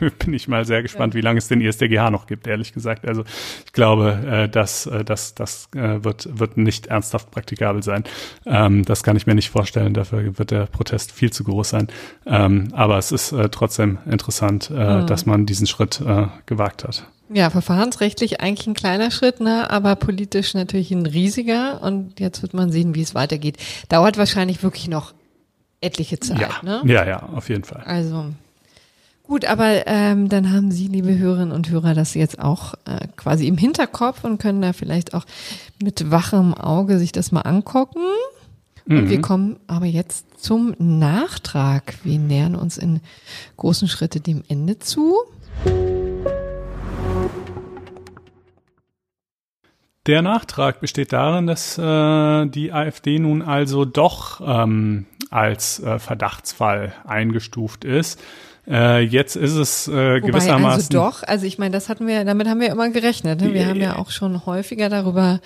[0.24, 3.06] bin ich mal sehr gespannt, wie lange es den ISDGH noch gibt, ehrlich gesagt.
[3.06, 3.24] Also
[3.66, 8.04] ich glaube, äh, dass äh, das, das äh, wird, wird nicht ernsthaft praktikabel sein.
[8.46, 9.92] Ähm, das kann ich mir nicht vorstellen.
[9.92, 11.88] Dafür wird der Protest viel zu groß sein.
[12.26, 15.06] Ähm, aber es ist äh, trotzdem interessant, äh, mhm.
[15.08, 17.08] dass man diesen Schritt äh, gewagt hat.
[17.30, 19.68] Ja, verfahrensrechtlich eigentlich ein kleiner Schritt, ne?
[19.68, 21.82] aber politisch natürlich ein riesiger.
[21.82, 23.56] Und jetzt wird man sehen, wie es weitergeht.
[23.88, 25.12] Dauert wahrscheinlich wirklich noch
[25.80, 26.40] etliche Zeit.
[26.40, 26.82] Ja, ne?
[26.84, 27.82] ja, ja, auf jeden Fall.
[27.84, 28.26] Also
[29.26, 33.48] Gut, aber ähm, dann haben Sie, liebe Hörerinnen und Hörer, das jetzt auch äh, quasi
[33.48, 35.24] im Hinterkopf und können da vielleicht auch
[35.82, 38.02] mit wachem Auge sich das mal angucken.
[38.86, 39.08] Und mhm.
[39.08, 41.94] wir kommen aber jetzt zum Nachtrag.
[42.04, 43.00] Wir nähern uns in
[43.56, 45.14] großen Schritte dem Ende zu.
[50.06, 56.92] Der Nachtrag besteht darin, dass äh, die AfD nun also doch ähm, als äh, Verdachtsfall
[57.06, 58.20] eingestuft ist.
[58.66, 60.64] Äh, jetzt ist es äh, gewissermaßen.
[60.64, 63.40] Also doch, also ich meine, das hatten wir, damit haben wir immer gerechnet.
[63.42, 63.52] Ne?
[63.52, 65.40] Wir ja, haben ja auch schon häufiger darüber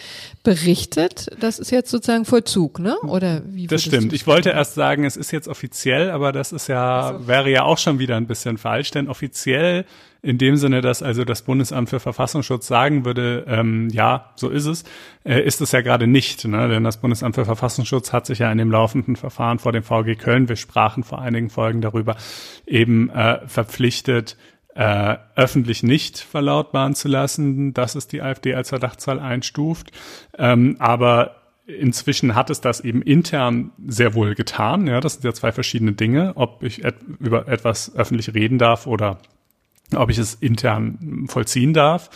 [0.44, 1.28] berichtet.
[1.40, 2.96] Das ist jetzt sozusagen Vollzug, ne?
[3.00, 3.66] Oder wie?
[3.66, 4.12] Das stimmt.
[4.12, 7.26] Ich wollte erst sagen, es ist jetzt offiziell, aber das ist ja, also.
[7.26, 9.84] wäre ja auch schon wieder ein bisschen falsch, denn offiziell
[10.28, 14.66] in dem Sinne, dass also das Bundesamt für Verfassungsschutz sagen würde, ähm, ja, so ist
[14.66, 14.84] es,
[15.24, 16.46] äh, ist es ja gerade nicht.
[16.46, 16.68] Ne?
[16.68, 20.16] Denn das Bundesamt für Verfassungsschutz hat sich ja in dem laufenden Verfahren vor dem VG
[20.16, 22.16] Köln, wir sprachen vor einigen Folgen darüber,
[22.66, 24.36] eben äh, verpflichtet,
[24.74, 29.92] äh, öffentlich nicht verlautbaren zu lassen, dass es die AfD als Verdachtszahl einstuft.
[30.36, 31.36] Ähm, aber
[31.66, 34.86] inzwischen hat es das eben intern sehr wohl getan.
[34.86, 38.86] Ja, das sind ja zwei verschiedene Dinge, ob ich et über etwas öffentlich reden darf
[38.86, 39.18] oder
[39.94, 42.10] ob ich es intern vollziehen darf.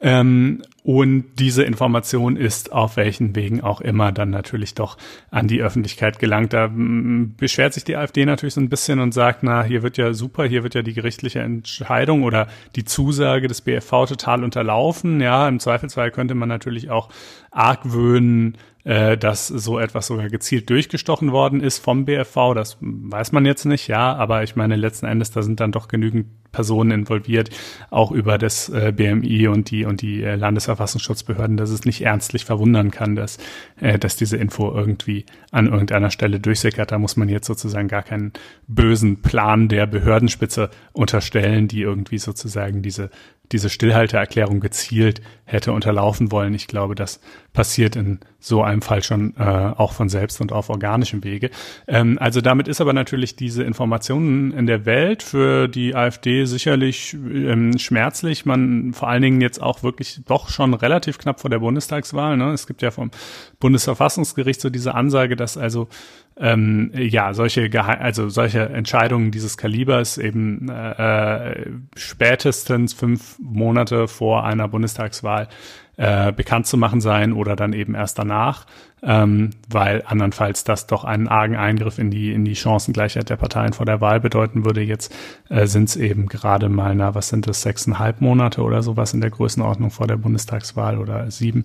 [0.00, 4.98] Ähm, und diese Information ist auf welchen Wegen auch immer dann natürlich doch
[5.30, 6.52] an die Öffentlichkeit gelangt.
[6.52, 10.12] Da beschwert sich die AfD natürlich so ein bisschen und sagt, na, hier wird ja
[10.12, 15.20] super, hier wird ja die gerichtliche Entscheidung oder die Zusage des BFV total unterlaufen.
[15.20, 17.08] Ja, im Zweifelsfall könnte man natürlich auch
[17.50, 22.54] argwöhnen, äh, dass so etwas sogar gezielt durchgestochen worden ist vom BFV.
[22.54, 25.88] Das weiß man jetzt nicht, ja, aber ich meine, letzten Endes, da sind dann doch
[25.88, 27.50] genügend Personen involviert,
[27.90, 32.44] auch über das äh, BMI und die und die äh, Landesverfassungsschutzbehörden, dass es nicht ernstlich
[32.44, 33.38] verwundern kann, dass,
[33.80, 36.92] äh, dass diese Info irgendwie an irgendeiner Stelle durchsickert.
[36.92, 38.32] Da muss man jetzt sozusagen gar keinen
[38.68, 43.10] bösen Plan der Behördenspitze unterstellen, die irgendwie sozusagen diese
[43.52, 46.54] diese Stillhalteerklärung gezielt hätte unterlaufen wollen.
[46.54, 47.20] Ich glaube, das
[47.52, 51.50] passiert in so einem Fall schon äh, auch von selbst und auf organischem Wege.
[51.86, 57.14] Ähm, also damit ist aber natürlich diese Informationen in der Welt für die AfD sicherlich
[57.14, 58.44] ähm, schmerzlich.
[58.44, 62.36] Man vor allen Dingen jetzt auch wirklich doch schon relativ knapp vor der Bundestagswahl.
[62.36, 62.52] Ne?
[62.52, 63.10] Es gibt ja vom
[63.60, 65.88] Bundesverfassungsgericht so diese Ansage, dass also
[66.38, 74.06] ähm, ja, solche Gehe also solche Entscheidungen dieses Kalibers eben äh, äh, spätestens fünf Monate
[74.06, 75.48] vor einer Bundestagswahl
[75.96, 78.66] äh, bekannt zu machen sein oder dann eben erst danach,
[79.02, 83.72] ähm, weil andernfalls das doch einen argen Eingriff in die in die Chancengleichheit der Parteien
[83.72, 84.82] vor der Wahl bedeuten würde.
[84.82, 85.14] Jetzt
[85.48, 89.22] äh, sind es eben gerade mal, na, was sind das, sechseinhalb Monate oder sowas in
[89.22, 91.64] der Größenordnung vor der Bundestagswahl oder sieben,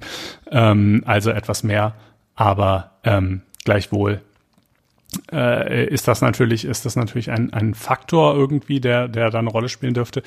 [0.49, 1.95] ähm, also etwas mehr,
[2.35, 4.21] aber ähm, gleichwohl
[5.31, 9.49] äh, ist das natürlich, ist das natürlich ein, ein Faktor irgendwie, der, der da eine
[9.49, 10.23] Rolle spielen dürfte.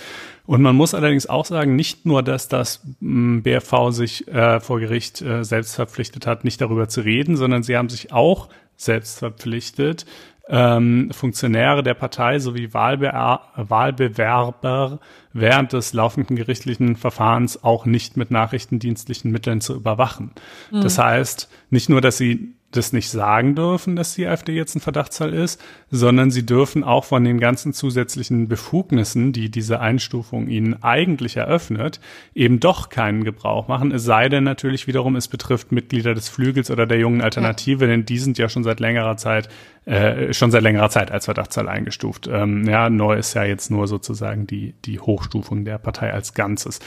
[0.47, 4.81] Und man muss allerdings auch sagen, nicht nur, dass das m, BFV sich äh, vor
[4.81, 9.21] Gericht äh, selbst verpflichtet hat, nicht darüber zu reden, sondern sie haben sich auch selbst
[9.21, 10.05] verpflichtet,
[10.47, 13.13] ähm, Funktionäre der Partei sowie Wahlbe
[13.57, 14.99] Wahlbewerber
[15.33, 20.33] während des laufenden gerichtlichen Verfahrens auch nicht mit nachrichtendienstlichen Mitteln zu überwachen.
[20.71, 20.83] Mhm.
[20.83, 24.81] Das heißt, nicht nur, dass sie das nicht sagen dürfen, dass die AfD jetzt ein
[24.81, 25.61] Verdachtsfall ist,
[25.91, 32.01] sondern sie dürfen auch von den ganzen zusätzlichen Befugnissen, die diese Einstufung ihnen eigentlich eröffnet,
[32.35, 33.93] eben doch keinen Gebrauch machen.
[33.93, 37.91] Es sei denn natürlich wiederum, es betrifft Mitglieder des Flügels oder der jungen Alternative, ja.
[37.91, 39.49] denn die sind ja schon seit längerer Zeit,
[39.85, 42.29] äh, schon seit längerer Zeit als Verdachtsfall eingestuft.
[42.31, 46.81] Ähm, ja, neu ist ja jetzt nur sozusagen die, die Hochstufung der Partei als Ganzes.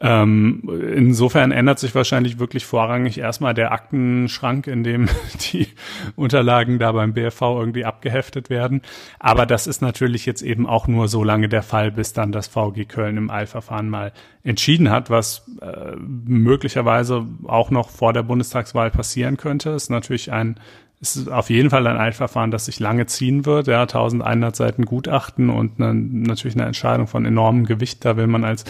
[0.00, 0.62] Ähm,
[0.96, 5.08] insofern ändert sich wahrscheinlich wirklich vorrangig erstmal der Aktenschrank, in dem
[5.52, 5.68] die
[6.16, 8.82] Unterlagen da beim BFV irgendwie abgeheftet werden.
[9.18, 12.48] Aber das ist natürlich jetzt eben auch nur so lange der Fall, bis dann das
[12.48, 14.12] VG Köln im Eilverfahren mal
[14.42, 19.70] entschieden hat, was äh, möglicherweise auch noch vor der Bundestagswahl passieren könnte.
[19.70, 20.58] Ist natürlich ein
[21.02, 23.66] es ist auf jeden Fall ein Eilverfahren, das sich lange ziehen wird.
[23.66, 28.04] Ja, 1100 Seiten Gutachten und eine, natürlich eine Entscheidung von enormem Gewicht.
[28.04, 28.64] Da will man als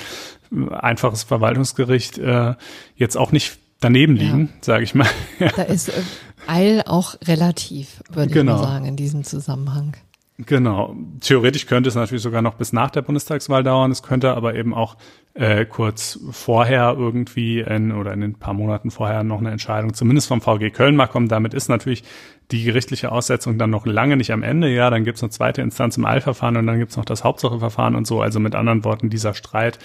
[0.70, 2.54] einfaches Verwaltungsgericht äh,
[2.96, 4.58] jetzt auch nicht daneben liegen, ja.
[4.62, 5.08] sage ich mal.
[5.38, 6.02] Da ist äh,
[6.46, 8.54] Eil auch relativ, würde genau.
[8.54, 9.94] ich mal sagen, in diesem Zusammenhang.
[10.38, 10.96] Genau.
[11.20, 13.90] Theoretisch könnte es natürlich sogar noch bis nach der Bundestagswahl dauern.
[13.90, 14.96] Es könnte aber eben auch
[15.34, 20.28] äh, kurz vorher irgendwie in, oder in den paar Monaten vorher noch eine Entscheidung zumindest
[20.28, 21.28] vom VG Köln mal kommen.
[21.28, 22.02] Damit ist natürlich
[22.50, 24.68] die gerichtliche Aussetzung dann noch lange nicht am Ende.
[24.68, 28.06] Ja, dann gibt's eine zweite Instanz im Eilverfahren und dann gibt's noch das Hauptsacheverfahren und
[28.06, 28.22] so.
[28.22, 29.78] Also mit anderen Worten, dieser Streit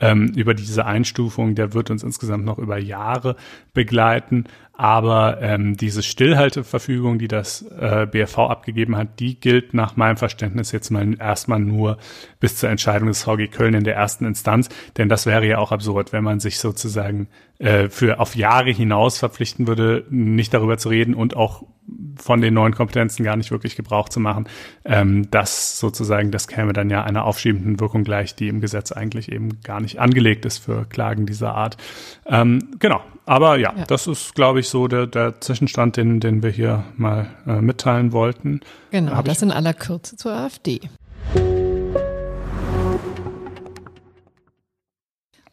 [0.00, 3.36] ähm, über diese Einstufung, der wird uns insgesamt noch über Jahre
[3.72, 4.44] begleiten.
[4.72, 10.72] Aber ähm, diese Stillhalteverfügung, die das äh, BFV abgegeben hat, die gilt nach meinem Verständnis
[10.72, 11.98] jetzt mal erstmal nur
[12.40, 14.70] bis zur Entscheidung des VG Köln in der ersten Instanz.
[14.96, 17.28] Denn das wäre ja auch absurd, wenn man sich sozusagen
[17.58, 21.62] äh, für auf Jahre hinaus verpflichten würde, nicht darüber zu reden und auch
[22.16, 24.48] von den neuen Kompetenzen gar nicht wirklich Gebrauch zu machen.
[24.84, 29.30] Ähm, das sozusagen, das käme dann ja einer aufschiebenden Wirkung gleich, die im Gesetz eigentlich
[29.30, 31.76] eben gar nicht angelegt ist für Klagen dieser Art.
[32.26, 33.00] Ähm, genau.
[33.26, 36.84] Aber ja, ja, das ist, glaube ich, so der, der Zwischenstand, den, den wir hier
[36.96, 38.60] mal äh, mitteilen wollten.
[38.90, 40.80] Genau, Hab das in aller Kürze zur AfD.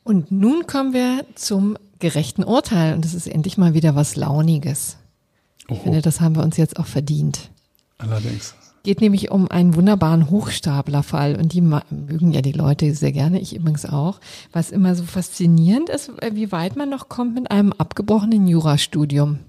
[0.04, 4.98] Und nun kommen wir zum gerechten Urteil und das ist endlich mal wieder was Launiges.
[5.70, 7.50] Ich finde, das haben wir uns jetzt auch verdient.
[7.98, 8.56] Allerdings.
[8.84, 13.56] Geht nämlich um einen wunderbaren Hochstaplerfall und die mögen ja die Leute sehr gerne, ich
[13.56, 14.22] übrigens auch.
[14.54, 19.40] Was immer so faszinierend ist, wie weit man noch kommt mit einem abgebrochenen Jurastudium.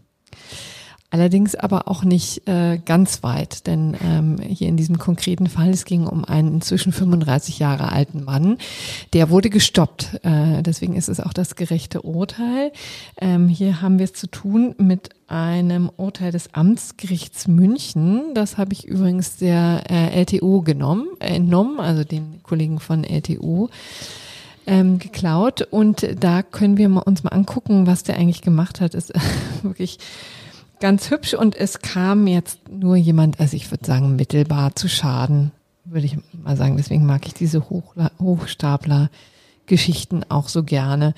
[1.10, 5.86] Allerdings aber auch nicht äh, ganz weit, denn ähm, hier in diesem konkreten Fall, es
[5.86, 8.58] ging um einen inzwischen 35 Jahre alten Mann,
[9.14, 10.20] der wurde gestoppt.
[10.22, 12.72] Äh, deswegen ist es auch das gerechte Urteil.
[13.18, 18.34] Ähm, hier haben wir es zu tun mit einem Urteil des Amtsgerichts München.
[18.34, 23.70] Das habe ich übrigens der äh, LTO genommen, äh, entnommen, also den Kollegen von LTO
[24.66, 25.62] ähm, geklaut.
[25.70, 28.94] Und da können wir uns mal angucken, was der eigentlich gemacht hat.
[28.94, 29.14] Ist
[29.62, 29.98] wirklich
[30.80, 35.52] ganz hübsch und es kam jetzt nur jemand, also ich würde sagen, mittelbar zu Schaden,
[35.84, 36.76] würde ich mal sagen.
[36.76, 41.14] Deswegen mag ich diese Hochstapler-Geschichten auch so gerne.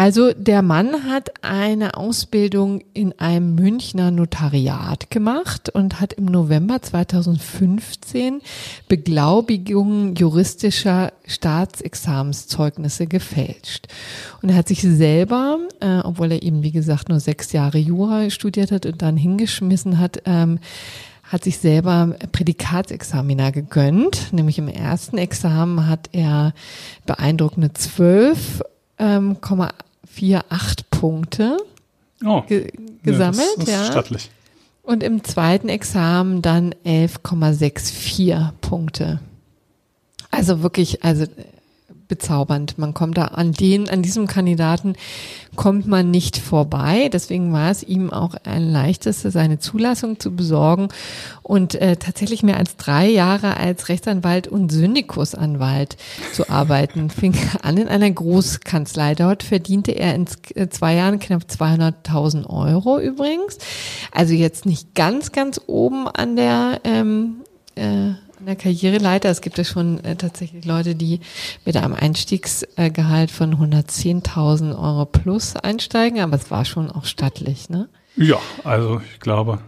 [0.00, 6.80] Also der Mann hat eine Ausbildung in einem Münchner Notariat gemacht und hat im November
[6.80, 8.40] 2015
[8.88, 13.88] Beglaubigungen juristischer Staatsexamenszeugnisse gefälscht.
[14.40, 18.30] Und er hat sich selber, äh, obwohl er eben wie gesagt nur sechs Jahre Jura
[18.30, 20.60] studiert hat und dann hingeschmissen hat, ähm,
[21.24, 24.32] hat sich selber Prädikatsexamina gegönnt.
[24.32, 26.54] Nämlich im ersten Examen hat er
[27.04, 28.62] beeindruckende zwölf
[30.18, 31.56] ähm, 0,48 Punkte
[32.24, 32.72] oh, ge
[33.02, 33.48] gesammelt.
[33.56, 33.84] Ja, das, das ja.
[33.84, 34.30] stattlich.
[34.82, 39.20] Und im zweiten Examen dann 11,64 Punkte.
[40.30, 41.26] Also wirklich, also
[42.10, 42.76] bezaubernd.
[42.76, 44.96] Man kommt da an den, an diesem Kandidaten
[45.56, 47.08] kommt man nicht vorbei.
[47.10, 50.88] Deswegen war es ihm auch ein leichtes, seine Zulassung zu besorgen
[51.42, 55.96] und äh, tatsächlich mehr als drei Jahre als Rechtsanwalt und Syndikusanwalt
[56.32, 57.08] zu arbeiten.
[57.20, 59.14] Fing an in einer Großkanzlei.
[59.14, 63.58] Dort verdiente er in äh, zwei Jahren knapp 200.000 Euro übrigens.
[64.12, 67.36] Also jetzt nicht ganz, ganz oben an der ähm,
[67.76, 69.28] äh, an der Karriereleiter.
[69.28, 71.20] Es gibt ja schon äh, tatsächlich Leute, die
[71.64, 77.88] mit einem Einstiegsgehalt von 110.000 Euro plus einsteigen, aber es war schon auch stattlich, ne?
[78.16, 79.60] Ja, also ich glaube,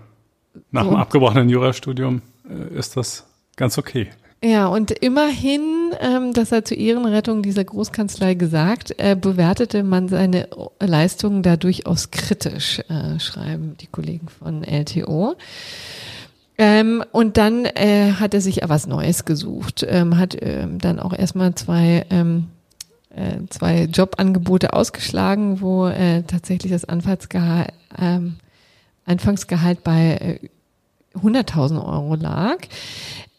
[0.71, 0.91] nach so.
[0.91, 3.27] dem abgebrochenen Jurastudium äh, ist das
[3.57, 4.09] ganz okay.
[4.45, 10.49] Ja, und immerhin, ähm, das hat zur Ehrenrettung dieser Großkanzlei gesagt, äh, bewertete man seine
[10.81, 15.37] Leistungen da durchaus kritisch, äh, schreiben die Kollegen von LTO.
[16.65, 21.13] Ähm, und dann äh, hat er sich was Neues gesucht, ähm, hat ähm, dann auch
[21.13, 22.51] erstmal zwei, ähm,
[23.11, 28.37] äh, zwei Jobangebote ausgeschlagen, wo äh, tatsächlich das Anfangsgehalt, ähm,
[29.07, 30.39] Anfangsgehalt bei
[31.15, 32.59] äh, 100.000 Euro lag.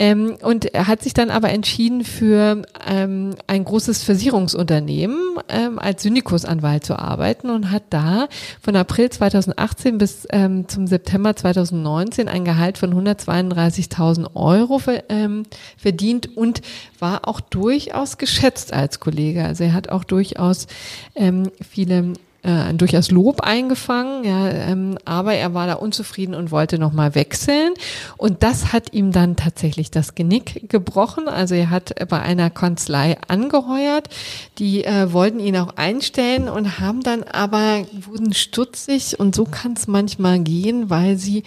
[0.04, 5.18] Ähm, und er hat sich dann aber entschieden, für ähm, ein großes Versicherungsunternehmen
[5.48, 8.28] ähm, als Syndikusanwalt zu arbeiten und hat da
[8.62, 15.44] von April 2018 bis ähm, zum September 2019 ein Gehalt von 132.000 Euro ver, ähm,
[15.78, 16.62] verdient und
[17.00, 19.46] war auch durchaus geschätzt als Kollege.
[19.46, 20.68] Also er hat auch durchaus
[21.16, 22.12] ähm, viele
[22.44, 27.74] äh, durchaus Lob eingefangen, ja, ähm, aber er war da unzufrieden und wollte nochmal wechseln.
[28.18, 31.28] Und das hat ihm dann tatsächlich das Genick gebrochen.
[31.28, 34.10] Also er hat bei einer Kanzlei angeheuert,
[34.60, 39.74] die äh, wollten ihn auch einstellen und haben dann aber, wurden stutzig und so kann
[39.74, 41.44] es manchmal gehen, weil sie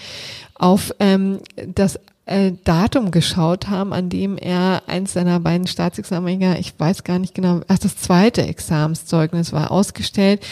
[0.55, 1.41] auf ähm,
[1.75, 7.19] das äh, Datum geschaut haben, an dem er eins seiner beiden Staatsexaminer, ich weiß gar
[7.19, 10.45] nicht genau, erst das zweite Examenszeugnis war ausgestellt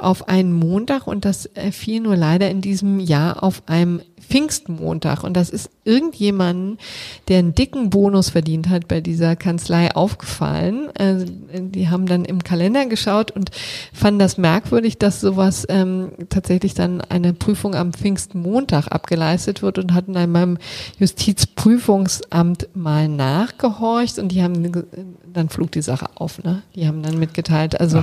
[0.00, 1.06] auf einen Montag.
[1.06, 5.70] Und das äh, fiel nur leider in diesem Jahr auf einem Pfingstmontag und das ist
[5.84, 6.78] irgendjemanden,
[7.28, 10.90] der einen dicken Bonus verdient hat bei dieser Kanzlei aufgefallen.
[10.96, 13.50] Also, die haben dann im Kalender geschaut und
[13.92, 19.94] fanden das merkwürdig, dass sowas ähm, tatsächlich dann eine Prüfung am Pfingstmontag abgeleistet wird und
[19.94, 20.58] hatten dann beim
[20.98, 24.70] Justizprüfungsamt mal nachgehorcht und die haben
[25.32, 26.62] dann flog die Sache auf, ne?
[26.74, 28.02] Die haben dann mitgeteilt, also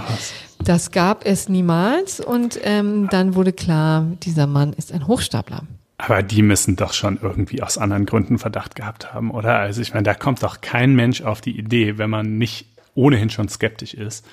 [0.64, 5.64] das gab es niemals und ähm, dann wurde klar, dieser Mann ist ein Hochstapler.
[5.98, 9.60] Aber die müssen doch schon irgendwie aus anderen Gründen Verdacht gehabt haben, oder?
[9.60, 13.30] Also ich meine, da kommt doch kein Mensch auf die Idee, wenn man nicht ohnehin
[13.30, 14.26] schon skeptisch ist,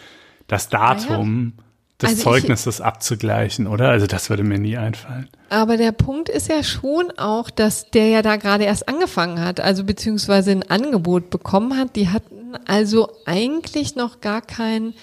[0.48, 1.64] das Datum ja.
[2.00, 3.90] des also Zeugnisses ich, abzugleichen, oder?
[3.90, 5.28] Also das würde mir nie einfallen.
[5.50, 9.60] Aber der Punkt ist ja schon auch, dass der ja da gerade erst angefangen hat,
[9.60, 11.94] also beziehungsweise ein Angebot bekommen hat.
[11.94, 14.94] Die hatten also eigentlich noch gar keinen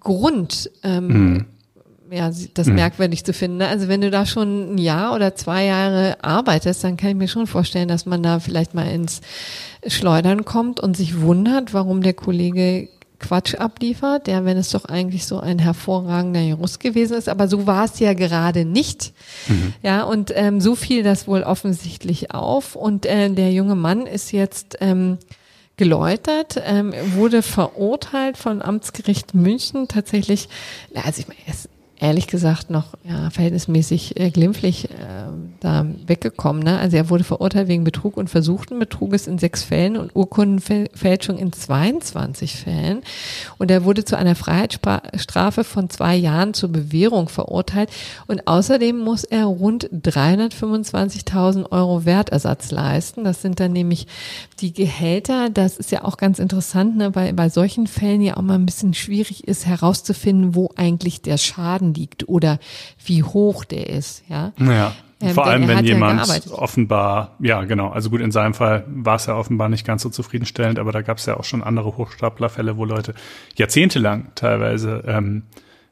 [0.00, 0.70] Grund.
[0.82, 1.46] Ähm, hm
[2.10, 2.74] ja, das mhm.
[2.74, 3.58] merkwürdig zu finden.
[3.58, 3.68] Ne?
[3.68, 7.28] Also wenn du da schon ein Jahr oder zwei Jahre arbeitest, dann kann ich mir
[7.28, 9.20] schon vorstellen, dass man da vielleicht mal ins
[9.86, 12.88] Schleudern kommt und sich wundert, warum der Kollege
[13.20, 17.28] Quatsch abliefert, ja, wenn es doch eigentlich so ein hervorragender Jurist gewesen ist.
[17.28, 19.12] Aber so war es ja gerade nicht.
[19.48, 19.74] Mhm.
[19.82, 22.76] Ja, und ähm, so fiel das wohl offensichtlich auf.
[22.76, 25.18] Und äh, der junge Mann ist jetzt ähm,
[25.76, 30.48] geläutert, ähm, wurde verurteilt von Amtsgericht München tatsächlich,
[30.94, 31.68] also ich meine, er ist
[32.00, 34.94] ehrlich gesagt noch ja, verhältnismäßig äh, glimpflich äh,
[35.60, 36.62] da weggekommen.
[36.62, 36.78] Ne?
[36.78, 41.52] Also er wurde verurteilt wegen Betrug und versuchten Betruges in sechs Fällen und Urkundenfälschung in
[41.52, 43.02] 22 Fällen.
[43.58, 47.90] Und er wurde zu einer Freiheitsstrafe von zwei Jahren zur Bewährung verurteilt.
[48.26, 53.24] Und außerdem muss er rund 325.000 Euro Wertersatz leisten.
[53.24, 54.06] Das sind dann nämlich
[54.60, 55.50] die Gehälter.
[55.50, 57.14] Das ist ja auch ganz interessant, ne?
[57.14, 61.38] weil bei solchen Fällen ja auch mal ein bisschen schwierig ist herauszufinden, wo eigentlich der
[61.38, 62.58] Schaden Schaden liegt oder
[63.04, 64.24] wie hoch der ist.
[64.28, 64.52] Ja.
[64.56, 64.92] Naja.
[65.20, 69.16] Ähm, Vor allem, wenn jemand ja offenbar, ja genau, also gut, in seinem Fall war
[69.16, 71.96] es ja offenbar nicht ganz so zufriedenstellend, aber da gab es ja auch schon andere
[71.96, 73.14] Hochstaplerfälle, wo Leute
[73.56, 75.42] jahrzehntelang teilweise ähm,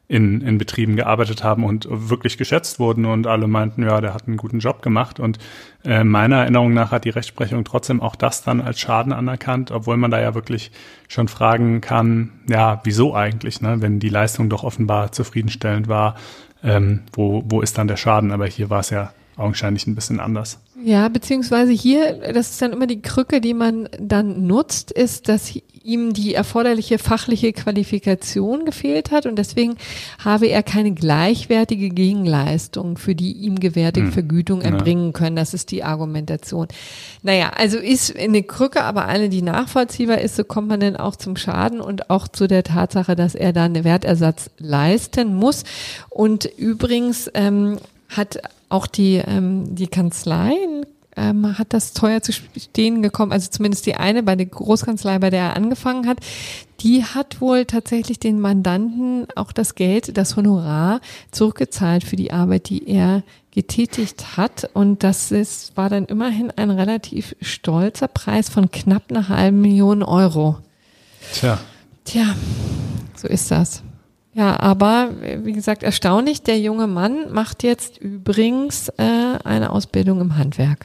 [0.09, 4.28] in, in Betrieben gearbeitet haben und wirklich geschätzt wurden und alle meinten, ja, der hat
[4.28, 5.19] einen guten Job gemacht.
[5.19, 5.39] Und
[5.85, 9.97] äh, meiner Erinnerung nach hat die Rechtsprechung trotzdem auch das dann als Schaden anerkannt, obwohl
[9.97, 10.70] man da ja wirklich
[11.09, 16.15] schon fragen kann, ja, wieso eigentlich, ne, wenn die Leistung doch offenbar zufriedenstellend war,
[16.62, 18.31] ähm, wo, wo ist dann der Schaden?
[18.31, 20.59] Aber hier war es ja augenscheinlich ein bisschen anders.
[20.83, 25.53] Ja, beziehungsweise hier, das ist dann immer die Krücke, die man dann nutzt, ist, dass
[25.87, 29.77] ihm die erforderliche fachliche Qualifikation gefehlt hat und deswegen
[30.23, 34.13] habe er keine gleichwertige Gegenleistung für die ihm gewährte hm.
[34.13, 35.37] Vergütung erbringen können.
[35.37, 36.67] Das ist die Argumentation.
[37.23, 41.17] Naja, also ist eine Krücke, aber eine, die nachvollziehbar ist, so kommt man dann auch
[41.17, 45.63] zum Schaden und auch zu der Tatsache, dass er da einen Wertersatz leisten muss.
[46.11, 48.39] Und übrigens ähm, hat
[48.69, 50.53] auch die, ähm, die Kanzlei
[51.16, 55.31] ähm, hat das teuer zu stehen gekommen, also zumindest die eine bei der Großkanzlei, bei
[55.31, 56.19] der er angefangen hat,
[56.81, 61.01] die hat wohl tatsächlich den Mandanten auch das Geld, das Honorar
[61.31, 64.69] zurückgezahlt für die Arbeit, die er getätigt hat.
[64.74, 70.03] Und das ist, war dann immerhin ein relativ stolzer Preis von knapp einer halben Million
[70.03, 70.59] Euro.
[71.33, 71.59] Tja.
[72.05, 72.37] Tja,
[73.16, 73.83] so ist das.
[74.37, 75.13] Ja, aber
[75.45, 80.85] wie gesagt, erstaunlich, der junge Mann macht jetzt übrigens äh, eine Ausbildung im Handwerk.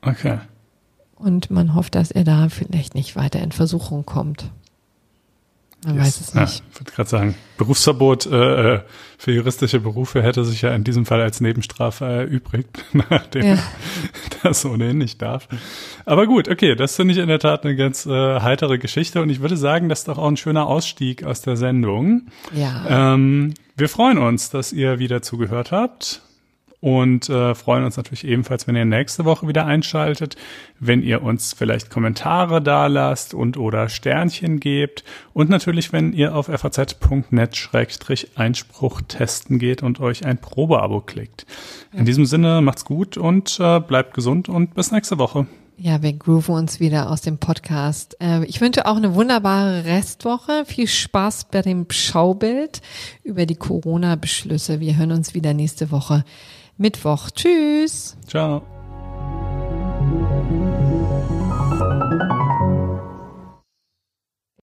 [0.00, 0.38] Okay.
[1.14, 4.50] Und man hofft, dass er da vielleicht nicht weiter in Versuchung kommt.
[5.84, 6.04] Man yes.
[6.04, 6.58] weiß es nicht.
[6.58, 8.80] Ja, ich würde gerade sagen, Berufsverbot äh, äh,
[9.18, 13.58] für juristische Berufe hätte sich ja in diesem Fall als Nebenstrafe erübrigt, nachdem ja.
[14.42, 15.48] das ohnehin nicht darf.
[16.04, 19.30] Aber gut, okay, das finde ich in der Tat eine ganz äh, heitere Geschichte und
[19.30, 22.28] ich würde sagen, das ist doch auch ein schöner Ausstieg aus der Sendung.
[22.52, 23.14] Ja.
[23.14, 26.22] Ähm, wir freuen uns, dass ihr wieder zugehört habt
[26.84, 30.36] und äh, freuen uns natürlich ebenfalls, wenn ihr nächste Woche wieder einschaltet,
[30.78, 35.02] wenn ihr uns vielleicht Kommentare da lasst und oder Sternchen gebt
[35.32, 41.46] und natürlich, wenn ihr auf faz.net-einspruch testen geht und euch ein Probeabo klickt.
[41.94, 45.46] In diesem Sinne macht's gut und äh, bleibt gesund und bis nächste Woche.
[45.78, 48.18] Ja, wir grooven uns wieder aus dem Podcast.
[48.20, 50.64] Äh, ich wünsche auch eine wunderbare Restwoche.
[50.66, 52.82] Viel Spaß bei dem Schaubild
[53.22, 54.80] über die Corona-Beschlüsse.
[54.80, 56.26] Wir hören uns wieder nächste Woche.
[56.76, 57.30] Mittwoch.
[57.30, 58.16] Tschüss.
[58.26, 58.62] Ciao.